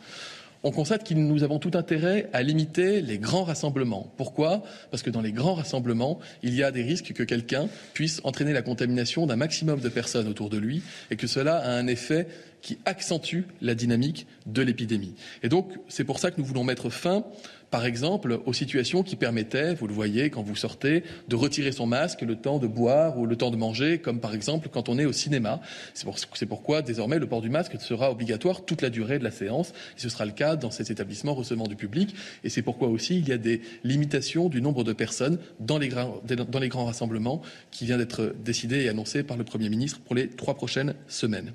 on 0.64 0.70
constate 0.70 1.07
que 1.09 1.14
nous 1.14 1.42
avons 1.42 1.59
tout 1.59 1.72
intérêt 1.74 2.28
à 2.32 2.42
limiter 2.42 3.03
les 3.03 3.18
grands 3.18 3.42
rassemblements. 3.42 4.12
Pourquoi? 4.16 4.62
Parce 4.92 5.03
que 5.03 5.11
dans 5.11 5.20
les 5.20 5.32
grands 5.32 5.55
rassemblements, 5.55 6.20
il 6.44 6.55
y 6.55 6.62
a 6.62 6.70
des 6.70 6.82
risques 6.82 7.12
que 7.12 7.24
quelqu'un 7.24 7.68
puisse 7.94 8.20
entraîner 8.22 8.53
la 8.53 8.62
contamination 8.62 9.26
d'un 9.26 9.34
maximum 9.34 9.80
de 9.80 9.88
personnes 9.88 10.28
autour 10.28 10.50
de 10.50 10.59
lui 10.59 10.82
et 11.11 11.16
que 11.16 11.26
cela 11.26 11.57
a 11.57 11.72
un 11.72 11.88
effet 11.88 12.28
qui 12.61 12.78
accentue 12.84 13.42
la 13.61 13.74
dynamique 13.74 14.28
de 14.46 14.62
l'épidémie. 14.62 15.14
Et 15.42 15.48
donc, 15.48 15.72
c'est 15.88 16.05
pour 16.05 16.20
ça 16.20 16.30
que 16.30 16.40
nous 16.40 16.46
voulons 16.46 16.62
mettre 16.62 16.90
fin 16.90 17.24
par 17.73 17.87
exemple, 17.87 18.39
aux 18.45 18.53
situations 18.53 19.03
qui 19.03 19.16
permettaient, 19.16 19.73
vous 19.73 19.87
le 19.87 19.95
voyez 19.95 20.29
quand 20.29 20.43
vous 20.43 20.55
sortez, 20.55 21.05
de 21.29 21.37
retirer 21.37 21.73
son 21.73 21.87
masque 21.87 22.20
le 22.20 22.37
temps 22.37 22.59
de 22.59 22.66
boire 22.66 23.18
ou 23.18 23.25
le 23.25 23.35
temps 23.35 23.51
de 23.51 23.57
manger, 23.57 23.97
comme 23.97 24.20
par 24.20 24.35
exemple 24.35 24.68
quand 24.70 24.91
on 24.91 24.99
est 24.99 25.07
au 25.07 25.12
cinéma. 25.12 25.59
C'est 25.95 26.05
pour, 26.05 26.16
pourquoi 26.51 26.83
désormais 26.83 27.18
le 27.18 27.27
port 27.27 27.41
du 27.41 27.49
masque 27.49 27.81
sera 27.81 28.11
obligatoire 28.11 28.66
toute 28.66 28.83
la 28.83 28.91
durée 28.91 29.18
de 29.18 29.25
la 29.25 29.31
séance. 29.31 29.73
Ce 29.97 30.11
sera 30.11 30.27
le 30.27 30.33
cas 30.33 30.55
dans 30.55 30.70
ces 30.70 30.93
établissements 30.93 31.33
recevant 31.33 31.66
du 31.66 31.75
public. 31.75 32.14
Et 32.45 32.51
c'est 32.51 32.61
pourquoi 32.61 32.89
aussi 32.89 33.16
il 33.18 33.27
y 33.27 33.33
a 33.33 33.39
des 33.39 33.62
limitations 33.85 34.51
du 34.51 34.61
nombre 34.61 34.85
de 34.85 34.93
personnes 34.93 35.39
dans 35.59 35.79
les, 35.79 35.89
dans 35.89 36.61
les 36.61 36.68
grands 36.68 36.85
rassemblements 36.85 37.41
qui 37.70 37.87
vient 37.87 37.97
d'être 37.97 38.35
décidé 38.45 38.83
et 38.83 38.91
annoncé 38.91 39.23
par 39.23 39.39
le 39.39 39.45
Premier 39.45 39.70
ministre 39.70 39.99
pour 40.01 40.14
les 40.14 40.29
trois 40.29 40.55
prochaines 40.55 40.95
semaines. 41.09 41.53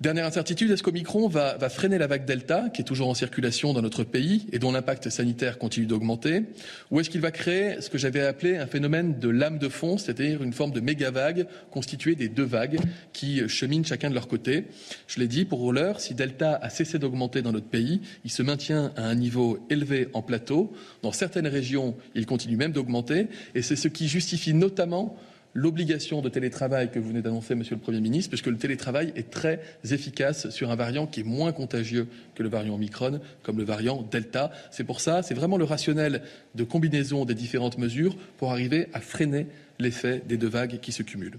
Dernière 0.00 0.26
incertitude, 0.26 0.70
est-ce 0.70 0.84
qu'Omicron 0.84 1.26
va, 1.26 1.56
va 1.56 1.68
freiner 1.68 1.98
la 1.98 2.06
vague 2.06 2.24
Delta, 2.24 2.68
qui 2.72 2.82
est 2.82 2.84
toujours 2.84 3.08
en 3.08 3.14
circulation 3.14 3.72
dans 3.72 3.82
notre 3.82 4.04
pays 4.04 4.46
et 4.52 4.60
dont 4.60 4.70
l'impact 4.70 5.08
sanitaire 5.08 5.58
continue 5.58 5.86
d'augmenter? 5.86 6.44
Ou 6.92 7.00
est-ce 7.00 7.10
qu'il 7.10 7.20
va 7.20 7.32
créer 7.32 7.80
ce 7.80 7.90
que 7.90 7.98
j'avais 7.98 8.20
appelé 8.20 8.56
un 8.58 8.68
phénomène 8.68 9.18
de 9.18 9.28
lame 9.28 9.58
de 9.58 9.68
fond, 9.68 9.98
c'est-à-dire 9.98 10.40
une 10.44 10.52
forme 10.52 10.70
de 10.70 10.78
méga-vague 10.78 11.48
constituée 11.72 12.14
des 12.14 12.28
deux 12.28 12.44
vagues 12.44 12.78
qui 13.12 13.48
cheminent 13.48 13.84
chacun 13.84 14.08
de 14.08 14.14
leur 14.14 14.28
côté? 14.28 14.66
Je 15.08 15.18
l'ai 15.18 15.26
dit, 15.26 15.44
pour 15.44 15.72
l'heure, 15.72 15.98
si 15.98 16.14
Delta 16.14 16.54
a 16.62 16.70
cessé 16.70 17.00
d'augmenter 17.00 17.42
dans 17.42 17.50
notre 17.50 17.66
pays, 17.66 18.00
il 18.24 18.30
se 18.30 18.44
maintient 18.44 18.92
à 18.94 19.02
un 19.02 19.16
niveau 19.16 19.66
élevé 19.68 20.10
en 20.12 20.22
plateau. 20.22 20.72
Dans 21.02 21.10
certaines 21.10 21.48
régions, 21.48 21.96
il 22.14 22.24
continue 22.24 22.56
même 22.56 22.70
d'augmenter 22.70 23.26
et 23.56 23.62
c'est 23.62 23.74
ce 23.74 23.88
qui 23.88 24.06
justifie 24.06 24.54
notamment 24.54 25.18
l'obligation 25.58 26.22
de 26.22 26.28
télétravail 26.28 26.90
que 26.90 27.00
vous 27.00 27.08
venez 27.08 27.20
d'annoncer, 27.20 27.56
Monsieur 27.56 27.74
le 27.74 27.80
Premier 27.80 28.00
ministre, 28.00 28.30
puisque 28.30 28.46
le 28.46 28.56
télétravail 28.56 29.12
est 29.16 29.28
très 29.28 29.60
efficace 29.90 30.50
sur 30.50 30.70
un 30.70 30.76
variant 30.76 31.06
qui 31.06 31.20
est 31.20 31.24
moins 31.24 31.50
contagieux 31.52 32.06
que 32.36 32.44
le 32.44 32.48
variant 32.48 32.76
Omicron, 32.76 33.20
comme 33.42 33.58
le 33.58 33.64
variant 33.64 34.06
Delta. 34.08 34.52
C'est 34.70 34.84
pour 34.84 35.00
ça, 35.00 35.22
c'est 35.22 35.34
vraiment 35.34 35.56
le 35.56 35.64
rationnel 35.64 36.22
de 36.54 36.64
combinaison 36.64 37.24
des 37.24 37.34
différentes 37.34 37.76
mesures 37.76 38.16
pour 38.36 38.52
arriver 38.52 38.86
à 38.92 39.00
freiner 39.00 39.48
l'effet 39.80 40.22
des 40.28 40.36
deux 40.36 40.48
vagues 40.48 40.78
qui 40.80 40.92
se 40.92 41.02
cumulent. 41.02 41.38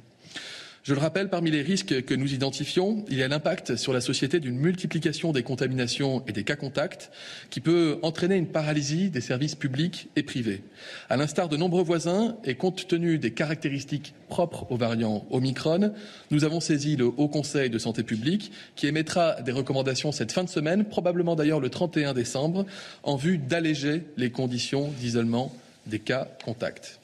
Je 0.90 0.96
le 0.96 1.02
rappelle, 1.02 1.30
parmi 1.30 1.52
les 1.52 1.62
risques 1.62 2.04
que 2.04 2.16
nous 2.16 2.34
identifions, 2.34 3.06
il 3.12 3.18
y 3.18 3.22
a 3.22 3.28
l'impact 3.28 3.76
sur 3.76 3.94
la 3.94 4.02
société 4.02 4.40
d'une 4.40 4.58
multiplication 4.58 5.32
des 5.32 5.44
contaminations 5.44 6.24
et 6.26 6.32
des 6.32 6.44
cas 6.44 6.56
contacts 6.56 7.12
qui 7.52 7.62
peut 7.62 8.00
entraîner 8.02 8.38
une 8.38 8.48
paralysie 8.48 9.12
des 9.12 9.22
services 9.22 9.54
publics 9.54 10.10
et 10.16 10.24
privés. 10.24 10.64
À 11.08 11.16
l'instar 11.16 11.48
de 11.48 11.58
nombreux 11.58 11.84
voisins 11.84 12.38
et 12.44 12.56
compte 12.56 12.88
tenu 12.88 13.20
des 13.20 13.30
caractéristiques 13.30 14.16
propres 14.30 14.66
aux 14.72 14.78
variants 14.78 15.28
Omicron, 15.30 15.94
nous 16.32 16.44
avons 16.44 16.60
saisi 16.60 16.96
le 16.96 17.06
Haut 17.06 17.28
Conseil 17.28 17.70
de 17.70 17.78
santé 17.78 18.02
publique 18.02 18.52
qui 18.76 18.88
émettra 18.88 19.44
des 19.44 19.52
recommandations 19.52 20.12
cette 20.12 20.32
fin 20.32 20.44
de 20.44 20.50
semaine, 20.50 20.86
probablement 20.86 21.36
d'ailleurs 21.36 21.60
le 21.60 21.70
31 21.70 22.16
décembre, 22.16 22.66
en 23.04 23.16
vue 23.16 23.38
d'alléger 23.38 24.06
les 24.18 24.32
conditions 24.32 24.92
d'isolement 25.00 25.56
des 25.86 26.00
cas 26.00 26.28
contacts. 26.44 26.99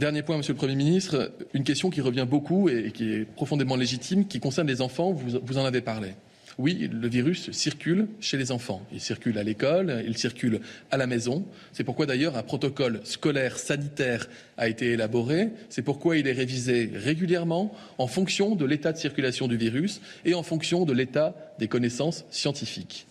Dernier 0.00 0.22
point, 0.22 0.36
Monsieur 0.36 0.54
le 0.54 0.58
Premier 0.58 0.74
ministre, 0.74 1.30
une 1.54 1.62
question 1.62 1.88
qui 1.88 2.00
revient 2.00 2.26
beaucoup 2.28 2.68
et 2.68 2.90
qui 2.90 3.12
est 3.12 3.24
profondément 3.24 3.76
légitime, 3.76 4.26
qui 4.26 4.40
concerne 4.40 4.66
les 4.66 4.80
enfants, 4.80 5.12
vous, 5.12 5.38
vous 5.40 5.56
en 5.56 5.64
avez 5.64 5.82
parlé. 5.82 6.14
Oui, 6.58 6.90
le 6.92 7.08
virus 7.08 7.52
circule 7.52 8.08
chez 8.18 8.36
les 8.36 8.50
enfants. 8.50 8.82
Il 8.92 9.00
circule 9.00 9.38
à 9.38 9.44
l'école, 9.44 10.02
il 10.04 10.18
circule 10.18 10.60
à 10.90 10.96
la 10.96 11.06
maison. 11.06 11.44
C'est 11.72 11.84
pourquoi 11.84 12.06
d'ailleurs 12.06 12.36
un 12.36 12.42
protocole 12.42 13.02
scolaire 13.04 13.56
sanitaire 13.56 14.28
a 14.56 14.68
été 14.68 14.92
élaboré. 14.92 15.50
C'est 15.68 15.82
pourquoi 15.82 16.16
il 16.16 16.26
est 16.26 16.32
révisé 16.32 16.90
régulièrement 16.92 17.72
en 17.98 18.08
fonction 18.08 18.56
de 18.56 18.64
l'état 18.64 18.92
de 18.92 18.98
circulation 18.98 19.46
du 19.46 19.56
virus 19.56 20.00
et 20.24 20.34
en 20.34 20.42
fonction 20.42 20.84
de 20.84 20.92
l'état 20.92 21.36
des 21.60 21.68
connaissances 21.68 22.24
scientifiques. 22.30 23.06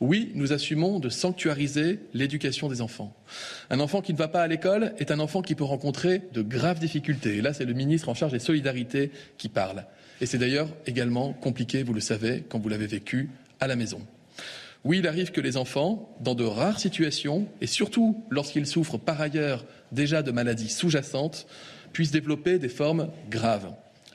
Oui, 0.00 0.30
nous 0.34 0.52
assumons 0.52 0.98
de 0.98 1.08
sanctuariser 1.08 2.00
l'éducation 2.12 2.68
des 2.68 2.82
enfants. 2.82 3.14
Un 3.70 3.80
enfant 3.80 4.02
qui 4.02 4.12
ne 4.12 4.18
va 4.18 4.28
pas 4.28 4.42
à 4.42 4.46
l'école 4.46 4.92
est 4.98 5.10
un 5.10 5.20
enfant 5.20 5.40
qui 5.40 5.54
peut 5.54 5.64
rencontrer 5.64 6.22
de 6.34 6.42
graves 6.42 6.78
difficultés. 6.78 7.36
Et 7.36 7.42
là, 7.42 7.54
c'est 7.54 7.64
le 7.64 7.72
ministre 7.72 8.10
en 8.10 8.14
charge 8.14 8.32
des 8.32 8.38
solidarités 8.38 9.10
qui 9.38 9.48
parle. 9.48 9.86
Et 10.20 10.26
c'est 10.26 10.36
d'ailleurs 10.36 10.68
également 10.86 11.32
compliqué, 11.32 11.82
vous 11.82 11.94
le 11.94 12.00
savez, 12.00 12.44
quand 12.46 12.58
vous 12.58 12.68
l'avez 12.68 12.86
vécu 12.86 13.30
à 13.58 13.66
la 13.66 13.76
maison. 13.76 14.00
Oui, 14.84 14.98
il 14.98 15.08
arrive 15.08 15.32
que 15.32 15.40
les 15.40 15.56
enfants, 15.56 16.14
dans 16.20 16.34
de 16.34 16.44
rares 16.44 16.78
situations, 16.78 17.48
et 17.62 17.66
surtout 17.66 18.22
lorsqu'ils 18.28 18.66
souffrent 18.66 18.98
par 18.98 19.20
ailleurs 19.20 19.64
déjà 19.92 20.22
de 20.22 20.30
maladies 20.30 20.68
sous-jacentes, 20.68 21.46
puissent 21.92 22.10
développer 22.10 22.58
des 22.58 22.68
formes 22.68 23.08
graves. 23.30 23.72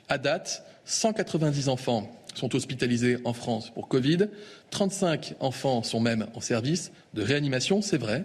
À 0.08 0.18
date, 0.18 0.64
190 0.84 1.68
enfants 1.68 2.10
sont 2.34 2.54
hospitalisés 2.54 3.18
en 3.24 3.32
France 3.32 3.70
pour 3.70 3.88
Covid. 3.88 4.28
35 4.70 5.34
enfants 5.40 5.82
sont 5.82 6.00
même 6.00 6.26
en 6.34 6.40
service 6.40 6.92
de 7.14 7.22
réanimation, 7.22 7.82
c'est 7.82 7.98
vrai. 7.98 8.24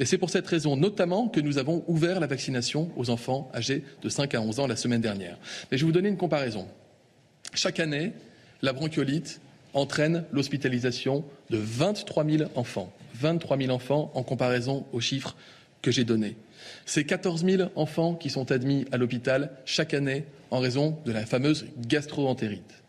Et 0.00 0.04
c'est 0.04 0.18
pour 0.18 0.30
cette 0.30 0.46
raison 0.46 0.76
notamment 0.76 1.28
que 1.28 1.40
nous 1.40 1.58
avons 1.58 1.84
ouvert 1.86 2.20
la 2.20 2.26
vaccination 2.26 2.90
aux 2.96 3.10
enfants 3.10 3.50
âgés 3.54 3.84
de 4.02 4.08
5 4.08 4.34
à 4.34 4.40
11 4.40 4.60
ans 4.60 4.66
la 4.66 4.76
semaine 4.76 5.00
dernière. 5.00 5.38
Mais 5.70 5.78
je 5.78 5.84
vais 5.84 5.86
vous 5.86 5.92
donner 5.92 6.08
une 6.08 6.16
comparaison. 6.16 6.66
Chaque 7.52 7.80
année, 7.80 8.12
la 8.62 8.72
bronchiolite 8.72 9.40
entraîne 9.74 10.24
l'hospitalisation 10.32 11.24
de 11.50 11.58
23 11.58 12.24
000 12.24 12.50
enfants. 12.54 12.92
23 13.14 13.58
000 13.58 13.70
enfants 13.70 14.10
en 14.14 14.22
comparaison 14.22 14.86
aux 14.92 15.00
chiffres 15.00 15.36
que 15.82 15.90
j'ai 15.90 16.04
donnés. 16.04 16.36
C'est 16.86 17.04
14 17.04 17.44
000 17.44 17.70
enfants 17.76 18.14
qui 18.14 18.30
sont 18.30 18.50
admis 18.50 18.86
à 18.90 18.96
l'hôpital 18.96 19.50
chaque 19.64 19.94
année 19.94 20.24
en 20.50 20.60
raison 20.60 20.96
de 21.04 21.12
la 21.12 21.26
fameuse 21.26 21.66
gastroentérite. 21.78 22.82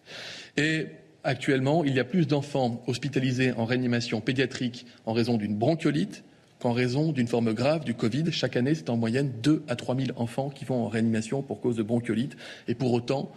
Et 0.58 0.88
actuellement, 1.24 1.84
il 1.84 1.94
y 1.94 2.00
a 2.00 2.04
plus 2.04 2.28
d'enfants 2.28 2.84
hospitalisés 2.88 3.52
en 3.54 3.66
réanimation 3.66 4.22
pédiatrique 4.22 4.86
en 5.06 5.14
raison 5.14 5.38
d'une 5.38 5.56
bronchiolite 5.56 6.24
qu'en 6.60 6.72
raison 6.72 7.12
d'une 7.12 7.28
forme 7.28 7.54
grave 7.54 7.84
du 7.84 7.94
Covid. 7.94 8.32
Chaque 8.32 8.56
année, 8.56 8.76
c'est 8.76 8.90
en 8.90 8.98
moyenne 8.98 9.32
2 9.44 9.64
à 9.68 9.76
3 9.76 9.96
000 9.96 10.10
enfants 10.16 10.50
qui 10.50 10.66
vont 10.66 10.86
en 10.86 10.88
réanimation 10.88 11.42
pour 11.42 11.60
cause 11.60 11.76
de 11.76 11.84
bronchiolite. 11.84 12.38
Et 12.68 12.76
pour 12.76 12.94
autant, 12.94 13.32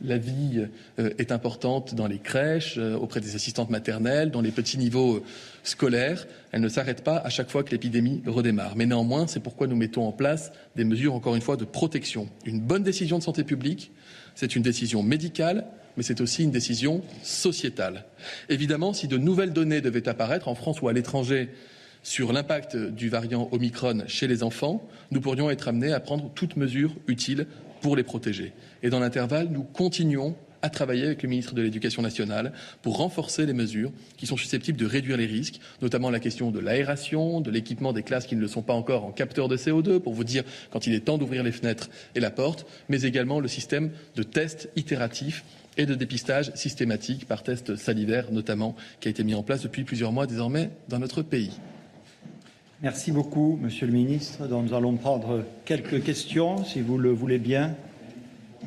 la 0.00 0.18
vie 0.18 0.66
euh, 0.98 1.10
est 1.18 1.30
importante 1.30 1.94
dans 1.94 2.06
les 2.06 2.18
crèches, 2.18 2.74
euh, 2.78 2.96
auprès 2.96 3.20
des 3.20 3.36
assistantes 3.36 3.70
maternelles, 3.70 4.30
dans 4.30 4.40
les 4.40 4.50
petits 4.50 4.76
niveaux 4.76 5.16
euh, 5.16 5.22
scolaires. 5.62 6.26
Elle 6.50 6.62
ne 6.62 6.68
s'arrête 6.68 7.04
pas 7.04 7.18
à 7.18 7.30
chaque 7.30 7.48
fois 7.48 7.62
que 7.62 7.70
l'épidémie 7.70 8.22
redémarre. 8.26 8.74
Mais 8.76 8.86
néanmoins, 8.86 9.26
c'est 9.28 9.40
pourquoi 9.40 9.66
nous 9.66 9.76
mettons 9.76 10.06
en 10.06 10.12
place 10.12 10.52
des 10.74 10.84
mesures, 10.84 11.14
encore 11.14 11.36
une 11.36 11.42
fois, 11.42 11.56
de 11.56 11.64
protection. 11.64 12.28
Une 12.44 12.60
bonne 12.60 12.82
décision 12.82 13.18
de 13.18 13.22
santé 13.22 13.44
publique, 13.44 13.92
c'est 14.34 14.56
une 14.56 14.62
décision 14.62 15.02
médicale, 15.02 15.64
mais 15.96 16.02
c'est 16.02 16.20
aussi 16.20 16.44
une 16.44 16.50
décision 16.50 17.02
sociétale. 17.22 18.04
Évidemment, 18.48 18.92
si 18.92 19.08
de 19.08 19.16
nouvelles 19.16 19.52
données 19.52 19.80
devaient 19.80 20.08
apparaître 20.08 20.48
en 20.48 20.54
France 20.54 20.80
ou 20.82 20.88
à 20.88 20.92
l'étranger 20.92 21.50
sur 22.02 22.32
l'impact 22.32 22.76
du 22.76 23.08
variant 23.08 23.48
Omicron 23.52 24.04
chez 24.06 24.26
les 24.26 24.42
enfants, 24.42 24.86
nous 25.10 25.20
pourrions 25.20 25.50
être 25.50 25.68
amenés 25.68 25.92
à 25.92 26.00
prendre 26.00 26.30
toutes 26.34 26.56
mesures 26.56 26.94
utiles 27.08 27.46
pour 27.80 27.96
les 27.96 28.02
protéger. 28.02 28.52
Et 28.82 28.90
dans 28.90 29.00
l'intervalle, 29.00 29.48
nous 29.50 29.62
continuons 29.62 30.36
à 30.64 30.70
travailler 30.70 31.04
avec 31.04 31.22
le 31.22 31.28
ministre 31.28 31.54
de 31.54 31.60
l'Éducation 31.60 32.00
nationale 32.00 32.54
pour 32.80 32.96
renforcer 32.96 33.44
les 33.44 33.52
mesures 33.52 33.92
qui 34.16 34.26
sont 34.26 34.38
susceptibles 34.38 34.78
de 34.78 34.86
réduire 34.86 35.18
les 35.18 35.26
risques, 35.26 35.60
notamment 35.82 36.08
la 36.08 36.20
question 36.20 36.50
de 36.50 36.58
l'aération, 36.58 37.42
de 37.42 37.50
l'équipement 37.50 37.92
des 37.92 38.02
classes 38.02 38.26
qui 38.26 38.34
ne 38.34 38.40
le 38.40 38.48
sont 38.48 38.62
pas 38.62 38.72
encore 38.72 39.04
en 39.04 39.10
capteur 39.10 39.48
de 39.48 39.58
CO2, 39.58 39.98
pour 39.98 40.14
vous 40.14 40.24
dire 40.24 40.42
quand 40.70 40.86
il 40.86 40.94
est 40.94 41.00
temps 41.00 41.18
d'ouvrir 41.18 41.42
les 41.42 41.52
fenêtres 41.52 41.90
et 42.14 42.20
la 42.20 42.30
porte, 42.30 42.64
mais 42.88 43.02
également 43.02 43.40
le 43.40 43.48
système 43.48 43.90
de 44.16 44.22
tests 44.22 44.70
itératifs 44.74 45.44
et 45.76 45.84
de 45.84 45.94
dépistage 45.94 46.50
systématique 46.54 47.26
par 47.26 47.42
test 47.42 47.76
salivaire 47.76 48.32
notamment, 48.32 48.74
qui 49.00 49.08
a 49.08 49.10
été 49.10 49.22
mis 49.22 49.34
en 49.34 49.42
place 49.42 49.60
depuis 49.60 49.84
plusieurs 49.84 50.12
mois 50.12 50.26
désormais 50.26 50.70
dans 50.88 50.98
notre 50.98 51.20
pays. 51.20 51.60
Merci 52.82 53.12
beaucoup, 53.12 53.58
Monsieur 53.60 53.86
le 53.86 53.92
Ministre. 53.92 54.48
Nous 54.48 54.72
allons 54.72 54.96
prendre 54.96 55.44
quelques 55.66 56.02
questions, 56.02 56.64
si 56.64 56.80
vous 56.80 56.96
le 56.96 57.10
voulez 57.10 57.38
bien. 57.38 57.76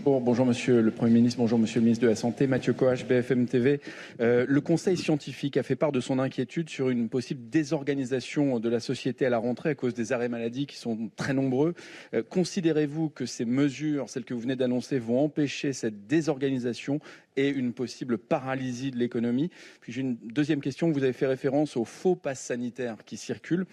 Bonjour 0.04 0.45
Monsieur 0.45 0.82
le 0.82 0.91
Premier 0.91 1.12
ministre, 1.12 1.39
bonjour 1.39 1.60
Monsieur 1.60 1.80
le 1.80 1.86
ministre 1.86 2.04
de 2.04 2.10
la 2.10 2.16
Santé, 2.16 2.48
Mathieu 2.48 2.74
Coach, 2.74 3.06
BFM 3.06 3.45
TV. 3.45 3.82
Euh, 4.20 4.45
le 4.48 4.62
Conseil 4.62 4.98
scientifique 4.98 5.58
a 5.58 5.64
fait 5.64 5.76
part 5.76 5.91
de 5.91 6.00
son 6.00 6.20
inquiétude 6.20 6.70
sur 6.70 6.89
une 6.89 7.10
possible 7.10 7.50
désorganisation 7.50 8.60
de 8.60 8.70
la 8.70 8.80
société 8.80 9.26
à 9.26 9.30
la 9.30 9.38
rentrée 9.38 9.70
à 9.70 9.76
cause 9.76 9.93
des 9.93 10.14
arrêts 10.14 10.30
maladie 10.30 10.66
qui 10.66 10.78
sont 10.78 11.10
très 11.16 11.34
nombreux. 11.34 11.74
Euh, 12.14 12.24
considérez-vous 12.28 13.10
que 13.10 13.26
ces 13.26 13.45
mesures, 13.45 14.10
celles 14.10 14.26
que 14.26 14.34
vous 14.34 14.41
venez 14.41 14.56
d'annoncer, 14.56 15.00
vont 15.00 15.24
empêcher 15.24 15.74
cette 15.74 16.08
désorganisation 16.08 17.00
et 17.36 17.50
une 17.50 17.74
possible 17.74 18.18
paralysie 18.18 18.91
de 18.91 18.98
l'économie? 18.98 19.50
Puis 19.82 19.93
j'ai 19.93 20.02
une 20.02 20.18
deuxième 20.24 20.62
question. 20.62 20.91
Vous 20.91 21.04
avez 21.04 21.14
fait 21.14 21.28
référence 21.28 21.78
aux 21.78 21.86
faux 21.86 22.16
passes 22.16 22.41
sanitaires 22.41 22.98
qui 23.06 23.18
circulent. 23.18 23.66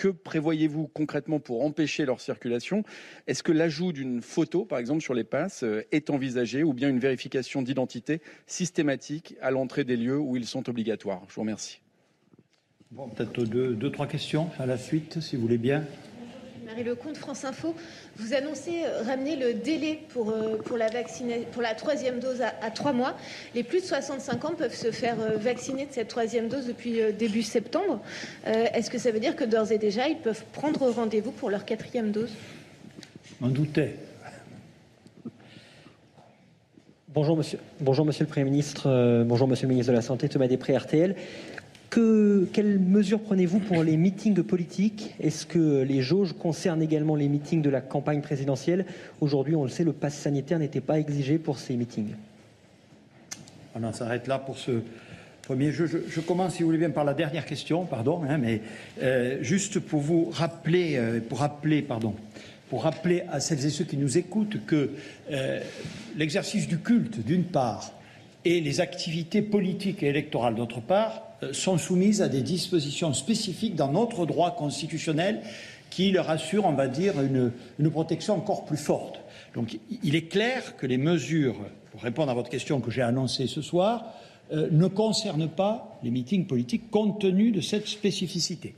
Que 0.00 0.08
prévoyez-vous 0.08 0.88
concrètement 0.88 1.40
pour 1.40 1.62
empêcher 1.62 2.06
leur 2.06 2.22
circulation? 2.22 2.84
Est-ce 3.26 3.42
que 3.42 3.52
l'ajout 3.52 3.92
d'une 3.92 4.22
photo, 4.22 4.64
par 4.64 4.78
exemple, 4.78 5.02
sur 5.02 5.12
les 5.12 5.24
passes 5.24 5.62
euh, 5.62 5.82
est 5.92 6.08
envisagé 6.08 6.62
ou 6.62 6.72
bien 6.72 6.88
une 6.88 6.98
vérification 6.98 7.60
d'identité 7.60 8.22
systématique 8.46 9.36
à 9.42 9.50
l'entrée 9.50 9.84
des 9.84 9.98
lieux 9.98 10.18
où 10.18 10.36
ils 10.36 10.46
sont 10.46 10.70
obligatoires? 10.70 11.20
Je 11.28 11.34
vous 11.34 11.42
remercie. 11.42 11.82
Bon, 12.90 13.10
peut-être 13.10 13.44
deux, 13.44 13.74
deux, 13.74 13.92
trois 13.92 14.06
questions 14.06 14.48
à 14.58 14.64
la 14.64 14.78
suite, 14.78 15.20
si 15.20 15.36
vous 15.36 15.42
voulez 15.42 15.58
bien. 15.58 15.84
Marie 16.70 16.84
Lecomte, 16.84 17.16
France 17.16 17.44
Info. 17.44 17.74
Vous 18.16 18.32
annoncez 18.32 18.84
euh, 18.84 19.02
ramener 19.02 19.34
le 19.34 19.54
délai 19.54 19.98
pour, 20.10 20.30
euh, 20.30 20.56
pour, 20.56 20.76
la, 20.76 20.86
pour 21.50 21.62
la 21.62 21.74
troisième 21.74 22.20
dose 22.20 22.42
à, 22.42 22.70
trois 22.70 22.92
mois. 22.92 23.16
Les 23.56 23.64
plus 23.64 23.80
de 23.80 23.86
65 23.86 24.44
ans 24.44 24.54
peuvent 24.56 24.74
se 24.74 24.92
faire 24.92 25.16
euh, 25.20 25.36
vacciner 25.36 25.86
de 25.86 25.92
cette 25.92 26.06
troisième 26.06 26.46
dose 26.48 26.66
depuis 26.66 27.00
début 27.18 27.42
septembre. 27.42 28.00
Est-ce 28.46 28.90
que 28.90 28.98
ça 28.98 29.10
veut 29.10 29.18
dire 29.18 29.34
que 29.34 29.44
d'ores 29.44 29.72
et 29.72 29.78
déjà, 29.78 30.08
ils 30.08 30.18
peuvent 30.18 30.44
prendre 30.52 30.88
rendez-vous 30.90 31.32
pour 31.32 31.50
leur 31.50 31.64
quatrième 31.64 32.12
dose? 32.12 32.30
On 33.42 33.48
doutais. 33.48 33.96
Bonjour 37.08 37.36
monsieur, 37.36 37.58
bonjour 37.80 38.06
monsieur 38.06 38.24
le 38.24 38.30
Premier 38.30 38.44
ministre, 38.44 39.24
bonjour 39.26 39.48
monsieur 39.48 39.66
le 39.66 39.70
ministre 39.70 39.90
de 39.90 39.96
la 39.96 40.02
Santé, 40.02 40.28
Thomas 40.28 40.46
Després, 40.46 40.76
RTL 40.76 41.16
quelles 41.90 42.78
mesures 42.78 43.20
prenez-vous 43.20 43.58
pour 43.58 43.82
les 43.82 43.96
meetings 43.96 44.42
politiques? 44.42 45.14
Est-ce 45.20 45.46
que 45.46 45.82
les 45.82 46.02
jauges 46.02 46.32
concernent 46.32 46.82
également 46.82 47.16
les 47.16 47.28
meetings 47.28 47.62
de 47.62 47.70
la 47.70 47.80
campagne 47.80 48.20
présidentielle? 48.20 48.84
Aujourd'hui, 49.20 49.56
on 49.56 49.64
le 49.64 49.70
sait, 49.70 49.84
le 49.84 49.92
pass 49.92 50.14
sanitaire 50.14 50.58
n'était 50.58 50.80
pas 50.80 50.98
exigé 50.98 51.38
pour 51.38 51.58
ces 51.58 51.76
meetings. 51.76 52.14
On 53.74 53.92
s'arrête 53.92 54.26
là 54.26 54.38
pour 54.38 54.58
ce 54.58 54.82
premier 55.42 55.72
jeu. 55.72 55.86
Je, 55.86 56.20
commence, 56.20 56.54
si 56.54 56.62
vous 56.62 56.68
voulez 56.68 56.78
bien, 56.78 56.90
par 56.90 57.04
la 57.04 57.14
dernière 57.14 57.44
question, 57.44 57.84
pardon, 57.84 58.22
hein, 58.28 58.38
mais 58.38 58.60
euh, 59.02 59.38
juste 59.42 59.80
pour 59.80 60.00
vous 60.00 60.30
rappeler, 60.30 60.96
euh, 60.96 61.20
pour 61.20 61.38
rappeler, 61.38 61.82
pardon, 61.82 62.14
pour 62.68 62.84
rappeler 62.84 63.22
à 63.30 63.40
celles 63.40 63.64
et 63.66 63.70
ceux 63.70 63.84
qui 63.84 63.96
nous 63.96 64.16
écoutent 64.16 64.64
que 64.66 64.90
euh, 65.32 65.60
l'exercice 66.16 66.68
du 66.68 66.78
culte, 66.78 67.24
d'une 67.24 67.44
part, 67.44 67.92
et 68.44 68.60
les 68.60 68.80
activités 68.80 69.42
politiques 69.42 70.02
et 70.02 70.08
électorales, 70.08 70.54
d'autre 70.54 70.80
part, 70.80 71.22
euh, 71.42 71.52
sont 71.52 71.78
soumises 71.78 72.22
à 72.22 72.28
des 72.28 72.42
dispositions 72.42 73.12
spécifiques 73.12 73.74
dans 73.74 73.92
notre 73.92 74.26
droit 74.26 74.54
constitutionnel 74.56 75.42
qui 75.90 76.12
leur 76.12 76.30
assurent, 76.30 76.66
on 76.66 76.72
va 76.72 76.88
dire, 76.88 77.14
une, 77.20 77.52
protection 77.90 78.36
encore 78.36 78.64
plus 78.64 78.76
forte. 78.76 79.20
Donc 79.54 79.78
il 80.02 80.14
est 80.14 80.28
clair 80.28 80.76
que 80.76 80.86
les 80.86 80.98
mesures, 80.98 81.56
pour 81.90 82.02
répondre 82.02 82.30
à 82.30 82.34
votre 82.34 82.48
question 82.48 82.80
que 82.80 82.90
j'ai 82.90 83.02
annoncée 83.02 83.48
ce 83.48 83.60
soir, 83.60 84.14
euh, 84.52 84.68
ne 84.70 84.86
concernent 84.86 85.48
pas 85.48 85.98
les 86.02 86.10
meetings 86.10 86.46
politiques 86.46 86.90
compte 86.90 87.20
tenu 87.20 87.50
de 87.50 87.60
cette 87.60 87.88
spécificité. 87.88 88.74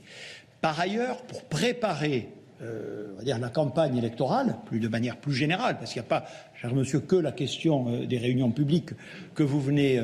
Par 0.61 0.79
ailleurs, 0.79 1.21
pour 1.23 1.43
préparer 1.43 2.29
euh, 2.61 3.21
dire 3.23 3.39
la 3.39 3.49
campagne 3.49 3.97
électorale, 3.97 4.55
plus 4.65 4.79
de 4.79 4.87
manière 4.87 5.17
plus 5.17 5.33
générale, 5.33 5.77
parce 5.77 5.93
qu'il 5.93 6.01
n'y 6.01 6.07
a 6.07 6.09
pas, 6.09 6.25
cher 6.55 6.73
monsieur, 6.73 6.99
que 6.99 7.15
la 7.15 7.31
question 7.31 8.05
des 8.05 8.17
réunions 8.17 8.51
publiques 8.51 8.91
que 9.35 9.43
vous 9.43 9.61
venez 9.61 9.99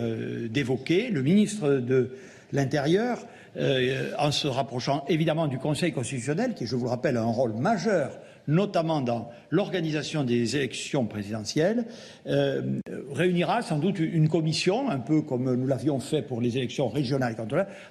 d'évoquer. 0.49 1.09
Le 1.09 1.21
ministre 1.21 1.75
de 1.75 2.11
l'Intérieur, 2.51 3.19
euh, 3.57 4.11
en 4.19 4.31
se 4.31 4.47
rapprochant 4.47 5.03
évidemment 5.07 5.47
du 5.47 5.57
Conseil 5.57 5.91
constitutionnel, 5.91 6.53
qui, 6.53 6.65
je 6.65 6.75
vous 6.75 6.85
le 6.85 6.89
rappelle, 6.89 7.17
a 7.17 7.21
un 7.21 7.31
rôle 7.31 7.53
majeur 7.53 8.11
notamment 8.47 9.01
dans 9.01 9.29
l'organisation 9.51 10.23
des 10.23 10.55
élections 10.55 11.05
présidentielles, 11.05 11.85
euh, 12.25 12.79
réunira 13.11 13.61
sans 13.61 13.77
doute 13.77 13.99
une 13.99 14.27
commission, 14.27 14.89
un 14.89 14.97
peu 14.97 15.21
comme 15.21 15.53
nous 15.53 15.67
l'avions 15.67 15.99
fait 15.99 16.23
pour 16.23 16.41
les 16.41 16.57
élections 16.57 16.89
régionales 16.89 17.35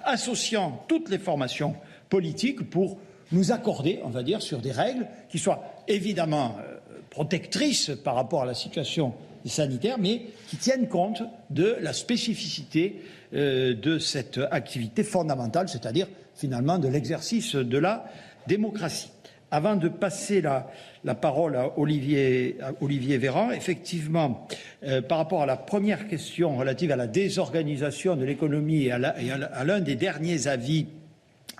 associant 0.03 0.83
toutes 0.89 1.09
les 1.09 1.17
formations 1.17 1.75
politiques 2.09 2.69
pour 2.69 2.99
nous 3.31 3.51
accorder, 3.51 3.99
on 4.03 4.09
va 4.09 4.23
dire, 4.23 4.41
sur 4.41 4.59
des 4.59 4.71
règles 4.71 5.07
qui 5.29 5.39
soient 5.39 5.63
évidemment 5.87 6.57
euh, 6.59 6.77
protectrices 7.09 7.91
par 8.03 8.15
rapport 8.15 8.43
à 8.43 8.45
la 8.45 8.53
situation 8.53 9.13
sanitaire, 9.45 9.97
mais 9.99 10.23
qui 10.47 10.57
tiennent 10.57 10.87
compte 10.87 11.23
de 11.49 11.77
la 11.81 11.93
spécificité 11.93 13.01
euh, 13.33 13.73
de 13.73 13.99
cette 13.99 14.39
activité 14.51 15.03
fondamentale, 15.03 15.69
c'est-à-dire 15.69 16.07
finalement 16.35 16.79
de 16.79 16.87
l'exercice 16.87 17.55
de 17.55 17.77
la 17.77 18.05
démocratie. 18.47 19.11
Avant 19.51 19.75
de 19.75 19.87
passer 19.87 20.41
la, 20.41 21.15
parole 21.15 21.55
à 21.55 21.73
Olivier, 21.79 22.55
Véran, 23.17 23.49
effectivement, 23.51 24.47
euh, 24.83 25.01
par 25.01 25.17
rapport 25.17 25.41
à 25.41 25.47
la 25.47 25.57
première 25.57 26.07
question 26.07 26.55
relative 26.55 26.91
à 26.91 26.95
la 26.95 27.07
désorganisation 27.07 28.15
de 28.15 28.25
l'économie 28.25 28.85
et 28.85 28.91
à 28.91 29.63
l'un 29.63 29.79
des 29.79 29.95
derniers 29.95 30.47
avis 30.47 30.85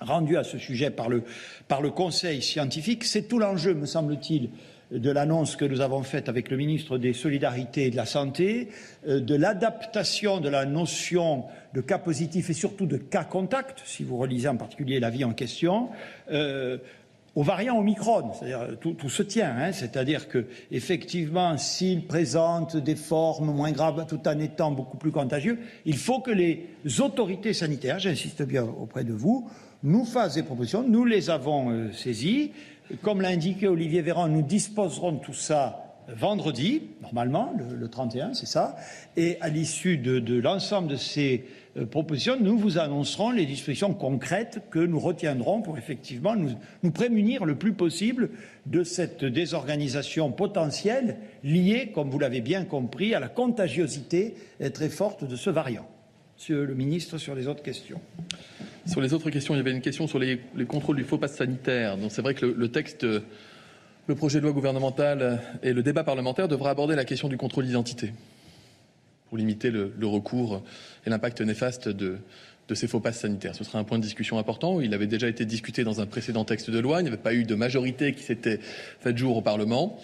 rendus 0.00 0.36
à 0.36 0.44
ce 0.44 0.58
sujet 0.58 0.90
par 0.90 1.08
le, 1.08 1.22
par 1.68 1.82
le 1.82 1.90
Conseil 1.90 2.42
scientifique, 2.42 3.04
c'est 3.04 3.22
tout 3.22 3.38
l'enjeu, 3.38 3.74
me 3.74 3.86
semble-t-il, 3.86 4.50
de 4.90 5.10
l'annonce 5.10 5.56
que 5.56 5.64
nous 5.64 5.80
avons 5.80 6.02
faite 6.02 6.28
avec 6.28 6.50
le 6.50 6.56
ministre 6.56 6.98
des 6.98 7.12
Solidarités 7.12 7.86
et 7.86 7.90
de 7.90 7.96
la 7.96 8.06
Santé, 8.06 8.68
euh, 9.06 9.20
de 9.20 9.34
l'adaptation 9.34 10.40
de 10.40 10.48
la 10.48 10.66
notion 10.66 11.44
de 11.74 11.80
cas 11.80 11.98
positif 11.98 12.50
et 12.50 12.54
surtout 12.54 12.86
de 12.86 12.96
cas 12.96 13.24
contact, 13.24 13.82
si 13.84 14.02
vous 14.02 14.16
relisez 14.16 14.48
en 14.48 14.56
particulier 14.56 14.98
l'avis 14.98 15.24
en 15.24 15.32
question, 15.32 15.90
euh, 16.32 16.78
aux 17.36 17.44
variants 17.44 17.78
Omicron. 17.78 18.32
C'est-à-dire 18.32 18.78
tout, 18.80 18.94
tout, 18.94 19.08
se 19.08 19.22
tient, 19.22 19.54
hein, 19.56 19.72
c'est-à-dire 19.72 20.28
que 20.28 20.46
effectivement, 20.72 21.56
s'il 21.56 22.06
présente 22.06 22.76
des 22.76 22.96
formes 22.96 23.54
moins 23.54 23.70
graves 23.70 24.04
tout 24.08 24.26
en 24.26 24.38
étant 24.40 24.72
beaucoup 24.72 24.96
plus 24.96 25.12
contagieux, 25.12 25.60
il 25.84 25.96
faut 25.96 26.18
que 26.18 26.32
les 26.32 26.66
autorités 26.98 27.52
sanitaires, 27.52 28.00
j'insiste 28.00 28.42
bien 28.42 28.64
auprès 28.64 29.04
de 29.04 29.12
vous, 29.12 29.48
nous 29.82 30.04
fassent 30.04 30.34
des 30.34 30.42
propositions. 30.42 30.82
Nous 30.82 31.04
les 31.04 31.30
avons 31.30 31.70
euh, 31.70 31.92
saisies. 31.92 32.52
Comme 33.02 33.20
l'a 33.20 33.28
indiqué 33.28 33.68
Olivier 33.68 34.02
Véran, 34.02 34.28
nous 34.28 34.42
disposerons 34.42 35.12
de 35.12 35.20
tout 35.20 35.32
ça 35.32 35.86
vendredi, 36.08 36.82
normalement, 37.02 37.54
le, 37.56 37.88
31, 37.88 38.34
c'est 38.34 38.46
ça. 38.46 38.76
Et 39.16 39.38
à 39.40 39.48
l'issue 39.48 39.96
de, 39.96 40.40
l'ensemble 40.40 40.88
de 40.88 40.96
ces 40.96 41.44
euh, 41.76 41.86
propositions, 41.86 42.36
nous 42.40 42.58
vous 42.58 42.78
annoncerons 42.78 43.30
les 43.30 43.46
dispositions 43.46 43.94
concrètes 43.94 44.60
que 44.70 44.80
nous 44.80 44.98
retiendrons 44.98 45.62
pour 45.62 45.78
effectivement 45.78 46.34
nous, 46.34 46.50
nous, 46.82 46.90
prémunir 46.90 47.44
le 47.44 47.54
plus 47.54 47.72
possible 47.72 48.30
de 48.66 48.82
cette 48.82 49.24
désorganisation 49.24 50.32
potentielle 50.32 51.18
liée, 51.44 51.92
comme 51.94 52.10
vous 52.10 52.18
l'avez 52.18 52.40
bien 52.40 52.64
compris, 52.64 53.14
à 53.14 53.20
la 53.20 53.28
contagiosité 53.28 54.34
très 54.74 54.88
forte 54.88 55.24
de 55.24 55.36
ce 55.36 55.50
variant. 55.50 55.86
Monsieur 56.36 56.64
le 56.64 56.74
ministre, 56.74 57.18
sur 57.18 57.34
les 57.34 57.46
autres 57.46 57.62
questions. 57.62 58.00
Sur 58.90 59.00
les 59.00 59.14
autres 59.14 59.30
questions, 59.30 59.54
il 59.54 59.58
y 59.58 59.60
avait 59.60 59.70
une 59.70 59.82
question 59.82 60.08
sur 60.08 60.18
les, 60.18 60.40
contrôles 60.66 60.96
du 60.96 61.04
faux 61.04 61.16
pass 61.16 61.36
sanitaire. 61.36 61.96
Donc 61.96 62.10
c'est 62.10 62.22
vrai 62.22 62.34
que 62.34 62.44
le, 62.44 62.68
texte, 62.72 63.04
le 63.04 64.14
projet 64.16 64.40
de 64.40 64.42
loi 64.42 64.52
gouvernemental 64.52 65.40
et 65.62 65.72
le 65.72 65.84
débat 65.84 66.02
parlementaire 66.02 66.48
devraient 66.48 66.70
aborder 66.70 66.96
la 66.96 67.04
question 67.04 67.28
du 67.28 67.36
contrôle 67.36 67.66
d'identité 67.66 68.12
pour 69.28 69.38
limiter 69.38 69.70
le, 69.70 69.94
recours 70.02 70.64
et 71.06 71.10
l'impact 71.10 71.40
néfaste 71.40 71.88
de, 71.88 72.18
de 72.66 72.74
ces 72.74 72.88
faux 72.88 72.98
passes 72.98 73.20
sanitaires. 73.20 73.54
Ce 73.54 73.62
sera 73.62 73.78
un 73.78 73.84
point 73.84 73.98
de 73.98 74.02
discussion 74.02 74.38
important. 74.40 74.80
Il 74.80 74.92
avait 74.92 75.06
déjà 75.06 75.28
été 75.28 75.44
discuté 75.44 75.84
dans 75.84 76.00
un 76.00 76.06
précédent 76.06 76.44
texte 76.44 76.68
de 76.68 76.78
loi. 76.80 76.98
Il 76.98 77.04
n'y 77.04 77.10
avait 77.10 77.16
pas 77.16 77.32
eu 77.34 77.44
de 77.44 77.54
majorité 77.54 78.12
qui 78.12 78.24
s'était 78.24 78.58
faite 78.58 79.16
jour 79.16 79.36
au 79.36 79.40
Parlement 79.40 80.00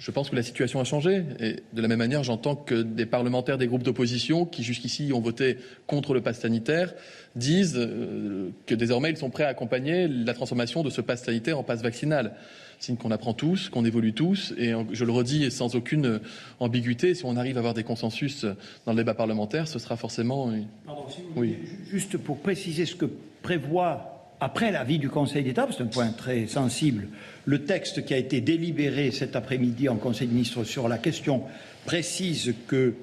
je 0.00 0.10
pense 0.10 0.30
que 0.30 0.36
la 0.36 0.42
situation 0.42 0.80
a 0.80 0.84
changé. 0.84 1.24
Et 1.40 1.56
de 1.74 1.82
la 1.82 1.86
même 1.86 1.98
manière, 1.98 2.24
j'entends 2.24 2.56
que 2.56 2.74
des 2.74 3.04
parlementaires 3.04 3.58
des 3.58 3.66
groupes 3.66 3.82
d'opposition 3.82 4.46
qui 4.46 4.62
jusqu'ici 4.62 5.12
ont 5.12 5.20
voté 5.20 5.58
contre 5.86 6.14
le 6.14 6.22
pass 6.22 6.40
sanitaire 6.40 6.94
disent 7.36 7.76
euh, 7.76 8.48
que 8.64 8.74
désormais 8.74 9.10
ils 9.10 9.18
sont 9.18 9.28
prêts 9.28 9.44
à 9.44 9.48
accompagner 9.48 10.08
la 10.08 10.32
transformation 10.32 10.82
de 10.82 10.88
ce 10.88 11.02
pass 11.02 11.22
sanitaire 11.22 11.58
en 11.58 11.62
passe 11.62 11.82
vaccinal. 11.82 12.34
Signe 12.78 12.96
qu'on 12.96 13.10
apprend 13.10 13.34
tous, 13.34 13.68
qu'on 13.68 13.84
évolue 13.84 14.14
tous, 14.14 14.54
et 14.56 14.72
je 14.90 15.04
le 15.04 15.12
redis 15.12 15.50
sans 15.50 15.76
aucune 15.76 16.18
ambiguïté, 16.60 17.14
si 17.14 17.26
on 17.26 17.36
arrive 17.36 17.58
à 17.58 17.60
avoir 17.60 17.74
des 17.74 17.84
consensus 17.84 18.46
dans 18.86 18.92
le 18.92 18.96
débat 18.96 19.12
parlementaire, 19.12 19.68
ce 19.68 19.78
sera 19.78 19.98
forcément. 19.98 20.50
Pardon, 20.86 21.04
oui. 21.36 21.58
Juste 21.90 22.16
pour 22.16 22.38
préciser 22.38 22.86
ce 22.86 22.94
que 22.94 23.04
prévoit 23.42 24.19
après 24.40 24.72
l'avis 24.72 24.98
du 24.98 25.10
Conseil 25.10 25.44
d'État, 25.44 25.68
c'est 25.70 25.82
un 25.82 25.86
point 25.86 26.10
très 26.12 26.46
sensible, 26.46 27.08
le 27.44 27.64
texte 27.64 28.04
qui 28.04 28.14
a 28.14 28.16
été 28.16 28.40
délibéré 28.40 29.10
cet 29.10 29.36
après-midi 29.36 29.88
en 29.88 29.96
Conseil 29.96 30.28
des 30.28 30.34
ministres 30.34 30.64
sur 30.64 30.88
la 30.88 30.98
question 30.98 31.44
précise 31.84 32.54
que 32.66 32.94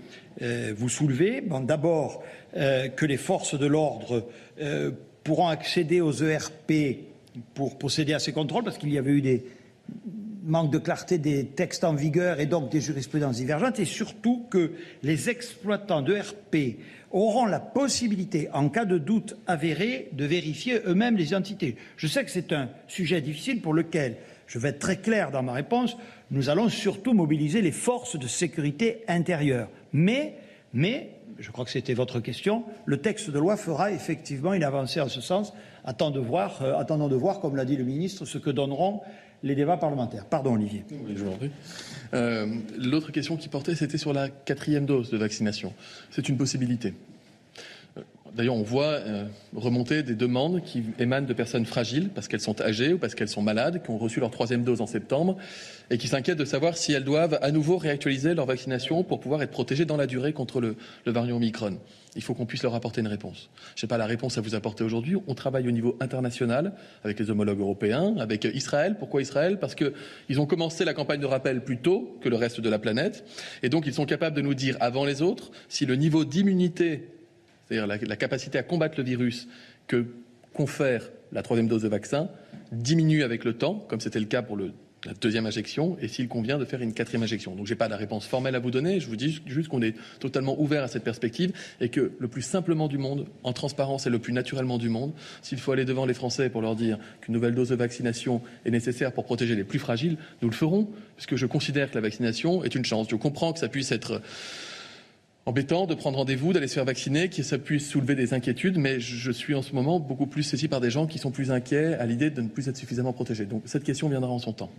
euh, 0.42 0.74
vous 0.76 0.90
soulevez. 0.90 1.44
D'abord, 1.64 2.24
euh, 2.56 2.88
que 2.90 3.06
les 3.06 3.18
forces 3.18 3.58
de 3.58 3.66
l'ordre 3.66 4.28
euh, 4.62 4.92
pourront 5.24 5.48
accéder 5.48 6.02
aux 6.02 6.14
ERP 6.14 7.06
pour 7.54 7.78
procéder 7.78 8.14
à 8.14 8.20
ces 8.20 8.34
contrôles, 8.34 8.64
parce 8.64 8.78
qu'il 8.78 8.92
y 8.92 8.98
avait 8.98 9.12
eu 9.12 9.22
des, 9.22 9.46
manque 10.48 10.72
de 10.72 10.78
clarté 10.78 11.18
des 11.18 11.46
textes 11.46 11.84
en 11.84 11.94
vigueur 11.94 12.40
et 12.40 12.46
donc 12.46 12.72
des 12.72 12.82
jurisprudences 12.82 13.36
divergentes, 13.36 13.80
et 13.80 13.86
surtout 13.86 14.46
que 14.50 14.72
les 15.04 15.30
exploitants 15.30 16.02
de 16.02 16.16
RP 16.16 16.80
auront 17.12 17.46
la 17.46 17.60
possibilité, 17.60 18.50
en 18.54 18.70
cas 18.70 18.86
de 18.86 18.98
doute 18.98 19.38
avéré, 19.46 20.10
de 20.14 20.26
vérifier 20.26 20.82
eux-mêmes 20.86 21.18
les 21.18 21.28
identités. 21.28 21.76
Je 21.98 22.08
sais 22.08 22.24
que 22.24 22.32
c'est 22.32 22.54
un 22.54 22.70
sujet 22.88 23.22
difficile 23.22 23.62
pour 23.62 23.74
lequel, 23.74 24.18
je 24.48 24.60
vais 24.60 24.70
être 24.70 24.80
très 24.80 24.98
clair 24.98 25.32
dans 25.32 25.44
ma 25.44 25.54
réponse, 25.54 25.98
nous 26.32 26.50
allons 26.50 26.70
surtout 26.70 27.14
mobiliser 27.14 27.62
les 27.62 27.72
forces 27.72 28.18
de 28.18 28.28
sécurité 28.28 29.04
intérieure. 29.08 29.70
Mais, 29.94 30.36
mais 30.74 31.12
je 31.40 31.52
crois 31.52 31.66
que 31.66 31.72
c'était 31.72 31.94
votre 31.94 32.20
question, 32.20 32.64
le 32.86 32.98
texte 32.98 33.30
de 33.30 33.40
loi 33.40 33.58
fera 33.58 33.92
effectivement 33.92 34.54
une 34.54 34.64
avancée 34.64 35.02
en 35.02 35.10
ce 35.10 35.22
sens. 35.22 35.54
Attendons 35.86 36.20
de 36.20 36.26
voir, 36.26 36.62
euh, 36.62 36.84
de 36.84 37.16
voir 37.16 37.40
comme 37.40 37.56
l'a 37.56 37.66
dit 37.66 37.78
le 37.78 37.84
ministre, 37.84 38.26
ce 38.26 38.38
que 38.38 38.50
donneront 38.50 39.02
les 39.44 39.56
débats 39.56 39.78
parlementaires. 39.78 40.26
Pardon, 40.26 40.54
Olivier. 40.54 40.84
Euh, 42.14 42.48
L'autre 42.78 43.12
question 43.12 43.38
qui 43.38 43.50
portait, 43.50 43.76
c'était 43.76 43.98
sur 43.98 44.14
la 44.14 44.30
quatrième 44.30 44.86
dose 44.86 45.10
de 45.10 45.18
vaccination. 45.18 45.74
C'est 46.12 46.30
une 46.30 46.38
possibilité. 46.38 46.94
D'ailleurs, 48.38 48.56
on 48.56 48.64
voit 48.64 48.86
euh, 48.86 49.26
remonter 49.56 50.04
des 50.04 50.16
demandes 50.16 50.62
qui 50.64 50.84
émanent 51.00 51.28
de 51.28 51.34
personnes 51.34 51.66
fragiles 51.66 52.10
parce 52.14 52.28
qu'elles 52.28 52.40
sont 52.40 52.62
âgées 52.62 52.94
ou 52.94 52.98
parce 52.98 53.16
qu'elles 53.16 53.30
sont 53.30 53.42
malades, 53.42 53.82
qui 53.84 53.90
ont 53.90 53.98
reçu 53.98 54.20
leur 54.20 54.32
troisième 54.32 54.64
dose 54.64 54.80
en 54.80 54.88
septembre 54.88 55.38
et 55.90 55.98
qui 55.98 56.08
s'inquiètent 56.08 56.38
de 56.38 56.46
savoir 56.46 56.78
si 56.78 56.94
elles 56.94 57.04
doivent 57.04 57.40
à 57.42 57.52
nouveau 57.52 57.78
réactualiser 57.78 58.36
leur 58.36 58.46
vaccination 58.46 59.04
pour 59.04 59.20
pouvoir 59.20 59.42
être 59.42 59.52
protégées 59.52 59.86
dans 59.86 59.98
la 59.98 60.06
durée 60.06 60.34
contre 60.34 60.62
le, 60.62 60.76
le 61.06 61.12
variant 61.12 61.38
Omicron 61.38 61.80
il 62.18 62.24
faut 62.24 62.34
qu'on 62.34 62.48
puisse 62.48 62.64
leur 62.64 62.74
apporter 62.74 63.00
une 63.02 63.08
réponse. 63.08 63.50
Je 63.76 63.86
n'ai 63.86 63.88
pas 63.88 63.98
la 63.98 64.08
réponse 64.08 64.40
à 64.40 64.42
vous 64.42 64.56
apporter 64.56 64.84
aujourd'hui. 64.84 65.16
On 65.28 65.36
travaille 65.36 65.68
au 65.68 65.72
niveau 65.72 65.96
international 66.00 66.74
avec 67.04 67.20
les 67.20 67.30
homologues 67.30 67.60
européens, 67.60 68.16
avec 68.18 68.44
Israël. 68.46 68.96
Pourquoi 68.98 69.22
Israël? 69.22 69.60
Parce 69.60 69.76
qu'ils 69.76 70.40
ont 70.40 70.48
commencé 70.48 70.84
la 70.84 70.96
campagne 70.96 71.20
de 71.20 71.28
rappel 71.28 71.64
plus 71.64 71.78
tôt 71.78 72.18
que 72.22 72.28
le 72.28 72.36
reste 72.36 72.60
de 72.60 72.70
la 72.70 72.80
planète. 72.80 73.24
Et 73.62 73.70
donc, 73.70 73.86
ils 73.86 73.94
sont 73.94 74.08
capables 74.08 74.36
de 74.36 74.42
nous 74.42 74.56
dire 74.56 74.78
avant 74.80 75.06
les 75.06 75.22
autres 75.22 75.52
si 75.70 75.86
le 75.86 75.96
niveau 75.96 76.26
d'immunité, 76.26 77.08
c'est-à-dire 77.68 77.88
la, 77.88 78.16
capacité 78.16 78.58
à 78.58 78.64
combattre 78.64 78.96
le 78.98 79.04
virus 79.04 79.48
que 79.88 80.06
confère 80.54 81.10
la 81.32 81.44
troisième 81.44 81.68
dose 81.68 81.84
de 81.84 81.88
vaccin, 81.88 82.30
diminue 82.72 83.24
avec 83.24 83.44
le 83.44 83.54
temps, 83.54 83.86
comme 83.88 84.00
c'était 84.00 84.20
le 84.20 84.26
cas 84.26 84.42
pour 84.42 84.58
la 84.58 85.14
deuxième 85.22 85.46
injection 85.46 85.98
et 86.02 86.08
s'il 86.08 86.28
convient 86.28 86.58
de 86.58 86.66
faire 86.66 86.82
une 86.82 86.94
quatrième 86.94 87.24
injection. 87.24 87.56
Donc 87.56 87.68
je 87.68 87.74
n'ai 87.74 87.78
pas 87.78 87.88
la 87.88 87.98
réponse 87.98 88.26
formelle 88.26 88.56
à 88.56 88.60
vous 88.60 88.72
donner, 88.72 89.00
je 89.00 89.08
vous 89.08 89.16
dis 89.16 89.42
juste 89.46 89.70
qu'on 89.70 89.82
est 89.82 89.96
totalement 90.20 90.60
ouvert 90.60 90.84
à 90.84 90.88
cette 90.88 91.04
perspective 91.04 91.52
et 91.80 91.90
que 91.90 92.12
le 92.18 92.28
plus 92.28 92.42
simplement 92.42 92.88
du 92.88 92.98
monde, 92.98 93.28
en 93.44 93.54
transparence 93.54 94.08
et 94.08 94.10
le 94.10 94.20
plus 94.20 94.34
naturellement 94.34 94.78
du 94.78 94.90
monde, 94.90 95.14
s'il 95.42 95.60
faut 95.60 95.72
aller 95.72 95.86
devant 95.86 96.06
les 96.06 96.14
Français 96.14 96.50
pour 96.50 96.62
leur 96.62 96.76
dire 96.76 96.98
qu'une 97.22 97.34
nouvelle 97.34 97.56
dose 97.56 97.70
de 97.70 97.76
vaccination 97.76 98.42
est 98.66 98.72
nécessaire 98.72 99.12
pour 99.12 99.26
protéger 99.26 99.56
les 99.56 99.64
plus 99.64 99.80
fragiles, 99.80 100.18
nous 100.42 100.50
le 100.50 100.56
ferons, 100.56 100.90
puisque 101.16 101.36
je 101.36 101.46
considère 101.46 101.90
que 101.90 101.96
la 101.96 102.02
vaccination 102.02 102.64
est 102.64 102.74
une 102.74 102.86
chance. 102.86 103.08
Je 103.10 103.16
comprends 103.16 103.54
que 103.54 103.60
ça 103.60 103.70
puisse 103.70 103.92
être 103.92 104.22
embêtant 105.48 105.86
de 105.86 105.96
prendre 105.96 106.18
rendez-vous, 106.18 106.52
d'aller 106.52 106.68
se 106.68 106.74
faire 106.74 106.84
vacciner, 106.84 107.30
que 107.30 107.42
ça 107.42 107.58
puisse 107.58 107.90
soulever 107.90 108.16
des 108.16 108.34
inquiétudes, 108.34 108.78
mais 108.78 109.00
je 109.00 109.32
suis 109.32 109.56
en 109.56 109.62
ce 109.62 109.74
moment 109.74 109.98
beaucoup 109.98 110.28
plus 110.28 110.44
saisi 110.44 110.68
par 110.68 110.82
des 110.82 110.92
gens 110.92 111.08
qui 111.08 111.20
sont 111.20 111.32
plus 111.32 111.52
inquiets 111.52 111.94
à 111.94 112.06
l'idée 112.06 112.30
de 112.30 112.42
ne 112.42 112.50
plus 112.50 112.68
être 112.68 112.76
suffisamment 112.76 113.14
protégés. 113.14 113.46
Donc 113.46 113.64
cette 113.66 113.86
question 113.86 114.10
viendra 114.10 114.30
en 114.30 114.40
son 114.40 114.52
temps. 114.52 114.70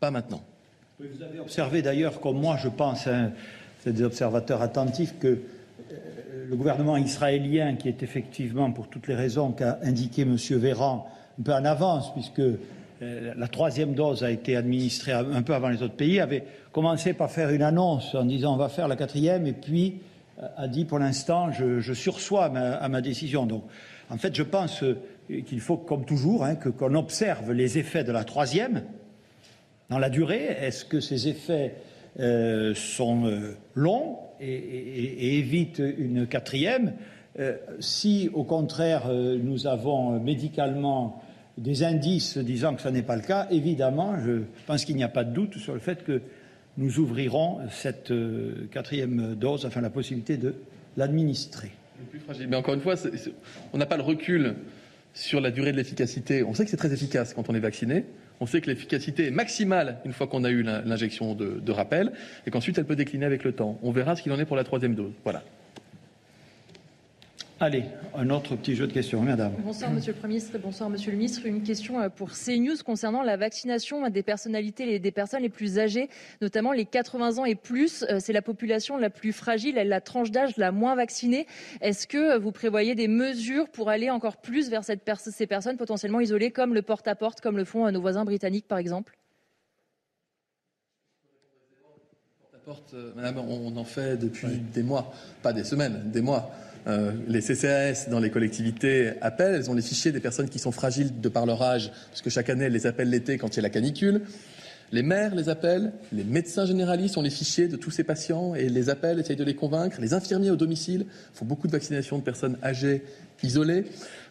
Pas 0.00 0.10
maintenant. 0.10 0.42
Vous 0.98 1.22
avez 1.22 1.38
observé 1.38 1.82
d'ailleurs, 1.82 2.20
comme 2.20 2.40
moi 2.40 2.56
je 2.60 2.68
pense, 2.68 3.06
hein, 3.06 3.30
c'est 3.84 3.92
des 3.92 4.02
observateurs 4.02 4.60
attentifs, 4.60 5.14
que 5.20 5.28
euh, 5.28 6.46
le 6.48 6.56
gouvernement 6.56 6.96
israélien, 6.96 7.76
qui 7.76 7.88
est 7.88 8.02
effectivement, 8.02 8.72
pour 8.72 8.88
toutes 8.88 9.06
les 9.06 9.14
raisons 9.14 9.52
qu'a 9.52 9.78
indiqué 9.84 10.22
M. 10.22 10.36
Véran, 10.58 11.08
un 11.38 11.42
peu 11.44 11.52
en 11.52 11.64
avance, 11.64 12.12
puisque 12.12 12.42
la 13.00 13.48
troisième 13.48 13.94
dose 13.94 14.24
a 14.24 14.30
été 14.30 14.56
administrée 14.56 15.12
un 15.12 15.42
peu 15.42 15.54
avant 15.54 15.68
les 15.68 15.82
autres 15.82 15.96
pays, 15.96 16.20
avait 16.20 16.44
commencé 16.72 17.12
par 17.12 17.30
faire 17.30 17.50
une 17.50 17.62
annonce 17.62 18.14
en 18.14 18.24
disant 18.24 18.54
on 18.54 18.58
va 18.58 18.68
faire 18.68 18.88
la 18.88 18.96
quatrième, 18.96 19.46
et 19.46 19.52
puis 19.52 20.00
euh, 20.42 20.46
a 20.56 20.68
dit 20.68 20.84
pour 20.84 20.98
l'instant 20.98 21.50
je, 21.52 21.92
sursois 21.92 22.46
à 22.46 22.88
ma 22.88 23.00
décision. 23.00 23.46
Donc, 23.46 23.64
en 24.10 24.16
fait, 24.16 24.34
je 24.34 24.42
pense 24.42 24.82
euh, 24.82 24.96
qu'il 25.46 25.60
faut, 25.60 25.76
comme 25.76 26.04
toujours, 26.04 26.44
hein, 26.44 26.54
que, 26.54 26.68
qu'on 26.68 26.94
observe 26.94 27.52
les 27.52 27.78
effets 27.78 28.04
de 28.04 28.12
la 28.12 28.24
troisième 28.24 28.82
dans 29.90 29.98
la 29.98 30.10
durée. 30.10 30.56
Est-ce 30.60 30.84
que 30.84 31.00
ces 31.00 31.28
effets 31.28 31.74
euh, 32.18 32.74
sont 32.74 33.26
euh, 33.26 33.56
longs 33.74 34.18
et, 34.40 35.38
évitent 35.38 35.82
une 35.98 36.26
quatrième? 36.26 36.94
Euh, 37.38 37.56
Si, 37.80 38.30
au 38.32 38.44
contraire, 38.44 39.08
nous 39.12 39.66
avons 39.66 40.18
médicalement 40.20 41.22
des 41.58 41.84
indices 41.84 42.38
disant 42.38 42.74
que 42.74 42.82
ce 42.82 42.88
n'est 42.88 43.02
pas 43.02 43.16
le 43.16 43.22
cas, 43.22 43.46
évidemment, 43.50 44.16
je 44.24 44.42
pense 44.66 44.84
qu'il 44.84 44.96
n'y 44.96 45.04
a 45.04 45.08
pas 45.08 45.24
de 45.24 45.32
doute 45.32 45.56
sur 45.58 45.74
le 45.74 45.80
fait 45.80 46.04
que 46.04 46.20
nous 46.76 46.98
ouvrirons 46.98 47.60
cette 47.70 48.10
euh, 48.10 48.68
quatrième 48.70 49.34
dose, 49.34 49.64
enfin 49.64 49.80
la 49.80 49.90
possibilité 49.90 50.36
de 50.36 50.54
l'administrer. 50.96 51.70
Mais 52.48 52.56
encore 52.56 52.74
une 52.74 52.80
fois, 52.80 52.94
on 53.72 53.78
n'a 53.78 53.86
pas 53.86 53.96
le 53.96 54.02
recul 54.02 54.54
sur 55.14 55.40
la 55.40 55.50
durée 55.50 55.72
de 55.72 55.78
l'efficacité. 55.78 56.42
On 56.42 56.52
sait 56.52 56.64
que 56.64 56.70
c'est 56.70 56.76
très 56.76 56.92
efficace 56.92 57.32
quand 57.32 57.48
on 57.48 57.54
est 57.54 57.60
vacciné. 57.60 58.04
On 58.38 58.44
sait 58.44 58.60
que 58.60 58.68
l'efficacité 58.68 59.28
est 59.28 59.30
maximale 59.30 59.96
une 60.04 60.12
fois 60.12 60.26
qu'on 60.26 60.44
a 60.44 60.50
eu 60.50 60.62
l'injection 60.62 61.34
de 61.34 61.72
rappel 61.72 62.12
et 62.46 62.50
qu'ensuite 62.50 62.76
elle 62.76 62.84
peut 62.84 62.96
décliner 62.96 63.24
avec 63.24 63.42
le 63.44 63.52
temps. 63.52 63.78
On 63.82 63.92
verra 63.92 64.14
ce 64.14 64.22
qu'il 64.22 64.32
en 64.32 64.38
est 64.38 64.44
pour 64.44 64.56
la 64.56 64.64
troisième 64.64 64.94
dose. 64.94 65.12
Voilà. 65.24 65.42
Allez, 67.58 67.84
un 68.14 68.28
autre 68.28 68.54
petit 68.54 68.76
jeu 68.76 68.86
de 68.86 68.92
questions, 68.92 69.22
madame. 69.22 69.54
Bonsoir, 69.64 69.90
monsieur 69.90 70.12
le 70.12 70.18
Premier 70.18 70.34
ministre, 70.34 70.58
bonsoir, 70.58 70.90
monsieur 70.90 71.10
le 71.10 71.16
ministre. 71.16 71.46
Une 71.46 71.62
question 71.62 71.98
euh, 71.98 72.10
pour 72.10 72.32
CNews 72.32 72.76
concernant 72.84 73.22
la 73.22 73.38
vaccination 73.38 74.06
des 74.10 74.22
personnalités 74.22 74.94
et 74.94 74.98
des 74.98 75.10
personnes 75.10 75.40
les 75.40 75.48
plus 75.48 75.78
âgées, 75.78 76.10
notamment 76.42 76.72
les 76.72 76.84
80 76.84 77.38
ans 77.38 77.46
et 77.46 77.54
plus. 77.54 78.04
Euh, 78.10 78.18
c'est 78.20 78.34
la 78.34 78.42
population 78.42 78.98
la 78.98 79.08
plus 79.08 79.32
fragile, 79.32 79.76
la 79.76 80.00
tranche 80.02 80.30
d'âge 80.30 80.58
la 80.58 80.70
moins 80.70 80.96
vaccinée. 80.96 81.46
Est-ce 81.80 82.06
que 82.06 82.36
vous 82.36 82.52
prévoyez 82.52 82.94
des 82.94 83.08
mesures 83.08 83.70
pour 83.70 83.88
aller 83.88 84.10
encore 84.10 84.36
plus 84.36 84.68
vers 84.68 84.84
cette 84.84 85.00
pers 85.00 85.18
ces 85.18 85.46
personnes 85.46 85.78
potentiellement 85.78 86.20
isolées, 86.20 86.50
comme 86.50 86.74
le 86.74 86.82
porte-à-porte, 86.82 87.38
-porte, 87.38 87.42
comme 87.42 87.56
le 87.56 87.64
font 87.64 87.86
euh, 87.86 87.90
nos 87.90 88.02
voisins 88.02 88.26
britanniques, 88.26 88.68
par 88.68 88.76
exemple? 88.76 89.16
Porte, 92.66 92.94
madame, 93.14 93.38
on 93.38 93.76
en 93.76 93.84
fait 93.84 94.16
depuis 94.16 94.48
oui. 94.48 94.60
des 94.74 94.82
mois, 94.82 95.12
pas 95.40 95.52
des 95.52 95.62
semaines, 95.62 96.10
des 96.10 96.20
mois. 96.20 96.50
Euh, 96.86 97.12
les 97.26 97.40
CCAS 97.40 98.08
dans 98.10 98.20
les 98.20 98.30
collectivités 98.30 99.12
appellent, 99.20 99.54
elles 99.54 99.70
ont 99.70 99.74
les 99.74 99.82
fichiers 99.82 100.12
des 100.12 100.20
personnes 100.20 100.48
qui 100.48 100.58
sont 100.58 100.70
fragiles 100.70 101.20
de 101.20 101.28
par 101.28 101.44
leur 101.44 101.62
âge, 101.62 101.90
parce 102.10 102.22
que 102.22 102.30
chaque 102.30 102.48
année, 102.48 102.66
elles 102.66 102.72
les 102.72 102.86
appellent 102.86 103.10
l'été 103.10 103.38
quand 103.38 103.48
il 103.48 103.56
y 103.56 103.58
a 103.58 103.62
la 103.62 103.70
canicule. 103.70 104.22
Les 104.92 105.02
maires 105.02 105.34
les 105.34 105.48
appellent, 105.48 105.92
les 106.12 106.22
médecins 106.22 106.64
généralistes 106.64 107.18
ont 107.18 107.22
les 107.22 107.30
fichiers 107.30 107.66
de 107.66 107.76
tous 107.76 107.90
ces 107.90 108.04
patients 108.04 108.54
et 108.54 108.68
les 108.68 108.88
appellent, 108.88 109.18
essayent 109.18 109.34
de 109.34 109.42
les 109.42 109.56
convaincre. 109.56 110.00
Les 110.00 110.14
infirmiers 110.14 110.50
au 110.50 110.56
domicile 110.56 111.06
font 111.34 111.44
beaucoup 111.44 111.66
de 111.66 111.72
vaccinations 111.72 112.18
de 112.18 112.22
personnes 112.22 112.56
âgées, 112.62 113.02
isolées. 113.42 113.84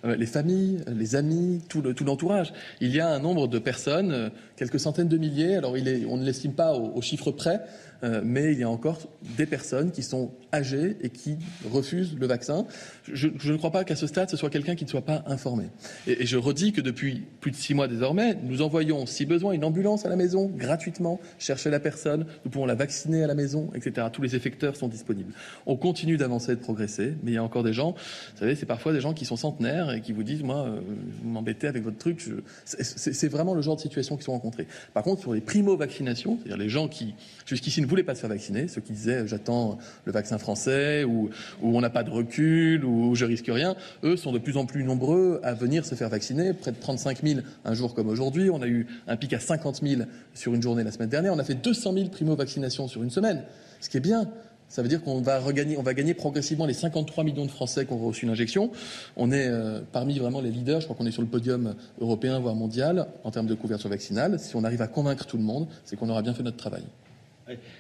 Euh, 0.05 0.15
les 0.15 0.25
familles, 0.25 0.79
les 0.87 1.15
amis, 1.15 1.61
tout 1.67 1.81
l'entourage. 1.81 2.53
Il 2.79 2.93
y 2.95 2.99
a 2.99 3.09
un 3.09 3.19
nombre 3.19 3.47
de 3.47 3.59
personnes, 3.59 4.11
euh, 4.11 4.29
quelques 4.55 4.79
centaines 4.79 5.07
de 5.07 5.17
milliers, 5.17 5.55
alors 5.55 5.73
on 6.09 6.17
ne 6.17 6.23
l'estime 6.23 6.53
pas 6.53 6.73
au, 6.73 7.01
chiffre 7.01 7.31
près, 7.31 7.61
euh, 8.03 8.21
mais 8.23 8.53
il 8.53 8.59
y 8.59 8.63
a 8.63 8.69
encore 8.69 8.99
des 9.37 9.45
personnes 9.45 9.91
qui 9.91 10.03
sont 10.03 10.31
âgées 10.53 10.97
et 11.01 11.09
qui 11.09 11.37
refusent 11.71 12.15
le 12.17 12.27
vaccin. 12.27 12.65
Je, 13.11 13.29
je 13.37 13.51
ne 13.51 13.57
crois 13.57 13.71
pas 13.71 13.83
qu'à 13.83 13.95
ce 13.95 14.07
stade, 14.07 14.29
ce 14.29 14.37
soit 14.37 14.49
quelqu'un 14.49 14.75
qui 14.75 14.85
ne 14.85 14.89
soit 14.89 15.05
pas 15.05 15.23
informé. 15.27 15.65
Et, 16.07 16.23
et, 16.23 16.25
je 16.25 16.37
redis 16.37 16.71
que 16.71 16.81
depuis 16.81 17.23
plus 17.41 17.51
de 17.51 17.55
six 17.55 17.73
mois 17.73 17.87
désormais, 17.87 18.37
nous 18.43 18.61
envoyons, 18.61 19.05
si 19.05 19.25
besoin, 19.25 19.53
une 19.53 19.65
ambulance 19.65 20.05
à 20.05 20.09
la 20.09 20.15
maison, 20.15 20.51
gratuitement, 20.55 21.19
chercher 21.39 21.69
la 21.69 21.79
personne, 21.79 22.25
nous 22.43 22.51
pouvons 22.51 22.65
la 22.65 22.75
vacciner 22.75 23.23
à 23.23 23.27
la 23.27 23.35
maison, 23.35 23.71
etc. 23.75 24.07
Tous 24.11 24.21
les 24.21 24.35
effecteurs 24.35 24.75
sont 24.75 24.87
disponibles. 24.87 25.33
On 25.65 25.75
continue 25.75 26.17
d'avancer 26.17 26.53
et 26.53 26.55
de 26.55 26.61
progresser, 26.61 27.13
mais 27.23 27.31
il 27.31 27.35
y 27.35 27.37
a 27.37 27.43
encore 27.43 27.63
des 27.63 27.73
gens, 27.73 27.91
vous 27.91 28.39
savez, 28.39 28.55
c'est 28.55 28.65
parfois 28.65 28.93
des 28.95 29.01
gens 29.01 29.13
qui 29.13 29.25
sont 29.25 29.35
centenaires 29.35 29.91
et 29.91 30.01
qui 30.01 30.13
vous 30.13 30.23
disent, 30.23 30.43
moi, 30.43 30.65
euh, 30.65 30.79
vous 31.21 31.29
m'embêtez 31.29 31.67
avec 31.67 31.83
votre 31.83 31.97
truc. 31.97 32.23
C'est 32.65 33.27
vraiment 33.27 33.53
le 33.53 33.61
genre 33.61 33.75
de 33.75 33.81
situation 33.81 34.17
qui 34.17 34.23
sont 34.23 34.31
rencontrées. 34.31 34.67
Par 34.93 35.03
contre, 35.03 35.21
sur 35.21 35.33
les 35.33 35.41
primo-vaccinations, 35.41 36.37
c'est-à-dire 36.39 36.57
les 36.57 36.69
gens 36.69 36.87
qui, 36.87 37.15
jusqu'ici, 37.45 37.81
ne 37.81 37.85
voulaient 37.85 38.03
pas 38.03 38.15
se 38.15 38.21
faire 38.21 38.29
vacciner, 38.29 38.67
ceux 38.67 38.81
qui 38.81 38.93
disaient 38.93 39.27
j'attends 39.27 39.77
le 40.05 40.11
vaccin 40.11 40.37
français 40.37 41.03
ou, 41.03 41.29
ou 41.61 41.77
on 41.77 41.81
n'a 41.81 41.89
pas 41.89 42.03
de 42.03 42.09
recul 42.09 42.85
ou 42.85 43.15
je 43.15 43.25
risque 43.25 43.47
rien, 43.47 43.75
eux 44.03 44.17
sont 44.17 44.31
de 44.31 44.39
plus 44.39 44.57
en 44.57 44.65
plus 44.65 44.83
nombreux 44.83 45.39
à 45.43 45.53
venir 45.53 45.85
se 45.85 45.95
faire 45.95 46.09
vacciner, 46.09 46.53
près 46.53 46.71
de 46.71 46.77
35 46.79 47.23
000 47.23 47.41
un 47.63 47.73
jour 47.73 47.93
comme 47.93 48.09
aujourd'hui. 48.09 48.49
On 48.49 48.61
a 48.61 48.67
eu 48.67 48.87
un 49.07 49.17
pic 49.17 49.33
à 49.33 49.39
50 49.39 49.81
000 49.83 50.01
sur 50.33 50.53
une 50.53 50.61
journée 50.61 50.83
la 50.83 50.91
semaine 50.91 51.09
dernière. 51.09 51.33
On 51.33 51.39
a 51.39 51.43
fait 51.43 51.55
200 51.55 51.93
000 51.93 52.09
primo-vaccinations 52.09 52.87
sur 52.87 53.03
une 53.03 53.09
semaine, 53.09 53.43
ce 53.79 53.89
qui 53.89 53.97
est 53.97 54.01
bien. 54.01 54.29
Ça 54.67 54.81
veut 54.81 54.87
dire 54.87 55.01
qu'on 55.01 55.21
va 55.21 55.39
regagner, 55.39 55.77
on 55.77 55.83
va 55.83 55.93
gagner 55.93 56.13
progressivement 56.13 56.65
les 56.65 56.73
53 56.73 57.23
millions 57.23 57.45
de 57.45 57.51
Français 57.51 57.85
qui 57.85 57.93
ont 57.93 57.97
reçu 57.97 58.25
une 58.25 58.31
injection. 58.31 58.71
On 59.15 59.31
est 59.31 59.47
euh, 59.47 59.81
parmi 59.91 60.17
vraiment 60.19 60.41
les 60.41 60.49
leaders. 60.49 60.81
Je 60.81 60.85
crois 60.85 60.97
qu'on 60.97 61.05
est 61.05 61.11
sur 61.11 61.21
le 61.21 61.27
podium 61.27 61.75
européen, 62.01 62.39
voire 62.39 62.55
mondial, 62.55 63.07
en 63.23 63.31
termes 63.31 63.47
de 63.47 63.55
couverture 63.55 63.89
vaccinale. 63.89 64.39
Si 64.39 64.55
on 64.55 64.63
arrive 64.63 64.81
à 64.81 64.87
convaincre 64.87 65.25
tout 65.25 65.37
le 65.37 65.43
monde, 65.43 65.67
c'est 65.85 65.95
qu'on 65.95 66.09
aura 66.09 66.21
bien 66.21 66.33
fait 66.33 66.43
notre 66.43 66.57
travail. 66.57 66.83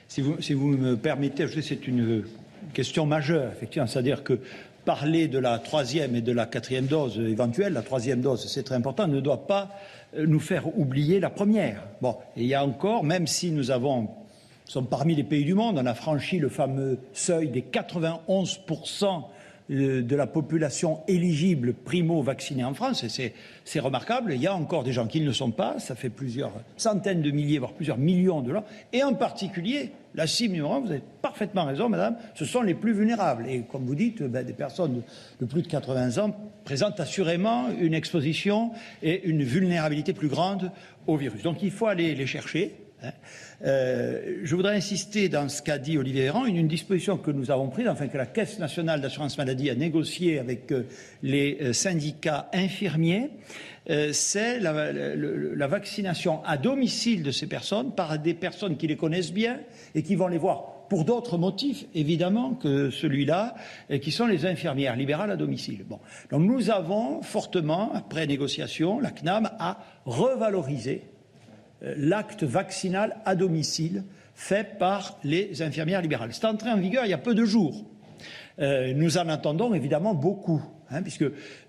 Si 0.07 0.21
vous, 0.21 0.39
si 0.41 0.53
vous 0.53 0.67
me 0.67 0.95
permettez, 0.95 1.47
c'est 1.61 1.87
une 1.87 2.23
question 2.73 3.05
majeure. 3.05 3.51
C'est-à-dire 3.71 4.23
que 4.23 4.39
parler 4.85 5.27
de 5.27 5.39
la 5.39 5.57
troisième 5.59 6.15
et 6.15 6.21
de 6.21 6.31
la 6.31 6.45
quatrième 6.45 6.85
dose 6.85 7.17
éventuelle, 7.19 7.73
la 7.73 7.81
troisième 7.81 8.21
dose, 8.21 8.47
c'est 8.47 8.63
très 8.63 8.75
important, 8.75 9.07
ne 9.07 9.19
doit 9.19 9.47
pas 9.47 9.71
euh, 10.15 10.25
nous 10.27 10.39
faire 10.39 10.77
oublier 10.77 11.19
la 11.19 11.31
première. 11.31 11.83
Bon, 12.01 12.15
et 12.37 12.43
il 12.43 12.47
y 12.47 12.53
a 12.53 12.63
encore, 12.63 13.03
même 13.03 13.27
si 13.27 13.51
nous 13.51 13.71
avons, 13.71 14.09
sommes 14.65 14.87
parmi 14.87 15.15
les 15.15 15.23
pays 15.23 15.45
du 15.45 15.53
monde, 15.53 15.79
on 15.79 15.85
a 15.85 15.93
franchi 15.93 16.39
le 16.39 16.49
fameux 16.49 16.99
seuil 17.13 17.49
des 17.49 17.61
91% 17.61 19.23
de 19.69 20.15
la 20.15 20.27
population 20.27 20.99
éligible 21.07 21.73
primo-vaccinée 21.73 22.63
en 22.63 22.75
France, 22.75 23.03
et 23.03 23.33
c'est 23.63 23.79
remarquable. 23.79 24.33
Il 24.33 24.41
y 24.41 24.47
a 24.47 24.53
encore 24.53 24.83
des 24.83 24.91
gens 24.91 25.07
qui 25.07 25.21
ne 25.21 25.25
le 25.25 25.33
sont 25.33 25.49
pas, 25.49 25.79
ça 25.79 25.95
fait 25.95 26.09
plusieurs 26.09 26.51
centaines 26.77 27.21
de 27.21 27.31
milliers, 27.31 27.57
voire 27.57 27.73
plusieurs 27.73 27.97
millions 27.97 28.41
de 28.41 28.53
gens, 28.53 28.63
et 28.93 29.03
en 29.03 29.13
particulier, 29.15 29.91
la 30.13 30.27
cible 30.27 30.53
numéro 30.53 30.73
un, 30.73 30.79
vous 30.81 30.91
avez 30.91 31.01
parfaitement 31.21 31.65
raison, 31.65 31.89
madame, 31.89 32.15
ce 32.35 32.45
sont 32.45 32.61
les 32.61 32.75
plus 32.75 32.93
vulnérables. 32.93 33.49
Et 33.49 33.63
comme 33.63 33.85
vous 33.85 33.95
dites, 33.95 34.21
ben, 34.23 34.45
des 34.45 34.53
personnes 34.53 35.01
de, 35.39 35.45
plus 35.45 35.63
de 35.63 35.67
80 35.67 36.23
ans 36.23 36.35
présentent 36.63 36.99
assurément 36.99 37.69
une 37.79 37.93
exposition 37.93 38.71
et 39.01 39.25
une 39.25 39.43
vulnérabilité 39.43 40.13
plus 40.13 40.29
grande 40.29 40.71
au 41.07 41.17
virus. 41.17 41.41
Donc 41.41 41.63
il 41.63 41.71
faut 41.71 41.87
aller 41.87 42.15
les 42.15 42.27
chercher. 42.27 42.75
Hein. 43.03 43.11
Euh, 43.63 44.39
je 44.43 44.55
voudrais 44.55 44.75
insister 44.75 45.29
dans 45.29 45.47
ce 45.49 45.61
qu'a 45.61 45.77
dit 45.77 45.97
Olivier 45.97 46.23
Véran, 46.23 46.45
une, 46.45 46.67
disposition 46.67 47.17
que 47.17 47.31
nous 47.31 47.51
avons 47.51 47.69
prise, 47.69 47.87
enfin 47.87 48.07
que 48.07 48.17
la 48.17 48.25
Caisse 48.25 48.59
nationale 48.59 49.01
d'assurance 49.01 49.37
maladie 49.37 49.69
a 49.69 49.75
négociée 49.75 50.39
avec 50.39 50.71
euh, 50.71 50.83
les 51.23 51.57
euh, 51.61 51.73
syndicats 51.73 52.49
infirmiers, 52.53 53.29
c'est 54.13 54.59
la, 54.59 55.67
vaccination 55.67 56.43
à 56.43 56.57
domicile 56.57 57.21
de 57.21 57.29
ces 57.29 57.45
personnes 57.45 57.93
par 57.93 58.17
des 58.17 58.33
personnes 58.33 58.77
qui 58.77 58.87
les 58.87 58.97
connaissent 58.97 59.31
bien 59.31 59.59
et 59.93 60.01
qui 60.01 60.15
vont 60.15 60.27
les 60.27 60.39
voir 60.39 60.87
pour 60.89 61.05
d'autres 61.05 61.37
motifs, 61.37 61.85
évidemment, 61.93 62.55
que 62.55 62.89
celui-là, 62.89 63.53
qui 64.01 64.11
sont 64.11 64.25
les 64.25 64.47
infirmières 64.47 64.95
libérales 64.95 65.29
à 65.29 65.35
domicile. 65.35 65.85
Donc 66.31 66.41
nous 66.41 66.71
avons 66.71 67.21
fortement, 67.21 67.93
après 67.93 68.25
négociation, 68.25 68.99
la 68.99 69.11
CNAM 69.11 69.51
a 69.59 69.77
revalorisé 70.05 71.03
l'acte 71.81 72.43
vaccinal 72.43 73.17
à 73.25 73.35
domicile 73.35 74.03
fait 74.35 74.77
par 74.77 75.17
les 75.23 75.61
infirmières 75.61 76.01
libérales. 76.01 76.29
C'est 76.33 76.45
entré 76.45 76.69
en 76.69 76.77
vigueur 76.77 77.05
il 77.05 77.09
y 77.09 77.13
a 77.13 77.17
peu 77.17 77.33
de 77.33 77.45
jours. 77.45 77.85
Euh, 78.59 78.93
nous 78.93 79.17
en 79.17 79.27
attendons 79.27 79.73
évidemment 79.73 80.13
beaucoup, 80.13 80.61
hein, 80.89 81.01
puisque 81.01 81.25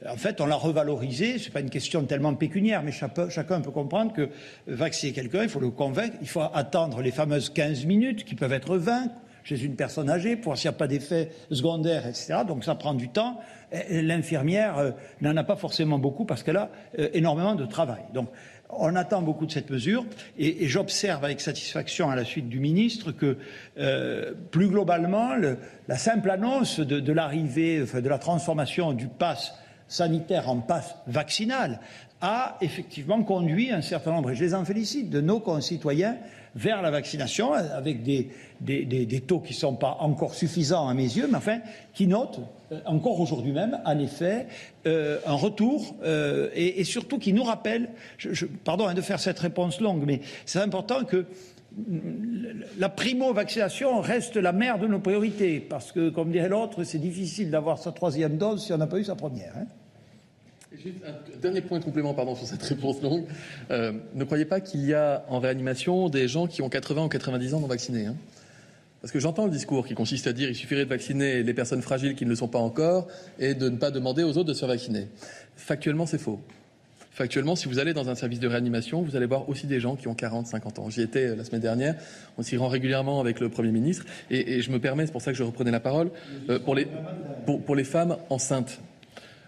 en 0.09 0.17
fait 0.17 0.41
on 0.41 0.47
l'a 0.47 0.57
revalorisé. 0.57 1.39
Ce 1.39 1.47
n'est 1.47 1.53
pas 1.53 1.61
une 1.61 1.71
question 1.71 2.05
tellement 2.05 2.35
pécuniaire, 2.35 2.83
mais 2.83 2.93
chacun 2.93 3.61
peut 3.61 3.71
comprendre 3.71 4.13
que 4.13 4.29
vacciner 4.67 5.13
quelqu'un, 5.13 5.43
il 5.43 5.49
faut 5.49 5.61
le 5.61 5.71
convaincre, 5.71 6.17
il 6.21 6.29
faut 6.29 6.43
attendre 6.43 7.01
les 7.03 7.11
fameuses 7.11 7.51
15 7.51 7.87
minutes 7.87 8.25
qui 8.25 8.35
peuvent 8.35 8.53
être 8.53 8.77
20 8.77 9.11
chez 9.43 9.63
une 9.63 9.77
personne 9.77 10.11
âgée 10.11 10.35
pour 10.35 10.47
voir 10.47 10.59
s'il 10.59 10.69
n'y 10.69 10.75
a 10.75 10.79
pas 10.79 10.89
d'effet 10.89 11.31
secondaire, 11.53 12.05
etc. 12.07 12.39
Donc 12.47 12.65
ça 12.65 12.75
prend 12.75 12.95
du 12.95 13.09
temps. 13.09 13.39
L'infirmière 13.91 14.79
euh, 14.79 14.91
n'en 15.21 15.37
a 15.37 15.45
pas 15.45 15.57
forcément 15.57 15.99
beaucoup 15.99 16.25
parce 16.25 16.43
qu'elle 16.43 16.57
a 16.57 16.71
énormément 17.13 17.55
de 17.55 17.65
travail. 17.65 18.03
Donc 18.13 18.29
on 18.71 18.95
attend 18.97 19.23
beaucoup 19.23 19.47
de 19.47 19.53
cette 19.53 19.71
mesure 19.71 20.05
et, 20.39 20.67
j'observe 20.67 21.25
avec 21.25 21.41
satisfaction 21.41 22.11
à 22.11 22.17
la 22.17 22.25
suite 22.25 22.49
du 22.49 22.61
ministre 22.61 23.12
que 23.12 23.37
euh, 23.79 24.33
plus 24.51 24.69
globalement 24.69 25.31
la 25.89 25.97
simple 25.97 26.31
annonce 26.31 26.81
de, 26.81 27.12
l'arrivée, 27.12 27.85
de 27.85 28.09
la 28.09 28.19
transformation 28.19 28.93
du 28.93 29.09
pass 29.09 29.55
sanitaire 29.89 30.49
en 30.49 30.59
passe 30.59 30.97
vaccinal 31.07 31.81
a 32.21 32.57
effectivement 32.61 33.23
conduit 33.23 33.71
un 33.71 33.83
certain 33.83 34.12
nombre, 34.12 34.31
et 34.31 34.35
je 34.35 34.43
les 34.43 34.55
en 34.55 34.64
félicite, 34.64 35.11
de 35.11 35.21
nos 35.21 35.39
concitoyens 35.39 36.17
vers 36.57 36.81
la 36.81 36.91
vaccination 36.91 37.53
avec 37.53 38.03
des, 38.03 39.21
taux 39.27 39.41
qui 39.41 39.53
ne 39.53 39.59
sont 39.59 39.77
pas 39.77 39.99
encore 40.01 40.35
suffisants 40.35 40.89
à 40.89 40.95
mes 40.95 41.05
yeux, 41.05 41.29
mais 41.31 41.37
enfin 41.37 41.59
qui 41.93 42.07
notent 42.07 42.41
euh, 42.73 42.81
encore 42.87 43.21
aujourd'hui 43.21 43.53
même, 43.53 43.79
en 43.85 43.99
effet, 43.99 44.47
euh, 44.87 45.19
un 45.27 45.35
retour 45.35 45.95
euh, 46.03 46.49
et, 46.55 46.83
surtout 46.85 47.19
qui 47.19 47.35
nous 47.35 47.45
rappelle, 47.45 47.91
pardon 48.65 48.89
hein, 48.89 48.95
de 48.95 49.03
faire 49.03 49.21
cette 49.21 49.39
réponse 49.39 49.81
longue, 49.81 50.05
mais 50.07 50.21
c'est 50.47 50.61
important 50.61 51.05
que 51.05 51.27
la 52.79 52.89
primo-vaccination 52.89 54.01
reste 54.01 54.37
la 54.37 54.53
mère 54.53 54.79
de 54.79 54.87
nos 54.87 54.99
priorités, 54.99 55.61
parce 55.61 55.93
que, 55.93 56.09
comme 56.09 56.33
dirait 56.33 56.49
l'autre, 56.49 56.85
c'est 56.85 56.99
difficile 56.99 57.51
d'avoir 57.51 57.79
sa 57.79 57.93
troisième 57.93 58.39
dose 58.39 58.65
si 58.65 58.73
on 58.73 58.79
n'a 58.79 58.87
pas 58.87 58.99
eu 58.99 59.05
sa 59.05 59.15
première. 59.15 59.53
Hein. 59.59 59.67
Un 60.85 61.39
dernier 61.41 61.61
point 61.61 61.79
de 61.79 61.85
complément 61.85 62.14
pardon, 62.14 62.35
sur 62.35 62.47
cette 62.47 62.62
réponse 62.62 63.01
longue. 63.03 63.24
Euh, 63.70 63.93
ne 64.14 64.24
croyez 64.24 64.45
pas 64.45 64.61
qu'il 64.61 64.85
y 64.85 64.95
a 64.95 65.24
en 65.29 65.39
réanimation 65.39 66.09
des 66.09 66.29
gens 66.29 66.47
qui 66.47 66.62
ont 66.62 66.68
80 66.68 67.05
ou 67.05 67.09
90 67.09 67.55
ans 67.55 67.61
non 67.61 67.66
vaccinés. 67.66 68.07
Hein. 68.07 68.16
Parce 69.01 69.12
que 69.12 69.20
j'entends 69.20 69.45
le 69.45 69.51
discours 69.51 69.87
qui 69.87 69.95
consiste 69.95 70.27
à 70.27 70.33
dire 70.33 70.49
qu'il 70.49 70.57
suffirait 70.57 70.85
de 70.85 70.91
vacciner 70.91 71.43
les 71.43 71.55
personnes 71.55 71.83
fragiles 71.83 72.14
qui 72.14 72.24
ne 72.24 72.31
le 72.31 72.37
sont 72.37 72.49
pas 72.49 72.59
encore 72.59 73.07
et 73.39 73.55
de 73.55 73.68
ne 73.68 73.77
pas 73.77 73.91
demander 73.91 74.22
aux 74.22 74.31
autres 74.31 74.49
de 74.49 74.55
se 74.55 74.66
vacciner. 74.66 75.09
Factuellement, 75.57 76.07
c'est 76.07 76.18
faux. 76.18 76.41
Factuellement, 77.12 77.57
si 77.57 77.68
vous 77.68 77.79
allez 77.79 77.95
dans 77.95 78.11
un 78.11 78.14
service 78.14 78.41
de 78.41 78.49
réanimation, 78.49 79.01
vous 79.01 79.16
allez 79.16 79.27
voir 79.27 79.49
aussi 79.49 79.66
des 79.66 79.81
gens 79.81 79.97
qui 79.97 80.09
ont 80.09 80.14
40, 80.14 80.49
50 80.49 80.79
ans. 80.81 80.91
J'y 80.91 81.01
étais 81.01 81.29
euh, 81.29 81.37
la 81.37 81.45
semaine 81.45 81.62
dernière. 81.62 81.95
On 82.37 82.43
s'y 82.43 82.59
rend 82.59 82.68
régulièrement 82.68 83.20
avec 83.20 83.41
le 83.41 83.49
Premier 83.49 83.70
ministre. 83.70 84.05
Et, 84.31 84.61
je 84.61 84.70
me 84.70 84.79
permets, 84.79 85.07
c'est 85.07 85.12
pour 85.12 85.22
ça 85.22 85.33
que 85.33 85.39
je 85.39 85.43
reprenais 85.43 85.70
la 85.70 85.81
parole, 85.81 86.11
euh, 86.51 86.59
pour 86.59 86.74
les 87.74 87.85
femmes 87.85 88.16
enceintes 88.29 88.81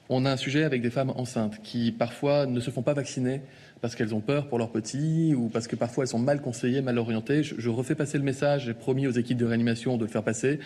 on 0.09 0.25
a 0.25 0.33
un 0.33 0.37
sujet 0.37 0.65
avec 0.65 0.83
des 0.83 0.91
femmes 0.91 1.13
enceintes 1.17 1.61
qui 1.63 1.93
parfois 1.93 2.47
ne 2.47 2.61
se 2.61 2.71
font 2.71 2.83
pas 2.83 2.95
vacciner 2.95 3.43
parce 3.81 3.95
qu'elles 3.95 4.15
ont 4.15 4.21
peur 4.21 4.49
pour 4.49 4.59
leurs 4.59 4.71
petits 4.71 5.35
ou 5.35 5.49
parce 5.49 5.69
que 5.69 5.77
parfois 5.77 6.05
elles 6.05 6.09
sont 6.09 6.19
mal 6.19 6.41
conseillées, 6.41 6.81
mal 6.81 6.99
orientées. 6.99 7.43
Je, 7.43 7.69
refais 7.69 7.95
passer 7.95 8.19
le 8.19 8.25
message, 8.25 8.65
j'ai 8.65 8.75
promis 8.75 9.07
aux 9.07 9.13
équipes 9.13 9.39
de 9.39 9.45
réanimation 9.45 9.97
de 9.97 10.05
le 10.05 10.11
faire 10.11 10.25
passer, 10.25 10.59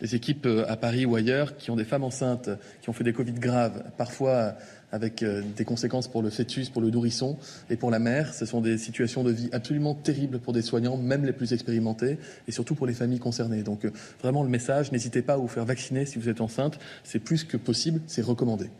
des 0.00 0.14
équipes 0.14 0.46
euh, 0.46 0.64
à 0.68 0.76
Paris 0.76 1.04
ou 1.06 1.16
ailleurs 1.16 1.56
qui 1.56 1.70
ont 1.70 1.76
des 1.76 1.84
femmes 1.84 2.04
enceintes, 2.04 2.50
qui 2.82 2.88
ont 2.88 2.92
fait 2.92 3.04
des 3.04 3.12
Covid 3.12 3.32
graves, 3.32 3.82
parfois 3.96 4.54
avec 4.92 5.22
euh, 5.22 5.42
des 5.56 5.64
conséquences 5.64 6.08
pour 6.08 6.22
le 6.22 6.30
fœtus, 6.30 6.68
pour 6.68 6.82
le 6.82 6.90
nourrisson 6.90 7.38
et 7.70 7.76
pour 7.76 7.90
la 7.90 7.98
mère. 7.98 8.34
Ce 8.34 8.44
sont 8.44 8.60
des 8.60 8.78
situations 8.78 9.24
de 9.24 9.32
vie 9.32 9.48
absolument 9.52 9.94
terribles 9.94 10.38
pour 10.38 10.52
des 10.52 10.62
soignants, 10.62 10.96
même 10.96 11.24
les 11.24 11.32
plus 11.32 11.52
expérimentés, 11.52 12.18
et 12.46 12.52
surtout 12.52 12.74
pour 12.74 12.86
les 12.86 12.94
familles 12.94 13.20
concernées. 13.20 13.62
Donc 13.62 13.84
euh, 13.84 13.92
vraiment 14.22 14.42
le 14.42 14.48
message, 14.48 14.92
n'hésitez 14.92 15.22
pas 15.22 15.34
à 15.34 15.36
vous 15.38 15.48
faire 15.48 15.64
vacciner 15.64 16.06
si 16.06 16.18
vous 16.18 16.28
êtes 16.28 16.40
enceinte, 16.40 16.78
c'est 17.04 17.20
plus 17.20 17.44
que 17.44 17.56
possible, 17.56 18.00
c'est 18.06 18.22
recommandé. 18.22 18.70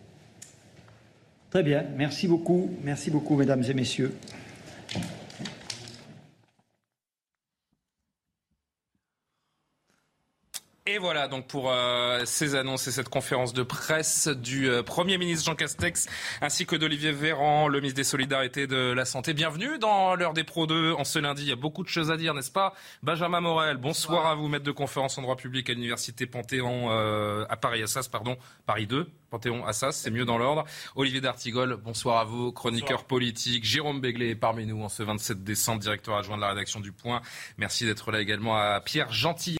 Très 1.51 1.64
bien, 1.64 1.84
merci 1.96 2.28
beaucoup, 2.28 2.70
merci 2.84 3.11
beaucoup, 3.11 3.34
mesdames 3.34 3.64
et 3.68 3.74
messieurs. 3.74 4.14
Et 10.93 10.99
voilà 10.99 11.28
donc 11.28 11.47
pour 11.47 11.70
euh, 11.70 12.22
ces 12.24 12.57
annonces 12.57 12.88
et 12.88 12.91
cette 12.91 13.09
conférence 13.09 13.53
de 13.53 13.62
presse 13.62 14.26
du 14.26 14.68
euh, 14.68 14.82
Premier 14.82 15.18
ministre 15.18 15.45
Jean 15.45 15.55
Castex 15.55 16.09
ainsi 16.41 16.66
que 16.66 16.74
d'Olivier 16.74 17.12
Véran, 17.12 17.68
le 17.68 17.78
ministre 17.78 17.99
des 17.99 18.03
Solidarités 18.03 18.62
et 18.62 18.66
de 18.66 18.91
la 18.91 19.05
Santé. 19.05 19.32
Bienvenue 19.32 19.78
dans 19.78 20.16
l'heure 20.16 20.32
des 20.32 20.43
Pro 20.43 20.66
2 20.66 20.95
en 20.95 21.05
ce 21.05 21.20
lundi. 21.20 21.43
Il 21.43 21.49
y 21.49 21.53
a 21.53 21.57
beaucoup 21.57 21.84
de 21.84 21.88
choses 21.88 22.11
à 22.11 22.16
dire, 22.16 22.34
n'est-ce 22.34 22.51
pas? 22.51 22.74
Benjamin 23.05 23.41
Morel, 23.41 23.76
bonsoir, 23.76 24.26
à 24.26 24.34
vous, 24.34 24.49
maître 24.49 24.64
de 24.64 24.72
conférence 24.72 25.16
en 25.16 25.22
droit 25.22 25.36
public 25.36 25.70
à 25.70 25.74
l'Université 25.74 26.26
Panthéon 26.26 26.88
euh, 26.91 27.47
à 27.49 27.57
Paris 27.57 27.84
Assas, 27.84 28.09
pardon, 28.09 28.36
Paris 28.66 28.88
2. 28.88 29.09
Panthéon 29.30 29.64
Assas, 29.64 29.93
c'est 29.93 30.11
mieux 30.11 30.24
dans 30.24 30.38
l'ordre. 30.38 30.64
Olivier 30.97 31.20
D'Artigol, 31.20 31.76
bonsoir 31.76 32.18
à 32.18 32.24
vous, 32.24 32.51
chroniqueur 32.51 33.05
politique. 33.05 33.64
Jérôme 33.64 34.01
Béglé 34.01 34.30
est 34.30 34.34
parmi 34.34 34.66
nous 34.66 34.82
en 34.82 34.88
ce 34.88 35.05
27 35.05 35.45
décembre, 35.45 35.78
directeur 35.78 36.16
adjoint 36.16 36.34
de 36.34 36.41
la 36.41 36.49
rédaction 36.49 36.80
du 36.80 36.91
Point. 36.91 37.22
Merci 37.59 37.86
d'être 37.86 38.11
là 38.11 38.20
également 38.20 38.57
à 38.57 38.80
Pierre 38.80 39.12
Gentil 39.12 39.59